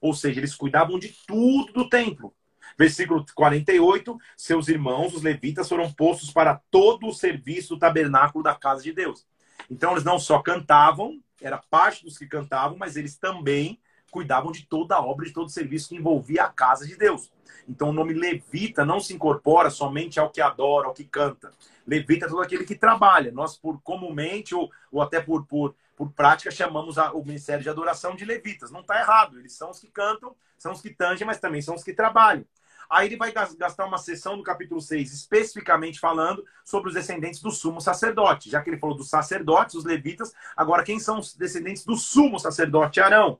Ou 0.00 0.12
seja, 0.12 0.40
eles 0.40 0.56
cuidavam 0.56 0.98
de 0.98 1.16
tudo 1.28 1.72
do 1.72 1.88
templo. 1.88 2.34
Versículo 2.78 3.24
48: 3.34 4.16
Seus 4.36 4.68
irmãos, 4.68 5.12
os 5.12 5.22
levitas, 5.22 5.68
foram 5.68 5.92
postos 5.92 6.30
para 6.30 6.60
todo 6.70 7.08
o 7.08 7.12
serviço 7.12 7.74
do 7.74 7.80
tabernáculo 7.80 8.44
da 8.44 8.54
casa 8.54 8.82
de 8.82 8.92
Deus. 8.92 9.26
Então, 9.68 9.92
eles 9.92 10.04
não 10.04 10.18
só 10.18 10.40
cantavam, 10.40 11.20
era 11.42 11.58
parte 11.58 12.04
dos 12.04 12.16
que 12.16 12.26
cantavam, 12.26 12.78
mas 12.78 12.96
eles 12.96 13.16
também 13.16 13.80
cuidavam 14.10 14.52
de 14.52 14.64
toda 14.64 14.94
a 14.94 15.04
obra, 15.04 15.26
de 15.26 15.32
todo 15.32 15.46
o 15.46 15.50
serviço 15.50 15.88
que 15.88 15.96
envolvia 15.96 16.44
a 16.44 16.48
casa 16.48 16.86
de 16.86 16.96
Deus. 16.96 17.30
Então, 17.68 17.90
o 17.90 17.92
nome 17.92 18.14
levita 18.14 18.84
não 18.84 19.00
se 19.00 19.12
incorpora 19.12 19.68
somente 19.68 20.18
ao 20.18 20.30
que 20.30 20.40
adora, 20.40 20.86
ao 20.86 20.94
que 20.94 21.04
canta. 21.04 21.52
Levita 21.86 22.26
é 22.26 22.28
todo 22.28 22.40
aquele 22.40 22.64
que 22.64 22.74
trabalha. 22.74 23.32
Nós, 23.32 23.56
por 23.56 23.80
comumente, 23.82 24.54
ou, 24.54 24.70
ou 24.90 25.02
até 25.02 25.20
por, 25.20 25.44
por, 25.46 25.74
por 25.94 26.10
prática, 26.12 26.50
chamamos 26.50 26.96
a, 26.96 27.12
o 27.12 27.22
ministério 27.24 27.62
de 27.62 27.68
adoração 27.68 28.16
de 28.16 28.24
levitas. 28.24 28.70
Não 28.70 28.80
está 28.80 28.98
errado. 28.98 29.38
Eles 29.38 29.52
são 29.52 29.70
os 29.70 29.78
que 29.80 29.88
cantam, 29.88 30.34
são 30.56 30.72
os 30.72 30.80
que 30.80 30.90
tangem, 30.90 31.26
mas 31.26 31.40
também 31.40 31.60
são 31.60 31.74
os 31.74 31.84
que 31.84 31.92
trabalham. 31.92 32.44
Aí 32.88 33.06
ele 33.06 33.16
vai 33.16 33.32
gastar 33.32 33.84
uma 33.84 33.98
sessão 33.98 34.36
no 34.36 34.42
capítulo 34.42 34.80
6, 34.80 35.12
especificamente 35.12 36.00
falando 36.00 36.44
sobre 36.64 36.88
os 36.88 36.94
descendentes 36.94 37.40
do 37.40 37.50
sumo 37.50 37.80
sacerdote. 37.80 38.48
Já 38.48 38.62
que 38.62 38.70
ele 38.70 38.78
falou 38.78 38.96
dos 38.96 39.10
sacerdotes, 39.10 39.74
os 39.74 39.84
levitas, 39.84 40.32
agora 40.56 40.82
quem 40.82 40.98
são 40.98 41.18
os 41.18 41.34
descendentes 41.34 41.84
do 41.84 41.96
sumo 41.96 42.38
sacerdote 42.38 43.00
Arão? 43.00 43.38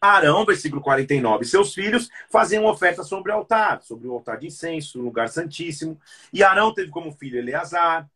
Arão, 0.00 0.44
versículo 0.44 0.82
49, 0.82 1.44
seus 1.44 1.72
filhos 1.72 2.10
faziam 2.30 2.66
oferta 2.66 3.02
sobre 3.02 3.32
o 3.32 3.34
altar, 3.34 3.82
sobre 3.82 4.06
o 4.06 4.12
altar 4.12 4.38
de 4.38 4.46
incenso, 4.46 5.00
lugar 5.00 5.28
santíssimo. 5.28 5.98
E 6.32 6.42
Arão 6.42 6.74
teve 6.74 6.90
como 6.90 7.12
filho 7.12 7.38
Eleazar, 7.38 8.08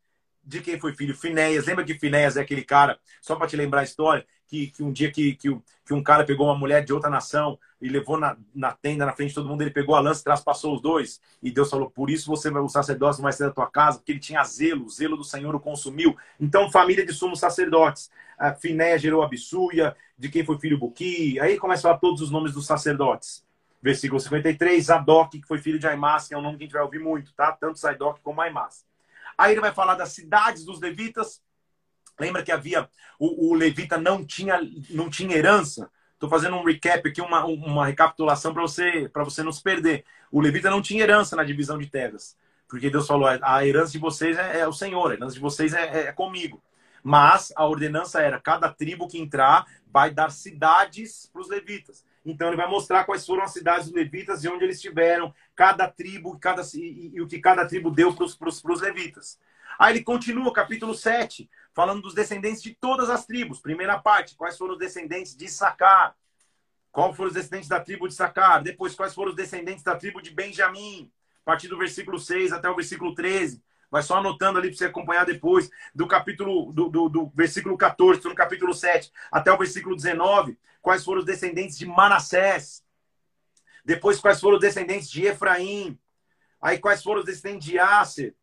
de 0.45 0.61
quem 0.61 0.79
foi 0.79 0.95
filho 0.95 1.15
Finéias. 1.15 1.67
Lembra 1.67 1.85
que 1.85 1.95
Finéias 1.95 2.37
é 2.37 2.41
aquele 2.41 2.63
cara, 2.63 2.99
só 3.21 3.37
para 3.37 3.47
te 3.47 3.57
lembrar 3.57 3.81
a 3.81 3.85
história, 3.85 4.27
que, 4.47 4.69
que 4.69 4.83
um 4.83 4.93
dia 4.93 5.11
que, 5.11 5.35
que, 5.35 5.57
que, 5.87 5.95
um 5.95 6.03
cara 6.03 6.25
pegou 6.25 6.47
uma 6.47 6.57
mulher 6.57 6.85
de 6.85 6.93
outra 6.93 7.11
nação 7.11 7.59
e 7.81 7.89
levou 7.89 8.19
na, 8.19 8.37
na 8.55 8.73
tenda, 8.73 9.07
na 9.07 9.13
frente 9.13 9.31
de 9.31 9.35
todo 9.37 9.49
mundo, 9.49 9.63
ele 9.63 9.71
pegou 9.71 9.95
a 9.95 10.01
lança 10.01 10.25
traspassou 10.25 10.75
os 10.75 10.81
dois. 10.81 11.21
E 11.43 11.51
Deus 11.51 11.71
falou, 11.71 11.91
por 11.91 12.11
isso 12.11 12.27
você 12.27 12.49
o 12.51 12.69
sacerdócio 12.69 13.23
vai 13.23 13.33
ser 13.33 13.45
da 13.45 13.53
tua 13.53 13.71
casa, 13.71 13.99
porque 13.99 14.13
ele 14.13 14.21
tinha 14.21 14.43
zelo, 14.45 14.87
o 14.87 14.91
zelo 14.91 15.17
do 15.17 15.25
Senhor 15.25 15.55
o 15.55 15.61
consumiu. 15.61 16.17
Então, 16.41 16.71
família 16.71 17.07
de 17.07 17.13
sumos 17.13 17.39
sacerdotes. 17.39 18.11
A 18.39 18.55
Finéia 18.55 18.99
gerou 18.99 19.23
Abissuia, 19.23 19.97
de 20.17 20.29
quem 20.29 20.45
foi 20.45 20.59
filho 20.59 20.79
Buqui. 20.79 21.39
Aí 21.41 21.59
começa 21.59 21.81
a 21.81 21.91
falar 21.91 21.99
todos 21.99 22.21
os 22.21 22.31
nomes 22.31 22.53
dos 22.53 22.67
sacerdotes. 22.67 23.45
Versículo 23.81 24.21
53, 24.21 24.85
Zadok, 24.85 25.41
que 25.41 25.47
foi 25.47 25.59
filho 25.59 25.79
de 25.79 25.87
Aimas, 25.87 26.27
que 26.27 26.35
é 26.35 26.39
um 26.39 26.43
nome 26.43 26.57
que 26.57 26.65
a 26.65 26.67
gente 26.67 26.73
vai 26.73 26.83
ouvir 26.83 26.99
muito, 26.99 27.33
tá? 27.35 27.53
Tanto 27.53 27.79
Zadok 27.79 28.21
como 28.23 28.41
Aimas. 28.41 28.85
Aí 29.37 29.53
ele 29.53 29.61
vai 29.61 29.73
falar 29.73 29.95
das 29.95 30.11
cidades 30.11 30.65
dos 30.65 30.81
levitas. 30.81 31.41
Lembra 32.19 32.43
que 32.43 32.51
havia 32.51 32.89
o, 33.21 33.51
o 33.51 33.55
levita 33.55 33.97
não 33.97 34.25
tinha 34.25 34.61
não 34.91 35.09
tinha 35.09 35.37
herança. 35.37 35.89
Estou 36.19 36.29
fazendo 36.29 36.57
um 36.57 36.65
recap 36.65 37.09
aqui, 37.09 37.21
uma, 37.21 37.45
uma 37.45 37.87
recapitulação 37.87 38.53
para 38.53 38.63
você 38.63 39.09
você 39.15 39.41
não 39.41 39.53
se 39.53 39.63
perder. 39.63 40.05
O 40.33 40.41
levita 40.41 40.69
não 40.69 40.83
tinha 40.83 41.05
herança 41.05 41.37
na 41.37 41.45
divisão 41.45 41.79
de 41.79 41.87
terras, 41.87 42.37
porque 42.67 42.91
Deus 42.91 43.07
falou: 43.07 43.29
a 43.41 43.65
herança 43.65 43.93
de 43.93 43.99
vocês 43.99 44.37
é, 44.37 44.59
é 44.59 44.67
o 44.67 44.73
Senhor, 44.73 45.13
a 45.13 45.15
herança 45.15 45.35
de 45.35 45.41
vocês 45.41 45.73
é, 45.73 45.85
é, 45.87 46.01
é 46.09 46.13
comigo. 46.13 46.61
Mas 47.05 47.53
a 47.55 47.65
ordenança 47.65 48.21
era: 48.21 48.41
cada 48.41 48.69
tribo 48.69 49.07
que 49.07 49.17
entrar 49.17 49.65
vai 49.93 50.11
dar 50.11 50.33
cidades 50.33 51.31
para 51.33 51.41
os 51.41 51.49
levitas. 51.49 52.05
Então 52.27 52.49
ele 52.49 52.57
vai 52.57 52.69
mostrar 52.69 53.05
quais 53.05 53.25
foram 53.25 53.45
as 53.45 53.53
cidades 53.53 53.87
dos 53.87 53.95
levitas 53.95 54.43
e 54.43 54.49
onde 54.49 54.65
eles 54.65 54.77
estiveram, 54.77 55.33
cada 55.55 55.87
tribo 55.87 56.37
cada, 56.41 56.63
e, 56.75 57.13
e 57.15 57.21
o 57.21 57.29
que 57.29 57.39
cada 57.39 57.65
tribo 57.65 57.93
deu 57.93 58.13
para 58.13 58.25
os 58.25 58.81
levitas. 58.81 59.39
Aí 59.79 59.95
ele 59.95 60.03
continua, 60.03 60.53
capítulo 60.53 60.95
7, 60.95 61.49
falando 61.73 62.03
dos 62.03 62.15
descendentes 62.15 62.61
de 62.61 62.75
todas 62.75 63.09
as 63.09 63.25
tribos. 63.25 63.61
Primeira 63.61 63.99
parte, 63.99 64.35
quais 64.35 64.59
foram 64.59 64.73
os 64.73 64.79
descendentes 64.79 65.37
de 65.37 65.49
Sacar? 65.49 66.17
Qual 66.91 67.15
foram 67.15 67.29
os 67.29 67.35
descendentes 67.35 67.69
da 67.69 67.81
tribo 67.81 68.09
de 68.09 68.15
Sacar? 68.15 68.61
Depois, 68.63 68.95
quais 68.95 69.15
foram 69.15 69.31
os 69.31 69.37
descendentes 69.37 69.85
da 69.85 69.95
tribo 69.95 70.21
de 70.21 70.33
Benjamim? 70.33 71.13
A 71.43 71.53
partir 71.53 71.69
do 71.69 71.79
versículo 71.79 72.19
6 72.19 72.53
até 72.53 72.69
o 72.69 72.75
versículo 72.75 73.15
13. 73.15 73.63
Vai 73.91 74.03
só 74.03 74.17
anotando 74.17 74.59
ali 74.59 74.69
para 74.69 74.79
você 74.79 74.87
acompanhar 74.87 75.25
depois, 75.25 75.71
do 75.95 76.07
capítulo 76.07 76.73
do, 76.73 76.89
do, 76.89 77.09
do 77.09 77.33
versículo 77.35 77.77
14, 77.77 78.23
no 78.25 78.35
capítulo 78.35 78.75
7 78.75 79.11
até 79.31 79.51
o 79.53 79.57
versículo 79.57 79.97
19, 79.97 80.59
quais 80.83 81.05
foram 81.05 81.21
os 81.21 81.25
descendentes 81.25 81.79
de 81.79 81.87
Manassés. 81.87 82.85
Depois, 83.85 84.19
quais 84.19 84.41
foram 84.41 84.57
os 84.57 84.61
descendentes 84.61 85.09
de 85.09 85.25
Efraim. 85.25 85.99
Aí, 86.61 86.79
quais 86.79 87.03
foram 87.03 87.21
os 87.21 87.27
descendentes 87.27 87.67
de 87.67 87.79
Aser. 87.79 88.35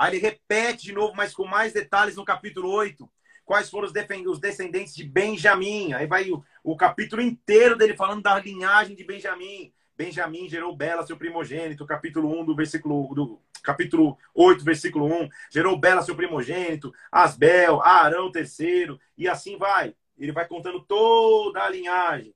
Aí 0.00 0.14
ele 0.14 0.18
repete 0.18 0.84
de 0.84 0.94
novo, 0.94 1.14
mas 1.14 1.34
com 1.34 1.44
mais 1.44 1.74
detalhes 1.74 2.16
no 2.16 2.24
capítulo 2.24 2.70
8. 2.70 3.06
Quais 3.44 3.68
foram 3.68 3.86
os 3.86 4.40
descendentes 4.40 4.94
de 4.94 5.04
Benjamim. 5.04 5.92
Aí 5.92 6.06
vai 6.06 6.30
o, 6.30 6.42
o 6.64 6.74
capítulo 6.74 7.20
inteiro 7.20 7.76
dele 7.76 7.94
falando 7.94 8.22
da 8.22 8.40
linhagem 8.40 8.96
de 8.96 9.04
Benjamim. 9.04 9.70
Benjamim 9.94 10.48
gerou 10.48 10.74
Bela, 10.74 11.04
seu 11.06 11.18
primogênito, 11.18 11.84
capítulo 11.84 12.40
1 12.40 12.46
do 12.46 12.56
versículo 12.56 13.14
do 13.14 13.42
capítulo 13.62 14.16
8, 14.34 14.64
versículo 14.64 15.04
1, 15.04 15.28
gerou 15.50 15.78
Bela, 15.78 16.00
seu 16.00 16.16
primogênito, 16.16 16.94
Asbel, 17.12 17.82
Arão, 17.82 18.32
terceiro, 18.32 18.98
e 19.18 19.28
assim 19.28 19.58
vai. 19.58 19.94
Ele 20.16 20.32
vai 20.32 20.48
contando 20.48 20.80
toda 20.80 21.62
a 21.62 21.68
linhagem. 21.68 22.34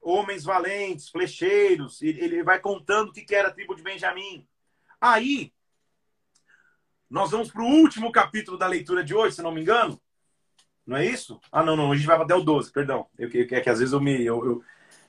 Homens 0.00 0.42
valentes, 0.42 1.10
flecheiros, 1.10 2.00
ele 2.00 2.42
vai 2.42 2.58
contando 2.60 3.10
o 3.10 3.12
que 3.12 3.34
era 3.34 3.48
a 3.48 3.52
tribo 3.52 3.74
de 3.74 3.82
Benjamim. 3.82 4.48
Aí, 4.98 5.52
nós 7.14 7.30
vamos 7.30 7.48
para 7.48 7.62
o 7.62 7.66
último 7.66 8.10
capítulo 8.10 8.58
da 8.58 8.66
leitura 8.66 9.04
de 9.04 9.14
hoje, 9.14 9.36
se 9.36 9.42
não 9.42 9.52
me 9.52 9.60
engano. 9.60 10.00
Não 10.84 10.96
é 10.96 11.06
isso? 11.06 11.40
Ah, 11.52 11.62
não, 11.62 11.76
não, 11.76 11.92
a 11.92 11.94
gente 11.94 12.08
vai 12.08 12.20
até 12.20 12.34
o 12.34 12.42
12, 12.42 12.72
perdão. 12.72 13.06
É 13.16 13.28
que, 13.28 13.44
que 13.44 13.70
às 13.70 13.78
vezes 13.78 13.92
eu 13.92 14.00
me. 14.00 14.24
Eu, 14.24 14.44
eu... 14.44 14.64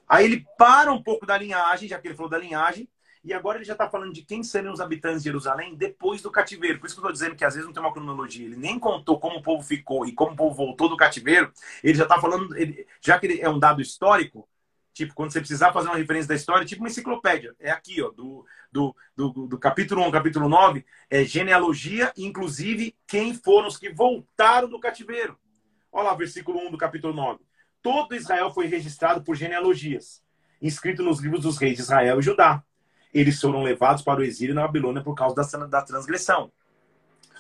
Aí 0.08 0.26
ele 0.26 0.46
para 0.56 0.94
um 0.94 1.02
pouco 1.02 1.26
da 1.26 1.36
linhagem, 1.36 1.90
já 1.90 2.00
que 2.00 2.08
ele 2.08 2.14
falou 2.14 2.30
da 2.30 2.38
linhagem, 2.38 2.88
e 3.24 3.34
agora 3.34 3.58
ele 3.58 3.66
já 3.66 3.74
está 3.74 3.90
falando 3.90 4.14
de 4.14 4.22
quem 4.22 4.44
seriam 4.44 4.72
os 4.72 4.80
habitantes 4.80 5.24
de 5.24 5.30
Jerusalém 5.30 5.74
depois 5.74 6.22
do 6.22 6.30
cativeiro. 6.30 6.80
Por 6.80 6.86
isso 6.86 6.94
que 6.94 7.00
eu 7.00 7.10
estou 7.10 7.12
dizendo 7.12 7.36
que 7.36 7.44
às 7.44 7.56
vezes 7.56 7.66
não 7.66 7.74
tem 7.74 7.82
uma 7.82 7.92
cronologia. 7.92 8.46
Ele 8.46 8.56
nem 8.56 8.78
contou 8.78 9.20
como 9.20 9.40
o 9.40 9.42
povo 9.42 9.64
ficou 9.64 10.06
e 10.06 10.14
como 10.14 10.34
o 10.34 10.36
povo 10.36 10.54
voltou 10.56 10.88
do 10.88 10.96
cativeiro. 10.96 11.52
Ele 11.84 11.98
já 11.98 12.04
está 12.04 12.22
falando, 12.22 12.56
ele, 12.56 12.86
já 13.02 13.18
que 13.18 13.26
ele 13.26 13.42
é 13.42 13.50
um 13.50 13.58
dado 13.58 13.82
histórico, 13.82 14.48
tipo, 14.96 15.14
quando 15.14 15.32
você 15.32 15.40
precisar 15.40 15.72
fazer 15.74 15.90
uma 15.90 15.98
referência 15.98 16.30
da 16.30 16.36
história, 16.36 16.66
tipo 16.66 16.82
uma 16.82 16.90
enciclopédia. 16.90 17.54
É 17.60 17.70
aqui, 17.70 18.02
ó, 18.02 18.10
do, 18.10 18.46
do, 18.72 18.96
do, 19.16 19.48
do 19.48 19.60
capítulo 19.60 20.02
1 20.08 20.12
capítulo 20.12 20.50
9, 20.50 20.84
é 21.10 21.24
genealogia, 21.24 22.12
inclusive 22.18 22.96
quem 23.06 23.34
foram 23.34 23.68
os 23.68 23.78
que 23.78 23.92
voltaram 23.92 24.70
do 24.70 24.80
cativeiro. 24.80 25.38
Olha 25.92 26.10
lá, 26.10 26.16
versículo 26.16 26.60
1 26.68 26.72
do 26.72 26.78
capítulo 26.78 27.14
9. 27.14 27.42
Todo 27.82 28.16
Israel 28.16 28.52
foi 28.52 28.66
registrado 28.66 29.22
por 29.22 29.36
genealogias, 29.36 30.24
inscrito 30.62 31.04
nos 31.04 31.20
livros 31.20 31.44
dos 31.44 31.58
reis 31.58 31.76
de 31.76 31.82
Israel 31.82 32.20
e 32.20 32.24
Judá 32.24 32.64
eles 33.16 33.40
foram 33.40 33.64
levados 33.64 34.04
para 34.04 34.20
o 34.20 34.24
exílio 34.24 34.54
na 34.54 34.64
Babilônia 34.64 35.02
por 35.02 35.16
causa 35.16 35.34
da, 35.34 35.66
da 35.66 35.82
transgressão. 35.82 36.52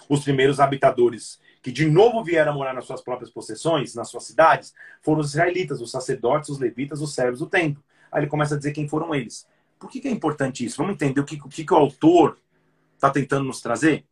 Os 0.08 0.24
primeiros 0.24 0.62
habitadores 0.62 1.38
que 1.66 1.72
de 1.72 1.89
novo 1.89 2.24
vieram 2.24 2.53
morar 2.53 2.76
nas 2.76 2.86
suas 2.86 3.01
próprias 3.01 3.32
possessões, 3.32 3.95
nas 3.95 4.07
suas 4.07 4.26
cidades, 4.26 4.72
foram 5.01 5.22
os 5.22 5.32
israelitas, 5.32 5.82
os 5.82 5.89
sacerdotes, 5.89 6.49
os 6.49 6.59
levitas, 6.59 7.01
os 7.01 7.16
servos 7.16 7.39
do 7.39 7.47
templo. 7.47 7.84
Aí 8.11 8.22
ele 8.22 8.30
começa 8.30 8.53
a 8.53 8.57
dizer 8.59 8.72
quem 8.72 8.88
foram 8.88 9.16
eles. 9.16 9.47
Por 9.80 9.89
que, 9.89 9.99
que 9.99 10.07
é 10.07 10.11
importante 10.11 10.63
isso? 10.63 10.78
Vamos 10.78 10.93
entender 10.93 11.20
o 11.20 11.26
que, 11.26 11.41
o, 11.43 11.49
que, 11.49 11.66
que 11.66 11.74
o 11.74 11.76
autor 11.76 12.38
está 12.93 13.09
tentando 13.09 13.45
nos 13.45 13.61
trazer? 13.61 14.05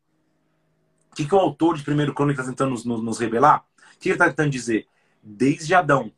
O 1.11 1.15
que, 1.15 1.27
que 1.27 1.35
o 1.35 1.37
autor 1.37 1.77
de 1.77 1.83
Primeiro 1.83 2.11
Crônica 2.11 2.41
está 2.41 2.51
tentando 2.51 2.71
nos, 2.71 2.85
nos, 2.85 3.19
revelar? 3.19 3.63
O 3.77 3.99
que 3.99 4.09
ele 4.09 4.15
está 4.15 4.29
tentando 4.29 4.49
dizer? 4.49 4.87
Desde 5.21 5.75
Adão 5.75 6.11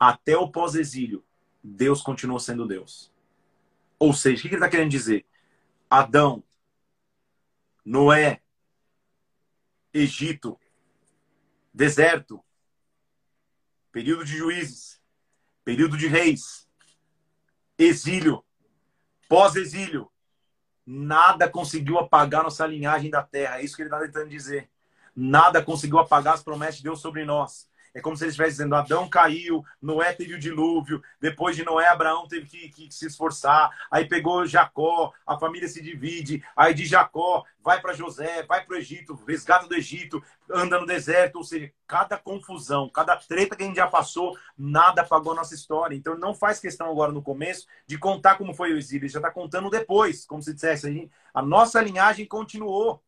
até 0.00 0.34
o 0.34 0.48
pós-exílio, 0.50 1.22
Deus 1.62 2.00
continua 2.00 2.40
sendo 2.40 2.66
Deus. 2.66 3.12
Ou 3.98 4.14
seja, 4.14 4.38
o 4.38 4.40
que 4.40 4.48
ele 4.48 4.54
está 4.54 4.70
querendo 4.70 4.90
dizer? 4.90 5.26
Adão, 5.90 6.42
Noé, 7.84 8.40
Egito, 9.92 10.58
deserto, 11.72 12.44
período 13.90 14.24
de 14.24 14.36
juízes, 14.36 15.00
período 15.64 15.96
de 15.96 16.06
reis, 16.06 16.68
exílio, 17.76 18.44
pós-exílio, 19.28 20.10
nada 20.84 21.48
conseguiu 21.48 21.98
apagar 21.98 22.42
nossa 22.42 22.66
linhagem 22.66 23.10
da 23.10 23.22
terra. 23.22 23.58
É 23.58 23.64
isso 23.64 23.76
que 23.76 23.82
ele 23.82 23.88
está 23.88 24.00
tentando 24.00 24.28
dizer. 24.28 24.70
Nada 25.14 25.62
conseguiu 25.62 25.98
apagar 25.98 26.34
as 26.34 26.42
promessas 26.42 26.76
de 26.76 26.84
Deus 26.84 27.00
sobre 27.00 27.24
nós. 27.24 27.68
É 27.98 28.00
como 28.00 28.16
se 28.16 28.22
ele 28.22 28.30
estivesse 28.30 28.52
dizendo: 28.52 28.76
Adão 28.76 29.08
caiu, 29.08 29.64
Noé 29.82 30.12
teve 30.12 30.34
o 30.34 30.38
dilúvio, 30.38 31.02
depois 31.20 31.56
de 31.56 31.64
Noé, 31.64 31.88
Abraão 31.88 32.28
teve 32.28 32.46
que, 32.46 32.68
que, 32.68 32.94
se 32.94 33.06
esforçar, 33.06 33.70
aí 33.90 34.04
pegou 34.04 34.46
Jacó, 34.46 35.12
a 35.26 35.36
família 35.36 35.68
se 35.68 35.82
divide, 35.82 36.44
aí 36.56 36.72
de 36.72 36.86
Jacó 36.86 37.44
vai 37.60 37.80
para 37.80 37.92
José, 37.92 38.44
vai 38.44 38.64
para 38.64 38.76
o 38.76 38.78
Egito, 38.78 39.18
resgata 39.26 39.66
do 39.66 39.74
Egito, 39.74 40.22
anda 40.48 40.78
no 40.78 40.86
deserto, 40.86 41.36
ou 41.36 41.44
seja, 41.44 41.70
cada 41.88 42.16
confusão, 42.16 42.88
cada 42.88 43.16
treta 43.16 43.56
que 43.56 43.64
a 43.64 43.66
gente 43.66 43.76
já 43.76 43.88
passou, 43.88 44.38
nada 44.56 45.02
apagou 45.02 45.32
a 45.32 45.36
nossa 45.36 45.54
história. 45.54 45.96
Então 45.96 46.16
não 46.16 46.32
faz 46.32 46.60
questão 46.60 46.88
agora 46.88 47.10
no 47.10 47.20
começo 47.20 47.66
de 47.84 47.98
contar 47.98 48.36
como 48.36 48.54
foi 48.54 48.72
o 48.72 48.78
exílio, 48.78 49.06
ele 49.06 49.12
já 49.12 49.18
está 49.18 49.30
contando 49.30 49.68
depois, 49.68 50.24
como 50.24 50.40
se 50.40 50.54
dissesse, 50.54 51.10
a 51.34 51.42
nossa 51.42 51.80
linhagem 51.82 52.26
continuou. 52.26 53.02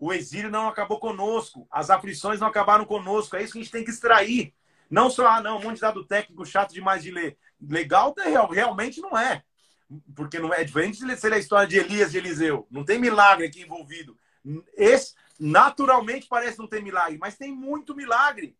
O 0.00 0.14
exílio 0.14 0.50
não 0.50 0.66
acabou 0.66 0.98
conosco. 0.98 1.68
As 1.70 1.90
aflições 1.90 2.40
não 2.40 2.48
acabaram 2.48 2.86
conosco. 2.86 3.36
É 3.36 3.42
isso 3.42 3.52
que 3.52 3.58
a 3.58 3.62
gente 3.62 3.70
tem 3.70 3.84
que 3.84 3.90
extrair. 3.90 4.54
Não 4.90 5.10
só, 5.10 5.26
ah, 5.28 5.42
não, 5.42 5.58
um 5.58 5.62
monte 5.62 5.74
de 5.74 5.82
dado 5.82 6.06
técnico 6.06 6.46
chato 6.46 6.72
demais 6.72 7.02
de 7.02 7.10
ler. 7.10 7.36
Legal 7.60 8.14
realmente 8.50 8.98
não 9.02 9.16
é. 9.16 9.44
Porque 10.16 10.38
não 10.38 10.54
é 10.54 10.64
diferente 10.64 11.04
de 11.04 11.16
ser 11.16 11.34
a 11.34 11.38
história 11.38 11.68
de 11.68 11.76
Elias 11.78 12.14
e 12.14 12.16
Eliseu. 12.16 12.66
Não 12.70 12.82
tem 12.82 12.98
milagre 12.98 13.46
aqui 13.46 13.60
envolvido. 13.60 14.16
Esse, 14.74 15.14
naturalmente, 15.38 16.26
parece 16.26 16.58
não 16.58 16.66
ter 16.66 16.82
milagre, 16.82 17.18
mas 17.20 17.36
tem 17.36 17.52
muito 17.52 17.94
milagre. 17.94 18.56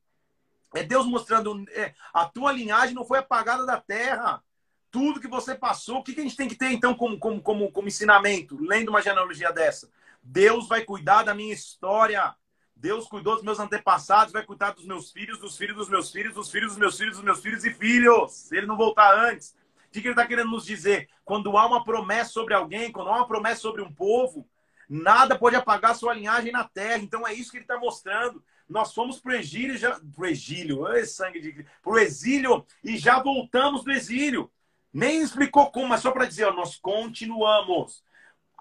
É 0.74 0.82
Deus 0.82 1.06
mostrando. 1.06 1.64
É, 1.70 1.94
a 2.12 2.26
tua 2.26 2.52
linhagem 2.52 2.94
não 2.94 3.04
foi 3.04 3.18
apagada 3.18 3.64
da 3.64 3.80
terra. 3.80 4.42
Tudo 4.90 5.20
que 5.20 5.28
você 5.28 5.54
passou, 5.54 5.98
o 5.98 6.02
que, 6.02 6.12
que 6.12 6.20
a 6.20 6.24
gente 6.24 6.36
tem 6.36 6.48
que 6.48 6.56
ter, 6.56 6.70
então, 6.70 6.94
como, 6.94 7.18
como, 7.18 7.40
como, 7.40 7.72
como 7.72 7.88
ensinamento, 7.88 8.58
lendo 8.60 8.90
uma 8.90 9.00
genealogia 9.00 9.52
dessa? 9.52 9.88
Deus 10.22 10.68
vai 10.68 10.84
cuidar 10.84 11.22
da 11.22 11.34
minha 11.34 11.52
história. 11.52 12.34
Deus 12.74 13.06
cuidou 13.08 13.34
dos 13.34 13.44
meus 13.44 13.58
antepassados, 13.58 14.32
vai 14.32 14.44
cuidar 14.44 14.70
dos 14.70 14.86
meus 14.86 15.12
filhos, 15.12 15.38
dos 15.38 15.56
filhos 15.56 15.76
dos 15.76 15.88
meus 15.88 16.10
filhos, 16.10 16.34
dos 16.34 16.50
filhos 16.50 16.70
dos 16.70 16.78
meus 16.78 16.96
filhos, 16.96 17.16
dos 17.16 17.24
meus 17.24 17.40
filhos 17.40 17.64
e 17.64 17.74
filhos, 17.74 18.32
se 18.32 18.56
ele 18.56 18.66
não 18.66 18.76
voltar 18.76 19.14
antes. 19.18 19.54
O 19.86 19.90
que 19.90 19.98
ele 19.98 20.10
está 20.10 20.26
querendo 20.26 20.50
nos 20.50 20.64
dizer? 20.64 21.08
Quando 21.24 21.56
há 21.58 21.66
uma 21.66 21.84
promessa 21.84 22.30
sobre 22.30 22.54
alguém, 22.54 22.90
quando 22.90 23.10
há 23.10 23.16
uma 23.16 23.26
promessa 23.26 23.60
sobre 23.60 23.82
um 23.82 23.92
povo, 23.92 24.48
nada 24.88 25.38
pode 25.38 25.56
apagar 25.56 25.94
sua 25.94 26.14
linhagem 26.14 26.52
na 26.52 26.64
terra. 26.64 27.02
Então 27.02 27.26
é 27.26 27.34
isso 27.34 27.50
que 27.50 27.58
ele 27.58 27.64
está 27.64 27.78
mostrando. 27.78 28.42
Nós 28.68 28.94
fomos 28.94 29.20
para 29.20 29.32
o 29.32 29.34
exílio, 29.34 29.76
já, 29.76 30.00
pro 30.14 30.26
exílio, 30.26 30.82
oi, 30.82 31.04
sangue 31.04 31.40
de 31.40 31.66
pro 31.82 31.98
exílio 31.98 32.64
e 32.84 32.96
já 32.96 33.20
voltamos 33.20 33.82
do 33.84 33.90
exílio. 33.90 34.50
Nem 34.92 35.20
explicou 35.20 35.70
como, 35.70 35.88
mas 35.88 36.02
só 36.02 36.12
para 36.12 36.24
dizer, 36.24 36.44
ó, 36.44 36.52
nós 36.52 36.76
continuamos 36.76 38.02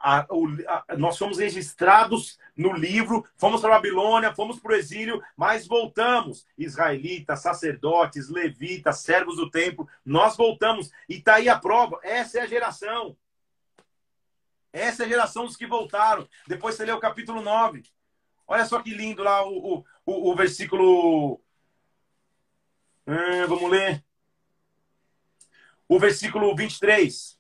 a, 0.02 0.26
o, 0.30 0.48
a, 0.68 0.98
nós 0.98 1.18
fomos 1.18 1.38
registrados 1.38 2.40
no 2.56 2.74
livro, 2.74 3.26
fomos 3.38 3.62
para 3.62 3.72
Babilônia, 3.72 4.34
fomos 4.34 4.60
para 4.60 4.72
o 4.72 4.76
exílio, 4.76 5.22
mas 5.36 5.68
voltamos. 5.68 6.46
Israelitas, 6.58 7.42
sacerdotes, 7.42 8.30
levitas, 8.30 9.00
servos 9.00 9.36
do 9.38 9.50
templo, 9.50 9.88
nós 10.06 10.38
voltamos. 10.38 10.92
E 11.08 11.16
está 11.16 11.36
aí 11.36 11.50
a 11.50 11.60
prova. 11.60 12.00
Essa 12.04 12.40
é 12.40 12.42
a 12.42 12.48
geração. 12.48 13.16
Essa 14.72 15.04
é 15.04 15.06
a 15.06 15.10
geração 15.10 15.46
dos 15.46 15.56
que 15.56 15.68
voltaram. 15.68 16.28
Depois 16.48 16.76
você 16.76 16.86
lê 16.86 16.92
o 16.92 17.00
capítulo 17.00 17.42
9. 17.42 17.84
Olha 18.48 18.66
só 18.66 18.82
que 18.82 18.94
lindo 18.94 19.24
lá 19.24 19.46
o, 19.48 19.86
o, 20.06 20.32
o 20.32 20.36
versículo. 20.36 21.42
Hum, 23.08 23.48
vamos 23.48 23.70
ler. 23.70 24.04
O 25.88 26.00
versículo 26.00 26.56
23. 26.56 27.39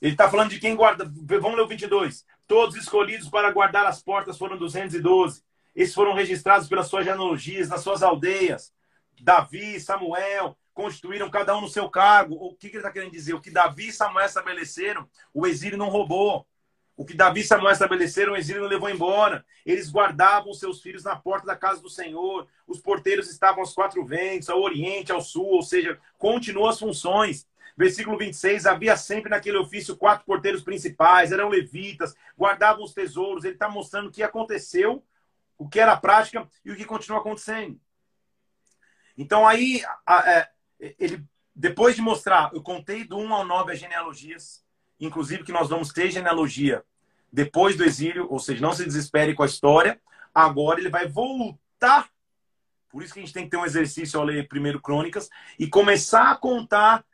Ele 0.00 0.12
está 0.12 0.30
falando 0.30 0.50
de 0.50 0.58
quem 0.58 0.74
guarda. 0.74 1.04
Vamos 1.04 1.56
ler 1.56 1.62
o 1.62 1.68
22. 1.68 2.24
Todos 2.46 2.76
escolhidos 2.76 3.28
para 3.28 3.50
guardar 3.52 3.86
as 3.86 4.02
portas 4.02 4.38
foram 4.38 4.56
212. 4.56 5.42
Esses 5.74 5.94
foram 5.94 6.14
registrados 6.14 6.68
pelas 6.68 6.88
suas 6.88 7.04
genealogias, 7.04 7.68
nas 7.68 7.82
suas 7.82 8.02
aldeias. 8.02 8.72
Davi, 9.20 9.78
Samuel, 9.78 10.56
constituíram 10.72 11.30
cada 11.30 11.56
um 11.56 11.60
no 11.60 11.68
seu 11.68 11.88
cargo. 11.88 12.34
O 12.34 12.54
que, 12.54 12.68
que 12.68 12.76
ele 12.76 12.78
está 12.78 12.90
querendo 12.90 13.12
dizer? 13.12 13.34
O 13.34 13.40
que 13.40 13.50
Davi 13.50 13.88
e 13.88 13.92
Samuel 13.92 14.26
estabeleceram, 14.26 15.08
o 15.32 15.46
exílio 15.46 15.78
não 15.78 15.88
roubou. 15.88 16.46
O 16.96 17.04
que 17.04 17.14
Davi 17.14 17.40
e 17.40 17.44
Samuel 17.44 17.72
estabeleceram, 17.72 18.32
o 18.32 18.36
exílio 18.36 18.62
não 18.62 18.68
levou 18.68 18.90
embora. 18.90 19.44
Eles 19.64 19.90
guardavam 19.90 20.52
seus 20.52 20.82
filhos 20.82 21.04
na 21.04 21.16
porta 21.16 21.46
da 21.46 21.56
casa 21.56 21.80
do 21.80 21.88
Senhor. 21.88 22.46
Os 22.66 22.80
porteiros 22.80 23.30
estavam 23.30 23.60
aos 23.60 23.72
quatro 23.72 24.04
ventos, 24.04 24.50
ao 24.50 24.60
oriente, 24.60 25.12
ao 25.12 25.20
sul, 25.20 25.46
ou 25.46 25.62
seja, 25.62 25.98
continuam 26.18 26.68
as 26.68 26.78
funções. 26.78 27.46
Versículo 27.80 28.18
26, 28.18 28.66
havia 28.66 28.94
sempre 28.94 29.30
naquele 29.30 29.56
ofício 29.56 29.96
quatro 29.96 30.26
porteiros 30.26 30.62
principais, 30.62 31.32
eram 31.32 31.48
levitas, 31.48 32.14
guardavam 32.36 32.84
os 32.84 32.92
tesouros. 32.92 33.42
Ele 33.42 33.54
está 33.54 33.70
mostrando 33.70 34.08
o 34.08 34.12
que 34.12 34.22
aconteceu, 34.22 35.02
o 35.56 35.66
que 35.66 35.80
era 35.80 35.96
prática 35.96 36.46
e 36.62 36.70
o 36.70 36.76
que 36.76 36.84
continua 36.84 37.20
acontecendo. 37.20 37.80
Então 39.16 39.48
aí, 39.48 39.82
é, 40.06 40.50
ele, 40.98 41.24
depois 41.56 41.96
de 41.96 42.02
mostrar, 42.02 42.50
eu 42.52 42.62
contei 42.62 43.02
do 43.02 43.16
1 43.16 43.32
ao 43.32 43.46
9 43.46 43.72
as 43.72 43.78
genealogias, 43.78 44.62
inclusive 45.00 45.42
que 45.42 45.50
nós 45.50 45.70
vamos 45.70 45.90
ter 45.90 46.10
genealogia 46.10 46.84
depois 47.32 47.78
do 47.78 47.84
exílio, 47.84 48.26
ou 48.30 48.38
seja, 48.38 48.60
não 48.60 48.74
se 48.74 48.84
desespere 48.84 49.32
com 49.32 49.42
a 49.42 49.46
história. 49.46 49.98
Agora 50.34 50.78
ele 50.78 50.90
vai 50.90 51.08
voltar. 51.08 52.10
Por 52.90 53.02
isso 53.02 53.14
que 53.14 53.20
a 53.20 53.22
gente 53.22 53.32
tem 53.32 53.44
que 53.44 53.50
ter 53.50 53.56
um 53.56 53.64
exercício 53.64 54.20
ao 54.20 54.26
ler 54.26 54.48
primeiro 54.48 54.82
Crônicas 54.82 55.30
e 55.58 55.66
começar 55.66 56.30
a 56.30 56.36
contar 56.36 57.06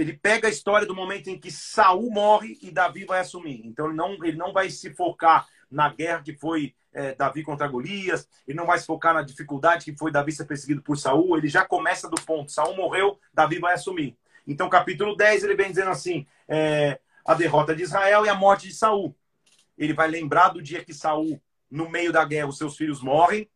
ele 0.00 0.14
pega 0.14 0.48
a 0.48 0.50
história 0.50 0.86
do 0.86 0.94
momento 0.94 1.28
em 1.28 1.38
que 1.38 1.50
Saul 1.50 2.10
morre 2.10 2.58
e 2.62 2.70
Davi 2.70 3.04
vai 3.04 3.20
assumir. 3.20 3.60
Então 3.66 3.86
ele 3.86 3.96
não, 3.96 4.12
ele 4.24 4.36
não 4.36 4.52
vai 4.52 4.70
se 4.70 4.94
focar 4.94 5.46
na 5.70 5.88
guerra 5.92 6.22
que 6.22 6.34
foi 6.34 6.74
é, 6.92 7.14
Davi 7.14 7.42
contra 7.42 7.68
Golias, 7.68 8.28
ele 8.46 8.56
não 8.56 8.66
vai 8.66 8.78
se 8.78 8.86
focar 8.86 9.14
na 9.14 9.22
dificuldade 9.22 9.84
que 9.84 9.96
foi 9.96 10.10
Davi 10.10 10.32
ser 10.32 10.44
perseguido 10.44 10.82
por 10.82 10.96
Saul, 10.96 11.36
ele 11.36 11.48
já 11.48 11.64
começa 11.64 12.08
do 12.08 12.20
ponto. 12.22 12.50
Saul 12.50 12.76
morreu, 12.76 13.18
Davi 13.32 13.58
vai 13.58 13.74
assumir. 13.74 14.16
Então, 14.46 14.68
capítulo 14.68 15.14
10, 15.16 15.44
ele 15.44 15.54
vem 15.54 15.68
dizendo 15.68 15.90
assim: 15.90 16.26
é, 16.48 16.98
a 17.24 17.34
derrota 17.34 17.74
de 17.74 17.82
Israel 17.82 18.24
e 18.24 18.28
a 18.28 18.34
morte 18.34 18.66
de 18.66 18.74
Saul. 18.74 19.14
Ele 19.78 19.92
vai 19.92 20.08
lembrar 20.08 20.48
do 20.48 20.62
dia 20.62 20.84
que 20.84 20.92
Saul, 20.92 21.40
no 21.70 21.88
meio 21.88 22.12
da 22.12 22.24
guerra, 22.24 22.48
os 22.48 22.58
seus 22.58 22.76
filhos 22.76 23.00
morrem, 23.00 23.48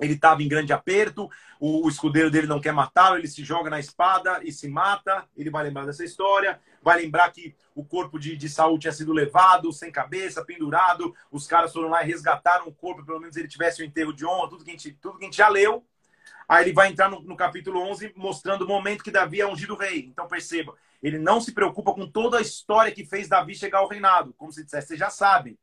ele 0.00 0.14
estava 0.14 0.42
em 0.42 0.48
grande 0.48 0.72
aperto, 0.72 1.28
o, 1.58 1.86
o 1.86 1.88
escudeiro 1.88 2.30
dele 2.30 2.46
não 2.46 2.60
quer 2.60 2.72
matá-lo, 2.72 3.16
ele 3.16 3.28
se 3.28 3.44
joga 3.44 3.68
na 3.68 3.78
espada 3.78 4.40
e 4.42 4.50
se 4.50 4.68
mata. 4.68 5.24
Ele 5.36 5.50
vai 5.50 5.64
lembrar 5.64 5.84
dessa 5.84 6.04
história, 6.04 6.60
vai 6.82 7.00
lembrar 7.00 7.30
que 7.30 7.54
o 7.74 7.84
corpo 7.84 8.18
de, 8.18 8.36
de 8.36 8.48
Saul 8.48 8.78
tinha 8.78 8.92
sido 8.92 9.12
levado, 9.12 9.72
sem 9.72 9.92
cabeça, 9.92 10.44
pendurado. 10.44 11.14
Os 11.30 11.46
caras 11.46 11.72
foram 11.72 11.88
lá 11.88 12.02
e 12.02 12.06
resgataram 12.06 12.66
o 12.66 12.74
corpo, 12.74 13.04
pelo 13.04 13.20
menos 13.20 13.36
ele 13.36 13.48
tivesse 13.48 13.82
o 13.82 13.84
enterro 13.84 14.12
de 14.12 14.24
honra, 14.24 14.48
tudo 14.48 14.64
que 14.64 14.70
a 14.70 14.72
gente, 14.72 14.92
tudo 14.92 15.18
que 15.18 15.24
a 15.24 15.26
gente 15.26 15.36
já 15.36 15.48
leu. 15.48 15.84
Aí 16.48 16.64
ele 16.64 16.72
vai 16.72 16.88
entrar 16.88 17.08
no, 17.08 17.20
no 17.20 17.36
capítulo 17.36 17.80
11, 17.80 18.12
mostrando 18.16 18.64
o 18.64 18.68
momento 18.68 19.04
que 19.04 19.10
Davi 19.10 19.40
é 19.40 19.46
ungido 19.46 19.76
rei. 19.76 20.06
Então 20.06 20.26
perceba, 20.26 20.74
ele 21.02 21.18
não 21.18 21.40
se 21.40 21.52
preocupa 21.52 21.94
com 21.94 22.10
toda 22.10 22.38
a 22.38 22.42
história 22.42 22.90
que 22.90 23.04
fez 23.04 23.28
Davi 23.28 23.54
chegar 23.54 23.78
ao 23.78 23.88
reinado. 23.88 24.34
Como 24.34 24.52
se 24.52 24.64
dissesse, 24.64 24.88
vocês 24.88 24.98
já 24.98 25.10
sabem. 25.10 25.56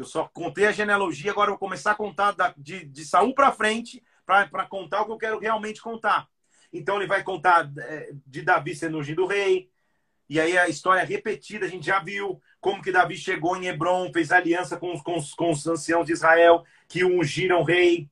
Eu 0.00 0.06
só 0.06 0.26
contei 0.32 0.64
a 0.66 0.72
genealogia, 0.72 1.30
agora 1.30 1.48
eu 1.50 1.52
vou 1.52 1.58
começar 1.58 1.90
a 1.90 1.94
contar 1.94 2.32
da, 2.32 2.54
de, 2.56 2.86
de 2.86 3.04
Saul 3.04 3.34
para 3.34 3.52
frente, 3.52 4.02
para 4.24 4.64
contar 4.64 5.02
o 5.02 5.04
que 5.04 5.12
eu 5.12 5.18
quero 5.18 5.38
realmente 5.38 5.82
contar. 5.82 6.26
Então 6.72 6.96
ele 6.96 7.06
vai 7.06 7.22
contar 7.22 7.70
é, 7.76 8.10
de 8.26 8.40
Davi 8.40 8.74
sendo 8.74 8.96
ungido 8.96 9.26
rei. 9.26 9.68
E 10.26 10.40
aí 10.40 10.56
a 10.56 10.70
história 10.70 11.04
repetida, 11.04 11.66
a 11.66 11.68
gente 11.68 11.84
já 11.84 12.00
viu 12.00 12.40
como 12.62 12.80
que 12.80 12.90
Davi 12.90 13.14
chegou 13.14 13.54
em 13.58 13.66
Hebron, 13.66 14.10
fez 14.10 14.32
aliança 14.32 14.78
com, 14.78 14.98
com, 15.02 15.18
com 15.36 15.50
os 15.50 15.66
anciãos 15.66 16.06
de 16.06 16.14
Israel, 16.14 16.64
que 16.88 17.04
ungiram 17.04 17.62
rei. 17.62 18.08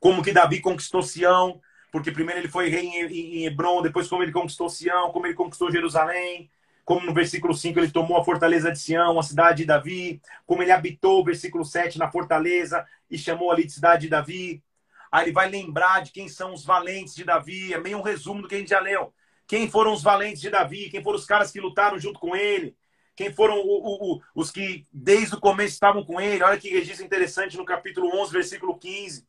Como 0.00 0.22
que 0.22 0.32
Davi 0.32 0.58
conquistou 0.58 1.02
Sião, 1.02 1.60
porque 1.92 2.10
primeiro 2.10 2.40
ele 2.40 2.48
foi 2.48 2.70
rei 2.70 2.86
em, 2.86 3.40
em 3.40 3.44
Hebron, 3.44 3.82
depois 3.82 4.08
como 4.08 4.22
ele 4.22 4.32
conquistou 4.32 4.70
Sião, 4.70 5.12
como 5.12 5.26
ele 5.26 5.34
conquistou 5.34 5.70
Jerusalém 5.70 6.50
como 6.88 7.04
no 7.04 7.12
versículo 7.12 7.52
5 7.52 7.78
ele 7.78 7.90
tomou 7.90 8.16
a 8.16 8.24
fortaleza 8.24 8.72
de 8.72 8.78
Sião, 8.78 9.18
a 9.18 9.22
cidade 9.22 9.58
de 9.58 9.66
Davi, 9.66 10.22
como 10.46 10.62
ele 10.62 10.72
habitou, 10.72 11.22
versículo 11.22 11.62
7, 11.62 11.98
na 11.98 12.10
fortaleza 12.10 12.82
e 13.10 13.18
chamou 13.18 13.52
ali 13.52 13.66
de 13.66 13.72
cidade 13.72 14.04
de 14.04 14.08
Davi. 14.08 14.64
Aí 15.12 15.26
ele 15.26 15.32
vai 15.32 15.50
lembrar 15.50 16.02
de 16.02 16.10
quem 16.10 16.30
são 16.30 16.54
os 16.54 16.64
valentes 16.64 17.14
de 17.14 17.24
Davi, 17.24 17.74
é 17.74 17.78
meio 17.78 17.98
um 17.98 18.02
resumo 18.02 18.40
do 18.40 18.48
que 18.48 18.54
a 18.54 18.58
gente 18.58 18.70
já 18.70 18.80
leu. 18.80 19.12
Quem 19.46 19.68
foram 19.68 19.92
os 19.92 20.02
valentes 20.02 20.40
de 20.40 20.48
Davi, 20.48 20.88
quem 20.88 21.02
foram 21.02 21.18
os 21.18 21.26
caras 21.26 21.52
que 21.52 21.60
lutaram 21.60 21.98
junto 21.98 22.18
com 22.18 22.34
ele, 22.34 22.74
quem 23.14 23.30
foram 23.34 23.58
o, 23.58 23.66
o, 23.66 24.14
o, 24.14 24.22
os 24.34 24.50
que 24.50 24.86
desde 24.90 25.34
o 25.34 25.40
começo 25.40 25.74
estavam 25.74 26.02
com 26.02 26.18
ele. 26.18 26.42
Olha 26.42 26.58
que 26.58 26.70
registro 26.70 27.04
interessante 27.04 27.58
no 27.58 27.66
capítulo 27.66 28.18
11, 28.18 28.32
versículo 28.32 28.78
15. 28.78 29.28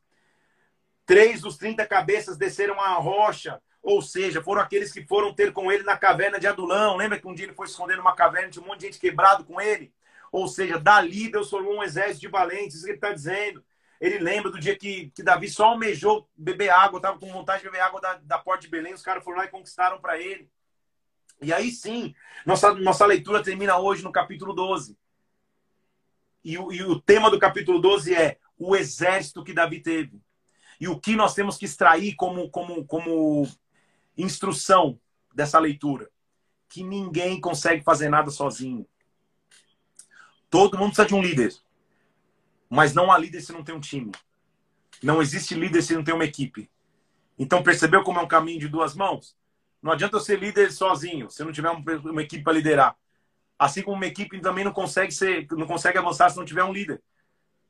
Três 1.04 1.42
dos 1.42 1.58
30 1.58 1.86
cabeças 1.86 2.38
desceram 2.38 2.80
a 2.80 2.94
rocha, 2.94 3.60
ou 3.82 4.02
seja, 4.02 4.42
foram 4.42 4.60
aqueles 4.60 4.92
que 4.92 5.06
foram 5.06 5.34
ter 5.34 5.52
com 5.52 5.72
ele 5.72 5.82
na 5.82 5.96
caverna 5.96 6.38
de 6.38 6.46
Adulão. 6.46 6.96
Lembra 6.96 7.18
que 7.18 7.26
um 7.26 7.34
dia 7.34 7.46
ele 7.46 7.54
foi 7.54 7.66
esconder 7.66 7.96
numa 7.96 8.14
caverna, 8.14 8.50
tinha 8.50 8.62
um 8.62 8.68
monte 8.68 8.80
de 8.80 8.86
gente 8.86 8.98
quebrado 8.98 9.44
com 9.44 9.60
ele? 9.60 9.92
Ou 10.30 10.46
seja, 10.46 10.78
dali 10.78 11.30
Deus 11.30 11.50
formou 11.50 11.76
um 11.76 11.82
exército 11.82 12.20
de 12.20 12.28
valentes, 12.28 12.76
isso 12.76 12.84
que 12.84 12.90
ele 12.90 12.98
está 12.98 13.12
dizendo. 13.12 13.64
Ele 14.00 14.18
lembra 14.18 14.50
do 14.50 14.60
dia 14.60 14.76
que, 14.76 15.10
que 15.14 15.22
Davi 15.22 15.48
só 15.48 15.66
almejou 15.66 16.28
beber 16.36 16.70
água, 16.70 16.98
estava 16.98 17.18
com 17.18 17.32
vontade 17.32 17.62
de 17.62 17.68
beber 17.68 17.80
água 17.80 18.00
da, 18.00 18.14
da 18.22 18.38
porta 18.38 18.62
de 18.62 18.68
Belém, 18.68 18.94
os 18.94 19.02
caras 19.02 19.24
foram 19.24 19.38
lá 19.38 19.44
e 19.44 19.50
conquistaram 19.50 20.00
para 20.00 20.18
ele. 20.18 20.50
E 21.42 21.52
aí 21.52 21.70
sim, 21.70 22.14
nossa, 22.44 22.74
nossa 22.74 23.06
leitura 23.06 23.42
termina 23.42 23.78
hoje 23.78 24.02
no 24.02 24.12
capítulo 24.12 24.52
12. 24.52 24.96
E, 26.44 26.52
e 26.52 26.82
o 26.82 27.00
tema 27.00 27.30
do 27.30 27.38
capítulo 27.38 27.78
12 27.78 28.14
é 28.14 28.38
o 28.58 28.76
exército 28.76 29.44
que 29.44 29.52
Davi 29.52 29.80
teve. 29.80 30.20
E 30.80 30.88
o 30.88 30.98
que 30.98 31.14
nós 31.14 31.34
temos 31.34 31.58
que 31.58 31.66
extrair 31.66 32.14
como, 32.14 32.48
como, 32.50 32.86
como 32.86 33.46
instrução 34.22 35.00
dessa 35.34 35.58
leitura. 35.58 36.10
Que 36.68 36.82
ninguém 36.82 37.40
consegue 37.40 37.82
fazer 37.82 38.08
nada 38.08 38.30
sozinho. 38.30 38.86
Todo 40.48 40.78
mundo 40.78 40.88
precisa 40.94 41.08
de 41.08 41.14
um 41.14 41.22
líder. 41.22 41.52
Mas 42.68 42.94
não 42.94 43.10
há 43.10 43.18
líder 43.18 43.40
se 43.40 43.52
não 43.52 43.64
tem 43.64 43.74
um 43.74 43.80
time. 43.80 44.12
Não 45.02 45.20
existe 45.20 45.54
líder 45.54 45.82
se 45.82 45.94
não 45.94 46.04
tem 46.04 46.14
uma 46.14 46.24
equipe. 46.24 46.70
Então 47.38 47.62
percebeu 47.62 48.02
como 48.02 48.18
é 48.18 48.22
um 48.22 48.28
caminho 48.28 48.60
de 48.60 48.68
duas 48.68 48.94
mãos? 48.94 49.36
Não 49.82 49.92
adianta 49.92 50.16
eu 50.16 50.20
ser 50.20 50.38
líder 50.38 50.70
sozinho, 50.72 51.30
se 51.30 51.42
não 51.42 51.52
tiver 51.52 51.70
uma 51.70 52.22
equipe 52.22 52.44
para 52.44 52.52
liderar. 52.52 52.96
Assim 53.58 53.82
como 53.82 53.96
uma 53.96 54.06
equipe 54.06 54.40
também 54.40 54.64
não 54.64 54.72
consegue 54.72 55.12
ser, 55.12 55.46
não 55.52 55.66
consegue 55.66 55.98
avançar 55.98 56.30
se 56.30 56.36
não 56.36 56.44
tiver 56.44 56.64
um 56.64 56.72
líder. 56.72 57.02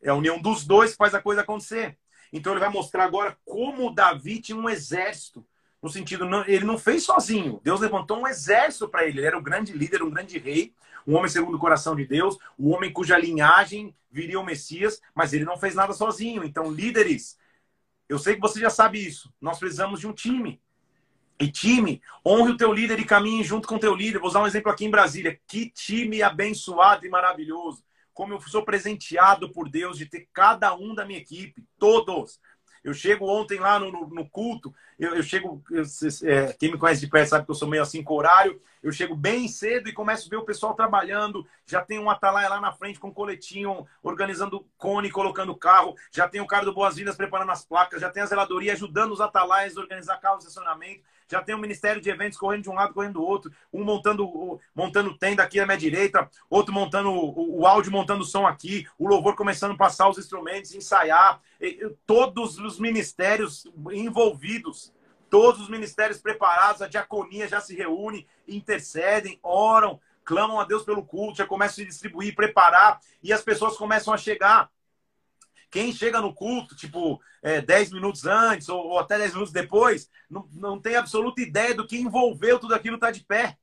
É 0.03 0.11
a 0.11 0.15
união 0.15 0.41
dos 0.41 0.67
dois 0.67 0.93
que 0.93 0.97
faz 0.97 1.15
a 1.15 1.23
coisa 1.23 1.43
acontecer. 1.43 1.99
Então 2.33 2.53
ele 2.53 2.61
vai 2.61 2.69
mostrar 2.69 3.05
agora 3.05 3.39
como 3.45 3.95
Davi 3.95 4.41
tinha 4.41 4.59
um 4.59 4.69
exército 4.69 5.47
no 5.83 5.89
sentido, 5.89 6.27
não, 6.27 6.45
ele 6.47 6.65
não 6.65 6.79
fez 6.79 7.05
sozinho. 7.05 7.61
Deus 7.63 7.81
levantou 7.81 8.19
um 8.19 8.27
exército 8.27 8.89
para 8.89 9.05
ele. 9.07 9.21
Ele 9.21 9.27
era 9.27 9.39
um 9.39 9.43
grande 9.43 9.73
líder, 9.73 10.03
um 10.03 10.11
grande 10.11 10.39
rei, 10.39 10.75
um 11.07 11.17
homem 11.17 11.31
segundo 11.31 11.55
o 11.57 11.61
coração 11.61 11.97
de 11.97 12.07
Deus, 12.07 12.39
um 12.59 12.71
homem 12.75 12.93
cuja 12.93 13.19
linhagem 13.19 13.95
viria 14.11 14.39
o 14.39 14.45
Messias, 14.45 15.01
mas 15.15 15.33
ele 15.33 15.45
não 15.45 15.57
fez 15.57 15.75
nada 15.75 15.93
sozinho. 15.93 16.45
Então, 16.45 16.71
líderes, 16.71 17.39
eu 18.09 18.19
sei 18.19 18.35
que 18.35 18.41
você 18.41 18.61
já 18.61 18.71
sabe 18.71 19.05
isso. 19.05 19.33
Nós 19.41 19.59
precisamos 19.59 20.01
de 20.01 20.07
um 20.07 20.13
time. 20.13 20.61
E 21.39 21.51
time, 21.51 22.03
honre 22.27 22.53
o 22.53 22.57
teu 22.57 22.71
líder 22.71 22.99
e 23.01 23.05
caminhe 23.05 23.43
junto 23.43 23.67
com 23.67 23.77
o 23.77 23.81
teu 23.81 23.95
líder. 23.95 24.19
Vou 24.19 24.29
usar 24.29 24.43
um 24.43 24.47
exemplo 24.47 24.71
aqui 24.71 24.85
em 24.85 24.91
Brasília. 24.91 25.41
Que 25.47 25.71
time 25.71 26.23
abençoado 26.23 27.07
e 27.07 27.09
maravilhoso. 27.09 27.83
Como 28.13 28.35
eu 28.35 28.41
sou 28.43 28.63
presenteado 28.63 29.51
por 29.51 29.71
Deus 29.71 29.97
de 29.97 30.05
ter 30.05 30.29
cada 30.35 30.75
um 30.75 30.95
da 30.95 31.07
minha 31.07 31.19
equipe, 31.19 31.65
todos 31.79 32.39
Eu 32.85 32.93
chego 32.93 33.27
ontem 33.27 33.59
lá 33.59 33.79
no, 33.79 33.91
no, 33.91 34.07
no 34.09 34.29
culto, 34.29 34.75
eu, 35.01 35.15
eu 35.15 35.23
chego, 35.23 35.63
é, 36.25 36.53
quem 36.53 36.71
me 36.71 36.77
conhece 36.77 37.01
de 37.01 37.07
perto 37.07 37.31
sabe 37.31 37.47
que 37.47 37.51
eu 37.51 37.55
sou 37.55 37.67
meio 37.67 37.83
assim 37.83 38.03
com 38.03 38.15
horário, 38.15 38.61
eu 38.83 38.93
chego 38.93 39.17
bem 39.17 39.49
cedo 39.49 39.89
e 39.89 39.95
começo 39.95 40.27
a 40.27 40.31
ver 40.31 40.37
o 40.37 40.45
pessoal 40.45 40.75
trabalhando, 40.75 41.47
já 41.67 41.83
tem 41.83 41.99
um 41.99 42.11
atalaia 42.11 42.51
lá 42.51 42.61
na 42.61 42.73
frente 42.73 43.01
com 43.01 43.09
um 43.09 43.13
coletinho, 43.13 43.87
organizando 44.03 44.67
cone, 44.77 45.11
colocando 45.11 45.57
carro, 45.57 45.97
já 46.13 46.29
tem 46.29 46.43
o 46.43 46.47
cara 46.47 46.67
do 46.67 46.75
Boas-Vindas 46.75 47.17
preparando 47.17 47.51
as 47.51 47.65
placas, 47.65 48.01
já 48.01 48.11
tem 48.11 48.23
a 48.23 48.27
zeladoria 48.27 48.75
ajudando 48.75 49.13
os 49.13 49.23
atalaias 49.23 49.77
a 49.77 49.81
organizar 49.81 50.21
carro 50.21 50.37
de 50.37 50.45
estacionamento, 50.45 51.03
já 51.31 51.41
tem 51.41 51.55
o 51.55 51.59
Ministério 51.59 52.03
de 52.03 52.11
Eventos 52.11 52.37
correndo 52.37 52.65
de 52.65 52.71
um 52.71 52.75
lado, 52.75 52.93
correndo 52.93 53.15
do 53.15 53.23
outro, 53.23 53.53
um 53.73 53.85
montando, 53.85 54.61
montando 54.75 55.17
tenda 55.17 55.43
aqui 55.43 55.61
na 55.61 55.67
minha 55.67 55.79
direita, 55.79 56.29
outro 56.49 56.75
montando 56.75 57.11
o, 57.11 57.61
o 57.61 57.67
áudio, 57.67 57.93
montando 57.93 58.23
o 58.23 58.27
som 58.27 58.47
aqui, 58.47 58.87
o 58.99 59.07
louvor 59.07 59.37
começando 59.37 59.73
a 59.73 59.77
passar 59.77 60.09
os 60.09 60.19
instrumentos, 60.19 60.75
ensaiar, 60.75 61.41
todos 62.05 62.59
os 62.59 62.81
ministérios 62.81 63.65
envolvidos, 63.93 64.90
todos 65.31 65.61
os 65.61 65.69
ministérios 65.69 66.21
preparados, 66.21 66.83
a 66.83 66.89
diaconia 66.89 67.49
já 67.49 67.61
se 67.61 67.75
reúne, 67.75 68.27
intercedem, 68.47 69.39
oram, 69.43 70.01
clamam 70.25 70.61
a 70.61 70.65
Deus 70.65 70.83
pelo 70.83 71.05
culto, 71.05 71.39
já 71.39 71.47
começam 71.47 71.85
a 71.85 71.87
distribuir, 71.87 72.35
preparar, 72.35 73.01
e 73.23 73.33
as 73.33 73.41
pessoas 73.41 73.77
começam 73.77 74.13
a 74.13 74.19
chegar. 74.19 74.71
Quem 75.71 75.93
chega 75.93 76.21
no 76.21 76.35
culto, 76.35 76.75
tipo, 76.75 77.21
é, 77.43 77.61
10 77.61 77.93
minutos 77.93 78.27
antes 78.27 78.69
ou, 78.69 78.89
ou, 78.89 78.99
até 78.99 79.17
10 79.19 79.35
minutos 79.35 79.53
depois, 79.53 80.11
não, 80.29 80.49
não 80.53 80.81
tem 80.81 80.97
absoluta 80.97 81.41
ideia 81.41 81.75
do 81.75 81.87
que 81.87 81.97
envolveu 81.97 82.59
tudo 82.59 82.75
aquilo 82.75 82.99
tá 82.99 83.13
de 83.13 83.25
pé. 83.25 83.57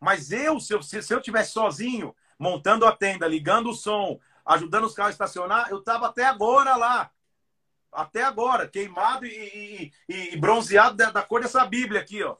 Mas 0.00 0.32
eu, 0.32 0.58
se 0.58 0.72
eu, 0.72 0.82
se, 0.82 1.02
se 1.02 1.12
eu 1.12 1.20
tivesse 1.20 1.52
sozinho, 1.52 2.14
montando 2.38 2.86
a 2.86 2.92
tenda, 2.92 3.28
ligando 3.28 3.70
o 3.70 3.74
som, 3.74 4.18
ajudando 4.46 4.84
os 4.84 4.94
carros 4.94 5.10
a 5.10 5.12
estacionar, 5.12 5.68
eu 5.70 5.78
estava 5.78 6.06
até 6.06 6.24
agora 6.24 6.74
lá. 6.76 7.10
Até 7.96 8.22
agora, 8.22 8.68
queimado 8.68 9.24
e, 9.24 9.90
e, 10.06 10.34
e 10.34 10.36
bronzeado 10.36 10.98
da, 10.98 11.10
da, 11.10 11.22
cor 11.22 11.40
dessa 11.40 11.64
Bíblia 11.64 12.02
aqui, 12.02 12.22
ó. 12.22 12.36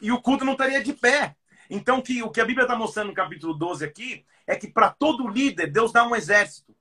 E 0.00 0.10
o 0.10 0.18
culto 0.18 0.46
não 0.46 0.52
estaria 0.52 0.82
de 0.82 0.94
pé. 0.94 1.36
Então, 1.68 2.00
que, 2.00 2.22
o 2.22 2.30
que 2.30 2.40
a 2.40 2.44
Bíblia 2.46 2.64
está 2.64 2.74
mostrando 2.74 3.08
no 3.08 3.14
capítulo 3.14 3.52
12 3.52 3.84
aqui 3.84 4.24
é 4.46 4.56
que 4.56 4.66
para 4.66 4.90
todo 4.90 5.28
líder, 5.28 5.70
Deus 5.70 5.92
dá 5.92 6.06
um 6.06 6.16
exército. 6.16 6.74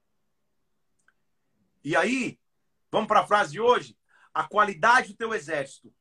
E 1.84 1.98
aí, 1.98 2.40
vamos 2.90 3.10
para 3.10 3.20
a 3.20 3.28
frase 3.28 3.52
de 3.52 3.60
hoje? 3.60 3.98
A 4.34 4.46
qualidade 4.46 5.10
do 5.10 5.18
teu 5.18 5.34
exército 5.34 5.94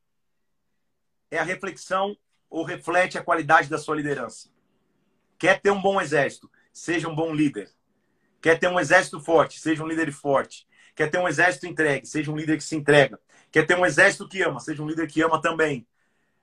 é 1.29 1.39
a 1.41 1.45
reflexão 1.45 2.17
ou 2.49 2.63
reflete 2.63 3.19
a 3.19 3.25
qualidade 3.25 3.69
da 3.69 3.79
sua 3.79 3.97
liderança. 3.97 4.49
Quer 5.37 5.61
ter 5.61 5.73
um 5.73 5.83
bom 5.83 6.01
exército? 6.01 6.49
Seja 6.73 7.09
um 7.09 7.17
bom 7.17 7.35
líder. 7.35 7.69
Quer 8.41 8.61
ter 8.61 8.69
um 8.69 8.79
exército 8.79 9.19
forte? 9.19 9.59
Seja 9.59 9.83
um 9.83 9.89
líder 9.89 10.13
forte. 10.13 10.70
Quer 11.01 11.11
ter 11.11 11.17
um 11.17 11.27
exército 11.27 11.67
entregue? 11.67 12.07
Seja 12.07 12.31
um 12.31 12.37
líder 12.37 12.59
que 12.59 12.63
se 12.63 12.77
entrega. 12.77 13.19
Quer 13.51 13.67
ter 13.67 13.75
um 13.75 13.87
exército 13.87 14.29
que 14.29 14.43
ama? 14.43 14.61
Seja 14.61 14.83
um 14.83 14.87
líder 14.87 15.07
que 15.07 15.23
ama 15.23 15.41
também. 15.41 15.87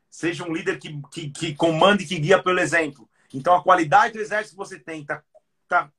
Seja 0.09 0.43
um 0.43 0.51
líder 0.51 0.79
que, 0.79 0.99
que, 1.11 1.29
que 1.29 1.53
comanda 1.53 2.01
e 2.01 2.07
que 2.07 2.17
guia 2.17 2.41
pelo 2.41 2.59
exemplo. 2.59 3.07
Então, 3.31 3.53
a 3.53 3.61
qualidade 3.61 4.13
do 4.13 4.19
exército 4.19 4.55
que 4.55 4.57
você 4.57 4.79
tem 4.79 5.03
está 5.03 5.21
tá 5.67 5.91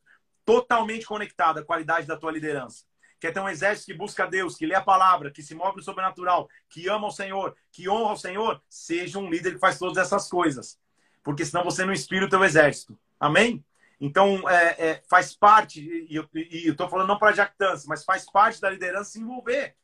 totalmente 0.45 1.07
conectada 1.07 1.61
à 1.61 1.65
qualidade 1.65 2.09
da 2.09 2.17
tua 2.17 2.33
liderança 2.33 2.85
quer 3.21 3.33
ter 3.33 3.39
um 3.39 3.49
exército 3.49 3.93
que 3.93 3.95
busca 3.95 4.27
Deus, 4.27 4.57
que 4.57 4.67
lê 4.67 4.75
a 4.75 4.81
palavra, 4.81 5.31
que 5.31 5.43
se 5.43 5.55
move 5.55 5.77
no 5.77 5.83
sobrenatural, 5.83 6.49
que 6.69 6.89
ama 6.89 7.07
o 7.07 7.13
Senhor, 7.13 7.55
que 7.71 7.89
honra 7.89 8.15
o 8.15 8.17
Senhor, 8.17 8.61
seja 8.69 9.21
um 9.21 9.31
líder 9.31 9.55
que 9.55 9.61
faz 9.61 9.79
todas 9.79 9.99
essas 9.99 10.29
coisas. 10.29 10.81
Porque 11.23 11.45
senão 11.45 11.63
você 11.63 11.85
não 11.85 11.93
inspira 11.93 12.27
o 12.27 12.29
teu 12.29 12.43
exército. 12.43 12.99
Amém? 13.21 13.65
Então, 14.01 14.49
é, 14.49 14.91
é, 14.91 15.03
faz 15.09 15.35
parte, 15.35 15.81
e 15.81 16.15
eu 16.15 16.29
estou 16.71 16.89
falando 16.89 17.09
não 17.09 17.19
para 17.19 17.33
jactância, 17.33 17.87
mas 17.89 18.05
faz 18.05 18.31
parte 18.31 18.61
da 18.61 18.71
liderança 18.71 19.11
se 19.11 19.21
envolver. 19.21 19.75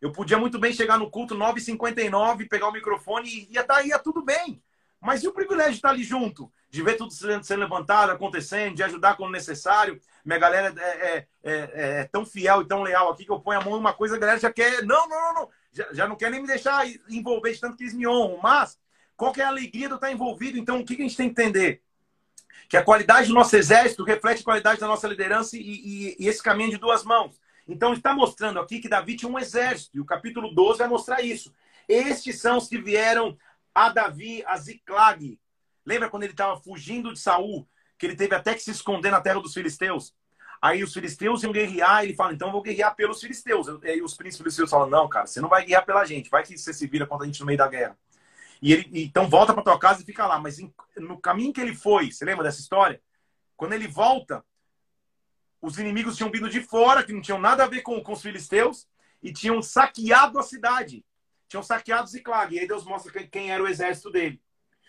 Eu 0.00 0.10
podia 0.10 0.38
muito 0.38 0.58
bem 0.58 0.72
chegar 0.72 0.98
no 0.98 1.10
culto 1.10 1.36
9h59, 1.36 2.48
pegar 2.48 2.68
o 2.68 2.72
microfone 2.72 3.28
e 3.28 3.52
ia, 3.52 3.62
tá, 3.62 3.82
ia 3.82 3.98
tudo 3.98 4.24
bem. 4.24 4.62
Mas 5.00 5.22
e 5.22 5.28
o 5.28 5.32
privilégio 5.32 5.72
de 5.72 5.78
estar 5.78 5.90
ali 5.90 6.02
junto? 6.02 6.50
De 6.68 6.82
ver 6.82 6.96
tudo 6.96 7.12
sendo, 7.12 7.60
levantado, 7.60 8.10
acontecendo, 8.10 8.76
de 8.76 8.82
ajudar 8.82 9.16
quando 9.16 9.32
necessário. 9.32 10.00
Minha 10.24 10.38
galera 10.38 10.74
é, 10.76 10.88
é, 10.88 11.26
é, 11.42 11.70
é, 11.72 12.04
tão 12.04 12.24
fiel 12.24 12.62
e 12.62 12.66
tão 12.66 12.82
leal 12.82 13.10
aqui 13.10 13.24
que 13.24 13.32
eu 13.32 13.40
ponho 13.40 13.60
a 13.60 13.64
mão 13.64 13.76
em 13.76 13.80
uma 13.80 13.92
coisa, 13.92 14.16
a 14.16 14.18
galera 14.18 14.38
já 14.38 14.52
quer. 14.52 14.82
Não, 14.84 15.08
não, 15.08 15.20
não, 15.20 15.34
não. 15.34 15.48
Já, 15.72 15.88
já 15.92 16.08
não 16.08 16.16
quer 16.16 16.30
nem 16.30 16.40
me 16.40 16.46
deixar 16.46 16.86
envolver 17.08 17.52
de 17.52 17.60
tanto 17.60 17.76
que 17.76 17.84
eles 17.84 17.94
me 17.94 18.06
honram. 18.06 18.38
Mas 18.42 18.78
qual 19.16 19.32
que 19.32 19.40
é 19.40 19.44
a 19.44 19.48
alegria 19.48 19.86
de 19.86 19.92
eu 19.92 19.96
estar 19.96 20.12
envolvido? 20.12 20.58
Então, 20.58 20.80
o 20.80 20.84
que, 20.84 20.96
que 20.96 21.02
a 21.02 21.04
gente 21.06 21.16
tem 21.16 21.32
que 21.32 21.40
entender? 21.40 21.82
Que 22.70 22.78
a 22.78 22.84
qualidade 22.84 23.28
do 23.28 23.34
nosso 23.34 23.54
exército 23.54 24.04
reflete 24.04 24.40
a 24.40 24.44
qualidade 24.44 24.80
da 24.80 24.86
nossa 24.86 25.06
liderança 25.06 25.56
e, 25.56 25.60
e, 25.60 26.16
e 26.18 26.28
esse 26.28 26.42
caminho 26.42 26.70
de 26.70 26.78
duas 26.78 27.04
mãos. 27.04 27.38
Então, 27.68 27.92
está 27.92 28.14
mostrando 28.14 28.58
aqui 28.58 28.80
que 28.80 28.88
Davi 28.88 29.16
tinha 29.16 29.30
um 29.30 29.38
exército, 29.38 29.96
e 29.96 30.00
o 30.00 30.04
capítulo 30.04 30.54
12 30.54 30.78
vai 30.78 30.88
mostrar 30.88 31.20
isso. 31.20 31.52
Estes 31.88 32.40
são 32.40 32.56
os 32.56 32.68
que 32.68 32.78
vieram 32.78 33.36
a 33.74 33.88
Davi, 33.90 34.42
a 34.46 34.56
Ziclag. 34.56 35.38
Lembra 35.84 36.08
quando 36.08 36.22
ele 36.22 36.32
estava 36.32 36.60
fugindo 36.60 37.12
de 37.12 37.18
Saul, 37.18 37.68
que 37.98 38.06
ele 38.06 38.16
teve 38.16 38.34
até 38.34 38.54
que 38.54 38.62
se 38.62 38.70
esconder 38.70 39.10
na 39.10 39.20
terra 39.20 39.40
dos 39.40 39.52
filisteus? 39.52 40.14
Aí 40.62 40.82
os 40.84 40.92
filisteus 40.92 41.42
iam 41.42 41.52
guerrear, 41.52 42.04
ele 42.04 42.14
fala, 42.14 42.32
então 42.32 42.48
eu 42.48 42.52
vou 42.52 42.62
guerrear 42.62 42.94
pelos 42.94 43.20
filisteus. 43.20 43.66
E 43.82 43.88
aí 43.88 44.02
os 44.02 44.14
príncipes 44.14 44.38
filisteus 44.38 44.70
falam, 44.70 44.88
não, 44.88 45.08
cara, 45.08 45.26
você 45.26 45.40
não 45.40 45.48
vai 45.48 45.62
guerrear 45.62 45.84
pela 45.84 46.04
gente, 46.04 46.30
vai 46.30 46.42
que 46.42 46.56
você 46.56 46.72
se 46.72 46.86
vira 46.86 47.06
contra 47.06 47.24
a 47.24 47.26
gente 47.26 47.40
no 47.40 47.46
meio 47.46 47.58
da 47.58 47.66
guerra. 47.66 47.98
E 48.62 48.72
ele, 48.72 48.90
então 48.92 49.28
volta 49.28 49.54
para 49.54 49.62
tua 49.62 49.78
casa 49.78 50.02
e 50.02 50.06
fica 50.06 50.26
lá. 50.26 50.38
Mas 50.38 50.58
em, 50.58 50.72
no 50.96 51.20
caminho 51.20 51.52
que 51.52 51.60
ele 51.60 51.74
foi, 51.74 52.12
você 52.12 52.24
lembra 52.24 52.44
dessa 52.44 52.60
história? 52.60 53.00
Quando 53.56 53.72
ele 53.72 53.88
volta, 53.88 54.44
os 55.60 55.78
inimigos 55.78 56.16
tinham 56.16 56.30
vindo 56.30 56.48
de 56.48 56.60
fora, 56.60 57.02
que 57.02 57.12
não 57.12 57.20
tinham 57.20 57.38
nada 57.38 57.64
a 57.64 57.68
ver 57.68 57.82
com, 57.82 58.00
com 58.02 58.12
os 58.12 58.22
filisteus, 58.22 58.88
e 59.22 59.32
tinham 59.32 59.60
saqueado 59.62 60.38
a 60.38 60.42
cidade 60.42 61.04
tinham 61.50 61.62
saqueado 61.62 62.08
Ziclag. 62.08 62.54
E 62.54 62.60
aí 62.60 62.66
Deus 62.66 62.84
mostra 62.84 63.12
quem 63.26 63.50
era 63.50 63.62
o 63.62 63.66
exército 63.66 64.10
dele. 64.10 64.40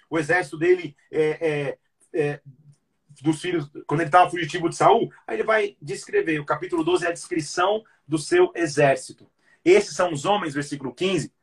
O 0.10 0.20
exército 0.20 0.58
dele 0.58 0.96
é, 1.12 1.30
é, 1.42 1.78
é, 2.14 2.42
dos 3.22 3.42
filhos, 3.42 3.70
quando 3.88 4.02
ele 4.02 4.10
estava 4.10 4.30
fugitivo 4.30 4.70
de 4.70 4.76
Saul, 4.76 5.12
aí 5.26 5.38
ele 5.38 5.44
vai 5.44 5.76
descrever. 5.82 6.40
O 6.40 6.46
capítulo 6.46 6.84
12 6.84 7.06
é 7.06 7.10
a 7.10 7.14
descrição 7.14 7.84
do 8.08 8.20
seu 8.20 8.52
exército. 8.56 9.30
Esses 9.66 9.96
são 9.96 10.14
os 10.14 10.24
homens, 10.24 10.54
versículo 10.54 10.94
15, 10.94 11.34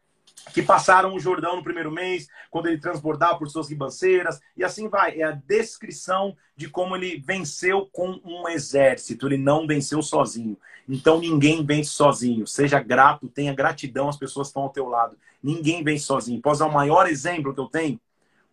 que 0.52 0.62
passaram 0.62 1.14
o 1.14 1.20
Jordão 1.20 1.56
no 1.56 1.64
primeiro 1.64 1.90
mês, 1.90 2.28
quando 2.50 2.66
ele 2.66 2.78
transbordava 2.78 3.38
por 3.38 3.48
suas 3.48 3.68
ribanceiras, 3.68 4.40
e 4.56 4.64
assim 4.64 4.88
vai. 4.88 5.20
É 5.20 5.24
a 5.24 5.32
descrição 5.32 6.36
de 6.56 6.68
como 6.68 6.96
ele 6.96 7.20
venceu 7.20 7.86
com 7.92 8.20
um 8.24 8.48
exército. 8.48 9.26
Ele 9.26 9.38
não 9.38 9.66
venceu 9.66 10.02
sozinho. 10.02 10.56
Então 10.88 11.20
ninguém 11.20 11.64
vence 11.64 11.90
sozinho. 11.90 12.46
Seja 12.46 12.80
grato, 12.80 13.28
tenha 13.28 13.54
gratidão 13.54 14.08
às 14.08 14.16
pessoas 14.16 14.48
que 14.48 14.50
estão 14.50 14.62
ao 14.62 14.70
teu 14.70 14.88
lado. 14.88 15.16
Ninguém 15.42 15.84
vence 15.84 16.04
sozinho. 16.04 16.40
Posso 16.40 16.60
dar 16.60 16.66
o 16.66 16.72
maior 16.72 17.06
exemplo 17.08 17.54
que 17.54 17.60
eu 17.60 17.68
tenho? 17.68 18.00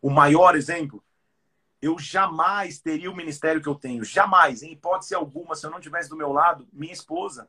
O 0.02 0.10
maior 0.10 0.56
exemplo? 0.56 1.04
Eu 1.82 1.98
jamais 1.98 2.80
teria 2.80 3.12
o 3.12 3.16
ministério 3.16 3.62
que 3.62 3.70
eu 3.70 3.76
tenho. 3.76 4.04
Jamais, 4.04 4.64
em 4.64 4.72
hipótese 4.72 5.16
alguma, 5.16 5.56
se 5.56 5.66
eu 5.66 5.72
não 5.72 5.80
tivesse 5.80 6.10
do 6.10 6.16
meu 6.16 6.32
lado, 6.32 6.68
minha 6.74 6.94
esposa. 6.94 7.48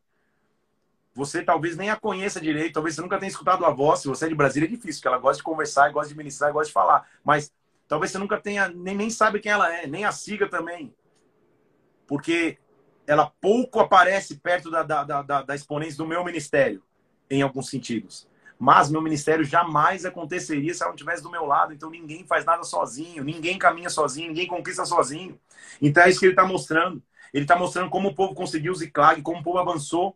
Você 1.17 1.43
talvez 1.43 1.79
nem 1.79 1.89
a 1.89 1.97
conheça 1.97 2.39
direito, 2.39 2.75
talvez 2.75 2.95
você 2.95 3.01
nunca 3.01 3.19
tenha 3.19 3.31
escutado 3.31 3.64
a 3.64 3.71
voz. 3.71 4.01
Se 4.01 4.09
você 4.09 4.27
é 4.27 4.29
de 4.29 4.35
Brasília, 4.35 4.67
é 4.67 4.71
difícil, 4.71 5.01
porque 5.01 5.09
ela 5.09 5.19
gosta 5.19 5.39
de 5.39 5.43
conversar, 5.43 5.91
gosta 5.91 6.11
de 6.11 6.17
ministrar, 6.17 6.53
gosta 6.53 6.67
de 6.67 6.75
falar. 6.75 7.09
Mas 7.25 7.51
talvez 7.89 8.12
você 8.12 8.19
nunca 8.19 8.39
tenha, 8.39 8.69
nem, 8.69 8.95
nem 8.95 9.09
sabe 9.09 9.41
quem 9.41 9.51
ela 9.51 9.75
é, 9.75 9.87
nem 9.87 10.05
a 10.05 10.12
siga 10.12 10.47
também. 10.47 10.95
Porque 12.07 12.59
ela 13.07 13.33
pouco 13.41 13.81
aparece 13.81 14.37
perto 14.37 14.71
da, 14.71 14.83
da, 14.83 15.05
da, 15.05 15.43
da 15.43 15.55
exponência 15.55 15.97
do 15.97 16.07
meu 16.07 16.23
ministério, 16.23 16.83
em 17.31 17.41
alguns 17.41 17.71
sentidos. 17.71 18.29
Mas 18.59 18.91
meu 18.91 19.01
ministério 19.01 19.43
jamais 19.43 20.05
aconteceria 20.05 20.75
se 20.75 20.83
ela 20.83 20.91
não 20.91 20.97
estivesse 20.97 21.23
do 21.23 21.31
meu 21.31 21.47
lado. 21.47 21.73
Então 21.73 21.89
ninguém 21.89 22.27
faz 22.27 22.45
nada 22.45 22.62
sozinho, 22.62 23.25
ninguém 23.25 23.59
caminha 23.59 23.89
sozinho, 23.89 24.29
ninguém 24.29 24.47
conquista 24.47 24.85
sozinho. 24.85 25.41
Então 25.81 26.03
é 26.03 26.11
isso 26.11 26.21
que 26.21 26.27
ele 26.27 26.33
está 26.33 26.45
mostrando. 26.45 27.03
Ele 27.33 27.45
está 27.45 27.57
mostrando 27.57 27.89
como 27.89 28.11
o 28.11 28.14
povo 28.14 28.35
conseguiu 28.35 28.75
Ziclag, 28.75 29.23
como 29.23 29.41
o 29.41 29.43
povo 29.43 29.59
avançou. 29.59 30.14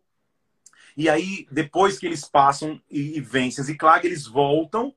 E 0.97 1.09
aí, 1.09 1.47
depois 1.51 1.99
que 1.99 2.07
eles 2.07 2.25
passam 2.25 2.81
e, 2.91 3.17
e 3.17 3.21
vencem 3.21 3.65
Ziclag, 3.65 4.07
eles 4.07 4.27
voltam. 4.27 4.95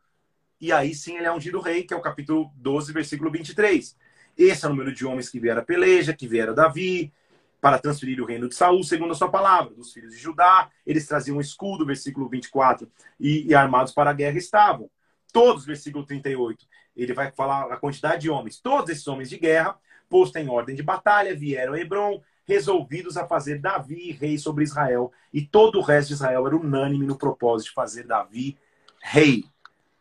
E 0.59 0.71
aí 0.71 0.95
sim 0.95 1.17
ele 1.17 1.25
é 1.25 1.33
ungido 1.33 1.59
rei, 1.59 1.83
que 1.83 1.93
é 1.93 1.97
o 1.97 2.01
capítulo 2.01 2.51
12, 2.55 2.93
versículo 2.93 3.29
23. 3.31 3.97
Esse 4.37 4.65
é 4.65 4.67
o 4.67 4.71
número 4.71 4.93
de 4.93 5.05
homens 5.05 5.29
que 5.29 5.39
vieram 5.39 5.61
a 5.61 5.65
peleja, 5.65 6.13
que 6.13 6.27
vieram 6.27 6.53
a 6.53 6.55
Davi, 6.55 7.11
para 7.61 7.79
transferir 7.79 8.21
o 8.21 8.25
reino 8.25 8.49
de 8.49 8.55
Saul, 8.55 8.83
segundo 8.83 9.11
a 9.11 9.15
sua 9.15 9.29
palavra. 9.29 9.73
Dos 9.73 9.93
filhos 9.93 10.13
de 10.13 10.19
Judá, 10.19 10.69
eles 10.85 11.07
traziam 11.07 11.37
um 11.37 11.41
escudo, 11.41 11.85
versículo 11.85 12.27
24, 12.27 12.91
e, 13.19 13.47
e 13.47 13.55
armados 13.55 13.93
para 13.93 14.09
a 14.09 14.13
guerra 14.13 14.37
estavam. 14.37 14.89
Todos, 15.31 15.65
versículo 15.65 16.05
38, 16.05 16.65
ele 16.95 17.13
vai 17.13 17.31
falar 17.31 17.71
a 17.71 17.77
quantidade 17.77 18.21
de 18.21 18.29
homens. 18.29 18.59
Todos 18.59 18.89
esses 18.89 19.07
homens 19.07 19.29
de 19.29 19.37
guerra, 19.37 19.77
posto 20.09 20.37
em 20.37 20.49
ordem 20.49 20.75
de 20.75 20.83
batalha, 20.83 21.35
vieram 21.35 21.73
a 21.73 21.79
Hebron, 21.79 22.21
resolvidos 22.45 23.17
a 23.17 23.27
fazer 23.27 23.59
Davi 23.59 24.11
rei 24.11 24.37
sobre 24.37 24.63
Israel, 24.63 25.11
e 25.33 25.41
todo 25.41 25.79
o 25.79 25.81
resto 25.81 26.09
de 26.09 26.13
Israel 26.15 26.45
era 26.45 26.55
unânime 26.55 27.05
no 27.05 27.17
propósito 27.17 27.69
de 27.69 27.73
fazer 27.73 28.05
Davi 28.05 28.57
rei. 29.01 29.45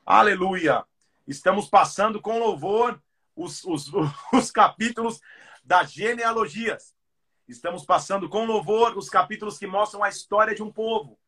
Aleluia! 0.05 0.85
Estamos 1.27 1.69
passando 1.69 2.21
com 2.21 2.39
louvor 2.39 3.01
os, 3.37 3.65
os, 3.65 3.91
os 4.33 4.51
capítulos 4.51 5.21
das 5.65 5.93
genealogias. 5.93 6.95
Estamos 7.49 7.85
passando 7.85 8.29
com 8.29 8.45
louvor 8.45 8.97
os 8.97 9.09
capítulos 9.09 9.59
que 9.59 9.67
mostram 9.67 10.03
a 10.03 10.09
história 10.09 10.55
de 10.55 10.63
um 10.63 10.73
povo. 10.73 11.19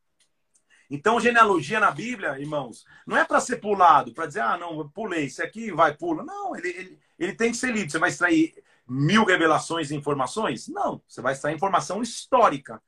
Então, 0.91 1.21
genealogia 1.21 1.81
na 1.81 1.91
Bíblia, 1.91 2.39
irmãos, 2.39 2.85
não 3.07 3.17
é 3.17 3.25
para 3.25 3.41
ser 3.41 3.57
pulado, 3.57 4.13
para 4.13 4.27
dizer, 4.27 4.41
ah, 4.41 4.57
não, 4.57 4.89
pulei, 4.89 5.25
isso 5.25 5.43
aqui 5.43 5.73
vai, 5.73 5.95
pula. 5.95 6.23
Não, 6.23 6.55
ele, 6.55 6.69
ele, 6.69 6.99
ele 7.19 7.33
tem 7.35 7.51
que 7.51 7.57
ser 7.57 7.73
lido. 7.73 7.91
Você 7.91 7.99
vai 7.99 8.11
extrair 8.11 8.63
mil 8.87 9.25
revelações 9.25 9.91
e 9.91 9.97
informações? 9.97 10.69
Não, 10.69 11.01
você 11.09 11.21
vai 11.21 11.33
extrair 11.33 11.55
informação 11.55 12.03
histórica, 12.03 12.83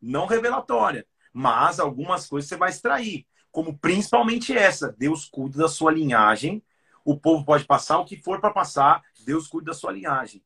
não 0.00 0.26
revelatória. 0.26 1.06
Mas 1.32 1.80
algumas 1.80 2.28
coisas 2.28 2.48
você 2.48 2.56
vai 2.56 2.70
extrair, 2.70 3.26
como 3.50 3.78
principalmente 3.78 4.56
essa: 4.56 4.94
Deus 4.98 5.24
cuida 5.24 5.58
da 5.58 5.68
sua 5.68 5.90
linhagem. 5.92 6.62
O 7.04 7.18
povo 7.18 7.44
pode 7.44 7.64
passar 7.64 7.98
o 7.98 8.04
que 8.04 8.16
for 8.16 8.40
para 8.40 8.52
passar, 8.52 9.02
Deus 9.24 9.48
cuida 9.48 9.72
da 9.72 9.74
sua 9.74 9.92
linhagem. 9.92 10.42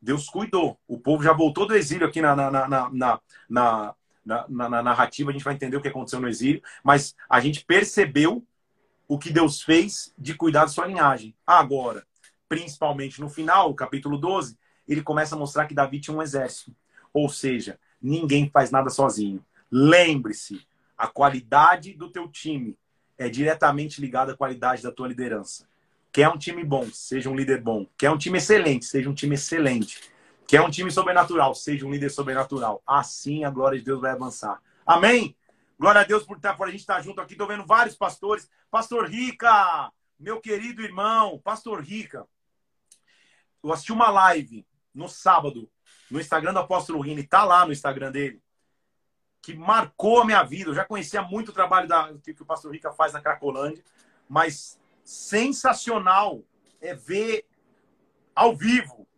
Deus 0.00 0.28
cuidou. 0.28 0.78
O 0.86 0.98
povo 0.98 1.22
já 1.22 1.32
voltou 1.32 1.66
do 1.66 1.74
exílio 1.74 2.06
aqui 2.06 2.20
na, 2.20 2.36
na, 2.36 2.50
na, 2.50 2.68
na, 2.68 3.20
na, 3.48 3.94
na, 4.24 4.48
na 4.48 4.82
narrativa, 4.82 5.30
a 5.30 5.32
gente 5.32 5.44
vai 5.44 5.54
entender 5.54 5.76
o 5.76 5.80
que 5.80 5.88
aconteceu 5.88 6.20
no 6.20 6.28
exílio, 6.28 6.62
mas 6.82 7.14
a 7.28 7.40
gente 7.40 7.64
percebeu 7.64 8.46
o 9.08 9.18
que 9.18 9.30
Deus 9.30 9.62
fez 9.62 10.12
de 10.18 10.34
cuidar 10.34 10.62
da 10.62 10.68
sua 10.68 10.86
linhagem. 10.86 11.34
Agora, 11.46 12.06
principalmente 12.48 13.20
no 13.20 13.28
final, 13.28 13.70
o 13.70 13.74
capítulo 13.74 14.18
12, 14.18 14.56
ele 14.86 15.02
começa 15.02 15.34
a 15.34 15.38
mostrar 15.38 15.66
que 15.66 15.74
Davi 15.74 16.00
tinha 16.00 16.16
um 16.16 16.22
exército. 16.22 16.74
Ou 17.12 17.28
seja, 17.28 17.78
ninguém 18.00 18.50
faz 18.50 18.70
nada 18.70 18.90
sozinho. 18.90 19.44
Lembre-se, 19.70 20.66
a 20.96 21.06
qualidade 21.06 21.94
do 21.94 22.10
teu 22.10 22.28
time 22.28 22.76
é 23.16 23.28
diretamente 23.28 24.00
ligada 24.00 24.32
à 24.32 24.36
qualidade 24.36 24.82
da 24.82 24.92
tua 24.92 25.08
liderança. 25.08 25.66
Quer 26.12 26.28
um 26.28 26.38
time 26.38 26.62
bom, 26.62 26.86
seja 26.92 27.28
um 27.28 27.34
líder 27.34 27.60
bom. 27.60 27.86
Quer 27.96 28.10
um 28.10 28.18
time 28.18 28.38
excelente, 28.38 28.84
seja 28.84 29.10
um 29.10 29.14
time 29.14 29.34
excelente. 29.34 30.00
Quer 30.46 30.60
um 30.60 30.70
time 30.70 30.90
sobrenatural, 30.90 31.54
seja 31.54 31.86
um 31.86 31.90
líder 31.90 32.10
sobrenatural. 32.10 32.82
Assim 32.86 33.44
a 33.44 33.50
glória 33.50 33.78
de 33.78 33.84
Deus 33.84 34.00
vai 34.00 34.12
avançar. 34.12 34.60
Amém? 34.86 35.34
Glória 35.78 36.02
a 36.02 36.04
Deus 36.04 36.22
por, 36.24 36.36
estar, 36.36 36.54
por 36.54 36.68
a 36.68 36.70
gente 36.70 36.80
estar 36.80 37.02
junto 37.02 37.20
aqui. 37.20 37.32
Estou 37.32 37.48
vendo 37.48 37.66
vários 37.66 37.96
pastores. 37.96 38.48
Pastor 38.70 39.08
Rica, 39.08 39.90
meu 40.18 40.40
querido 40.40 40.82
irmão, 40.82 41.40
Pastor 41.42 41.82
Rica. 41.82 42.26
Eu 43.64 43.72
assisti 43.72 43.92
uma 43.92 44.10
live 44.10 44.66
no 44.94 45.08
sábado 45.08 45.70
no 46.10 46.20
Instagram 46.20 46.52
do 46.52 46.58
Apóstolo 46.58 47.00
Rini, 47.00 47.22
tá 47.22 47.44
lá 47.44 47.64
no 47.64 47.72
Instagram 47.72 48.12
dele, 48.12 48.42
que 49.40 49.54
marcou 49.54 50.20
a 50.20 50.24
minha 50.24 50.42
vida. 50.42 50.70
Eu 50.70 50.74
já 50.74 50.84
conhecia 50.84 51.22
muito 51.22 51.48
o 51.48 51.54
trabalho 51.54 51.88
da, 51.88 52.12
que, 52.22 52.34
que 52.34 52.42
o 52.42 52.46
Pastor 52.46 52.72
Rica 52.72 52.92
faz 52.92 53.14
na 53.14 53.22
Cracolândia, 53.22 53.82
mas 54.28 54.78
sensacional 55.02 56.42
é 56.80 56.94
ver 56.94 57.46
ao 58.34 58.54
vivo 58.54 59.08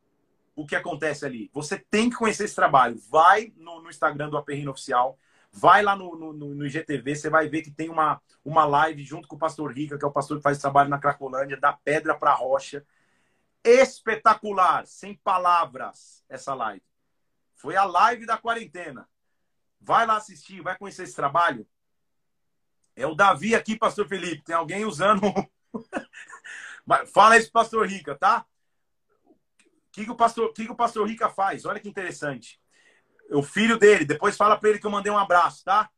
o 0.54 0.64
que 0.64 0.76
acontece 0.76 1.26
ali. 1.26 1.50
Você 1.52 1.78
tem 1.78 2.08
que 2.08 2.16
conhecer 2.16 2.44
esse 2.44 2.54
trabalho. 2.54 2.98
Vai 3.10 3.52
no, 3.56 3.82
no 3.82 3.90
Instagram 3.90 4.30
do 4.30 4.38
Aperrino 4.38 4.70
Oficial, 4.70 5.18
vai 5.52 5.82
lá 5.82 5.96
no, 5.96 6.16
no, 6.16 6.32
no, 6.32 6.66
IGTV, 6.66 7.16
você 7.16 7.28
vai 7.28 7.48
ver 7.48 7.62
que 7.62 7.70
tem 7.70 7.88
uma, 7.88 8.20
uma 8.44 8.64
live 8.64 9.04
junto 9.04 9.26
com 9.26 9.36
o 9.36 9.38
pastor 9.38 9.72
Rica, 9.72 9.98
que 9.98 10.04
é 10.04 10.08
o 10.08 10.12
pastor 10.12 10.36
que 10.36 10.42
faz 10.42 10.58
trabalho 10.58 10.88
na 10.88 10.98
Cracolândia, 10.98 11.56
da 11.56 11.72
pedra 11.72 12.14
para 12.14 12.32
rocha. 12.32 12.84
Espetacular, 13.66 14.86
sem 14.86 15.16
palavras, 15.16 16.24
essa 16.28 16.54
live. 16.54 16.82
Foi 17.56 17.74
a 17.74 17.84
live 17.84 18.24
da 18.24 18.38
quarentena. 18.38 19.08
Vai 19.80 20.06
lá 20.06 20.16
assistir, 20.16 20.62
vai 20.62 20.78
conhecer 20.78 21.02
esse 21.02 21.16
trabalho. 21.16 21.66
É 22.94 23.06
o 23.06 23.14
Davi 23.14 23.54
aqui, 23.54 23.76
pastor 23.76 24.06
Felipe. 24.06 24.44
Tem 24.44 24.54
alguém 24.54 24.84
usando 24.84 25.20
Fala 27.12 27.36
isso 27.36 27.50
pastor 27.50 27.86
Rica, 27.88 28.14
tá? 28.14 28.46
O 29.24 29.34
que, 29.90 30.04
que, 30.04 30.10
o 30.10 30.14
pastor, 30.14 30.52
que, 30.52 30.66
que 30.66 30.72
o 30.72 30.76
pastor 30.76 31.08
Rica 31.08 31.28
faz? 31.28 31.64
Olha 31.64 31.80
que 31.80 31.88
interessante. 31.88 32.60
O 33.30 33.42
filho 33.42 33.78
dele, 33.78 34.04
depois 34.04 34.36
fala 34.36 34.56
para 34.56 34.70
ele 34.70 34.78
que 34.78 34.86
eu 34.86 34.90
mandei 34.90 35.10
um 35.10 35.18
abraço, 35.18 35.64
tá? 35.64 35.90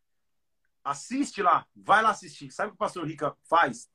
Assiste 0.83 1.43
lá, 1.43 1.66
vai 1.77 2.03
lá 2.03 2.11
assistir. 2.11 2.51
Sabe 2.51 2.69
o 2.69 2.71
que 2.71 2.77
o 2.77 2.79
pastor 2.79 3.07
Rica 3.07 3.37
faz? 3.45 3.91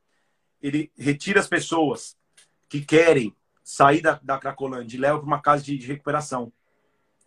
Ele 0.62 0.92
retira 0.96 1.40
as 1.40 1.48
pessoas 1.48 2.16
que 2.70 2.86
querem 2.86 3.36
sair 3.64 4.02
da, 4.02 4.20
da 4.22 4.38
Cracolândia 4.38 4.98
e 4.98 5.00
leva 5.00 5.18
para 5.18 5.28
uma 5.28 5.42
casa 5.42 5.64
de, 5.64 5.78
de 5.78 5.88
recuperação. 5.88 6.52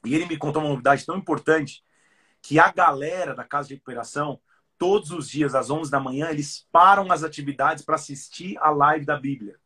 E 0.05 0.15
ele 0.15 0.27
me 0.27 0.37
contou 0.37 0.63
uma 0.63 0.71
novidade 0.71 1.05
tão 1.05 1.17
importante 1.17 1.83
que 2.43 2.59
a 2.59 2.71
galera 2.71 3.35
da 3.35 3.45
casa 3.45 3.69
de 3.69 3.75
recuperação 3.75 4.39
todos 4.79 5.11
os 5.11 5.29
dias, 5.29 5.55
às 5.55 5.71
11 5.71 5.91
da 5.91 5.99
manhã, 5.99 6.29
eles 6.29 6.67
param 6.71 7.11
as 7.11 7.23
atividades 7.23 7.85
para 7.85 7.95
assistir 7.95 8.57
a 8.59 8.71
live 8.71 9.07
da 9.07 9.19
Bíblia. 9.19 9.57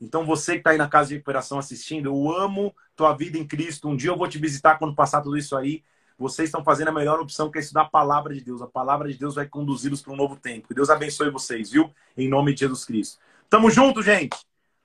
Então, 0.00 0.26
você 0.26 0.54
que 0.54 0.58
está 0.58 0.70
aí 0.70 0.78
na 0.78 0.88
casa 0.88 1.10
de 1.10 1.14
recuperação 1.14 1.58
assistindo, 1.58 2.06
eu 2.06 2.36
amo 2.36 2.74
tua 2.96 3.14
vida 3.14 3.38
em 3.38 3.46
Cristo. 3.46 3.88
Um 3.88 3.96
dia 3.96 4.10
eu 4.10 4.16
vou 4.16 4.28
te 4.28 4.36
visitar 4.36 4.76
quando 4.76 4.96
passar 4.96 5.22
tudo 5.22 5.36
isso 5.36 5.56
aí. 5.56 5.84
Vocês 6.18 6.48
estão 6.48 6.64
fazendo 6.64 6.88
a 6.88 6.92
melhor 6.92 7.20
opção, 7.20 7.50
que 7.50 7.58
é 7.58 7.60
estudar 7.60 7.82
a 7.82 7.88
palavra 7.88 8.34
de 8.34 8.40
Deus. 8.42 8.60
A 8.60 8.66
palavra 8.66 9.08
de 9.10 9.16
Deus 9.16 9.36
vai 9.36 9.46
conduzi-los 9.46 10.02
para 10.02 10.12
um 10.12 10.16
novo 10.16 10.36
tempo. 10.36 10.66
Que 10.68 10.74
Deus 10.74 10.90
abençoe 10.90 11.30
vocês, 11.30 11.70
viu? 11.70 11.94
Em 12.16 12.28
nome 12.28 12.52
de 12.52 12.60
Jesus 12.60 12.84
Cristo. 12.84 13.18
Tamo 13.48 13.70
junto, 13.70 14.02
gente. 14.02 14.36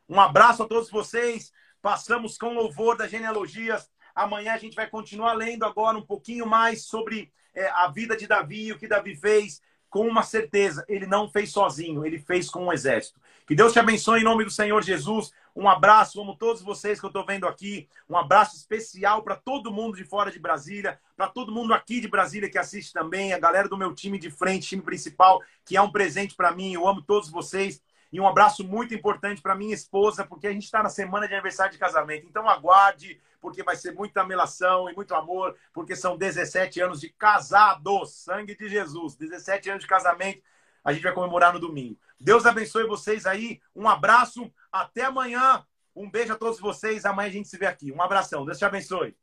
Um 0.09 0.19
abraço 0.19 0.63
a 0.63 0.67
todos 0.67 0.89
vocês. 0.89 1.51
Passamos 1.81 2.37
com 2.37 2.53
louvor 2.53 2.97
das 2.97 3.11
genealogias. 3.11 3.89
Amanhã 4.15 4.53
a 4.53 4.57
gente 4.57 4.75
vai 4.75 4.89
continuar 4.89 5.33
lendo 5.33 5.63
agora 5.63 5.97
um 5.97 6.05
pouquinho 6.05 6.45
mais 6.45 6.83
sobre 6.83 7.31
é, 7.53 7.67
a 7.69 7.87
vida 7.87 8.15
de 8.15 8.27
Davi, 8.27 8.71
o 8.71 8.77
que 8.77 8.87
Davi 8.87 9.15
fez, 9.15 9.61
com 9.89 10.07
uma 10.07 10.23
certeza, 10.23 10.85
ele 10.87 11.05
não 11.05 11.29
fez 11.29 11.51
sozinho, 11.51 12.05
ele 12.05 12.19
fez 12.19 12.49
com 12.49 12.65
um 12.65 12.73
exército. 12.73 13.19
Que 13.47 13.55
Deus 13.55 13.71
te 13.71 13.79
abençoe 13.79 14.19
em 14.19 14.23
nome 14.23 14.43
do 14.43 14.51
Senhor 14.51 14.83
Jesus. 14.83 15.31
Um 15.55 15.69
abraço, 15.69 16.21
amo 16.21 16.35
todos 16.35 16.61
vocês 16.61 16.99
que 16.99 17.05
eu 17.05 17.09
estou 17.09 17.25
vendo 17.25 17.47
aqui. 17.47 17.87
Um 18.09 18.17
abraço 18.17 18.55
especial 18.57 19.23
para 19.23 19.35
todo 19.35 19.71
mundo 19.71 19.95
de 19.95 20.03
fora 20.03 20.29
de 20.29 20.37
Brasília, 20.37 20.99
para 21.15 21.27
todo 21.27 21.51
mundo 21.51 21.73
aqui 21.73 22.01
de 22.01 22.07
Brasília 22.07 22.49
que 22.49 22.57
assiste 22.57 22.91
também, 22.91 23.33
a 23.33 23.39
galera 23.39 23.69
do 23.69 23.77
meu 23.77 23.95
time 23.95 24.19
de 24.19 24.29
frente, 24.29 24.67
time 24.67 24.81
principal, 24.81 25.41
que 25.65 25.77
é 25.77 25.81
um 25.81 25.91
presente 25.91 26.35
para 26.35 26.51
mim. 26.51 26.73
Eu 26.73 26.87
amo 26.87 27.01
todos 27.01 27.29
vocês. 27.29 27.81
E 28.11 28.19
um 28.19 28.27
abraço 28.27 28.63
muito 28.63 28.93
importante 28.93 29.41
para 29.41 29.55
minha 29.55 29.73
esposa, 29.73 30.25
porque 30.25 30.47
a 30.47 30.51
gente 30.51 30.63
está 30.63 30.81
na 30.81 30.89
semana 30.89 31.27
de 31.27 31.33
aniversário 31.33 31.71
de 31.71 31.77
casamento. 31.77 32.25
Então 32.25 32.47
aguarde, 32.47 33.19
porque 33.41 33.63
vai 33.63 33.75
ser 33.75 33.93
muita 33.93 34.23
melação 34.23 34.89
e 34.89 34.95
muito 34.95 35.13
amor, 35.13 35.55
porque 35.73 35.95
são 35.95 36.17
17 36.17 36.79
anos 36.81 37.01
de 37.01 37.09
casados, 37.09 38.13
sangue 38.13 38.55
de 38.55 38.69
Jesus. 38.69 39.15
17 39.15 39.69
anos 39.69 39.83
de 39.83 39.89
casamento, 39.89 40.41
a 40.83 40.93
gente 40.93 41.03
vai 41.03 41.13
comemorar 41.13 41.53
no 41.53 41.59
domingo. 41.59 41.99
Deus 42.19 42.45
abençoe 42.45 42.87
vocês 42.87 43.25
aí. 43.25 43.61
Um 43.75 43.87
abraço, 43.87 44.51
até 44.71 45.03
amanhã. 45.03 45.65
Um 45.95 46.09
beijo 46.09 46.33
a 46.33 46.37
todos 46.37 46.59
vocês. 46.59 47.05
Amanhã 47.05 47.27
a 47.27 47.31
gente 47.31 47.47
se 47.47 47.57
vê 47.57 47.65
aqui. 47.65 47.91
Um 47.91 48.01
abração. 48.01 48.45
Deus 48.45 48.57
te 48.57 48.65
abençoe. 48.65 49.15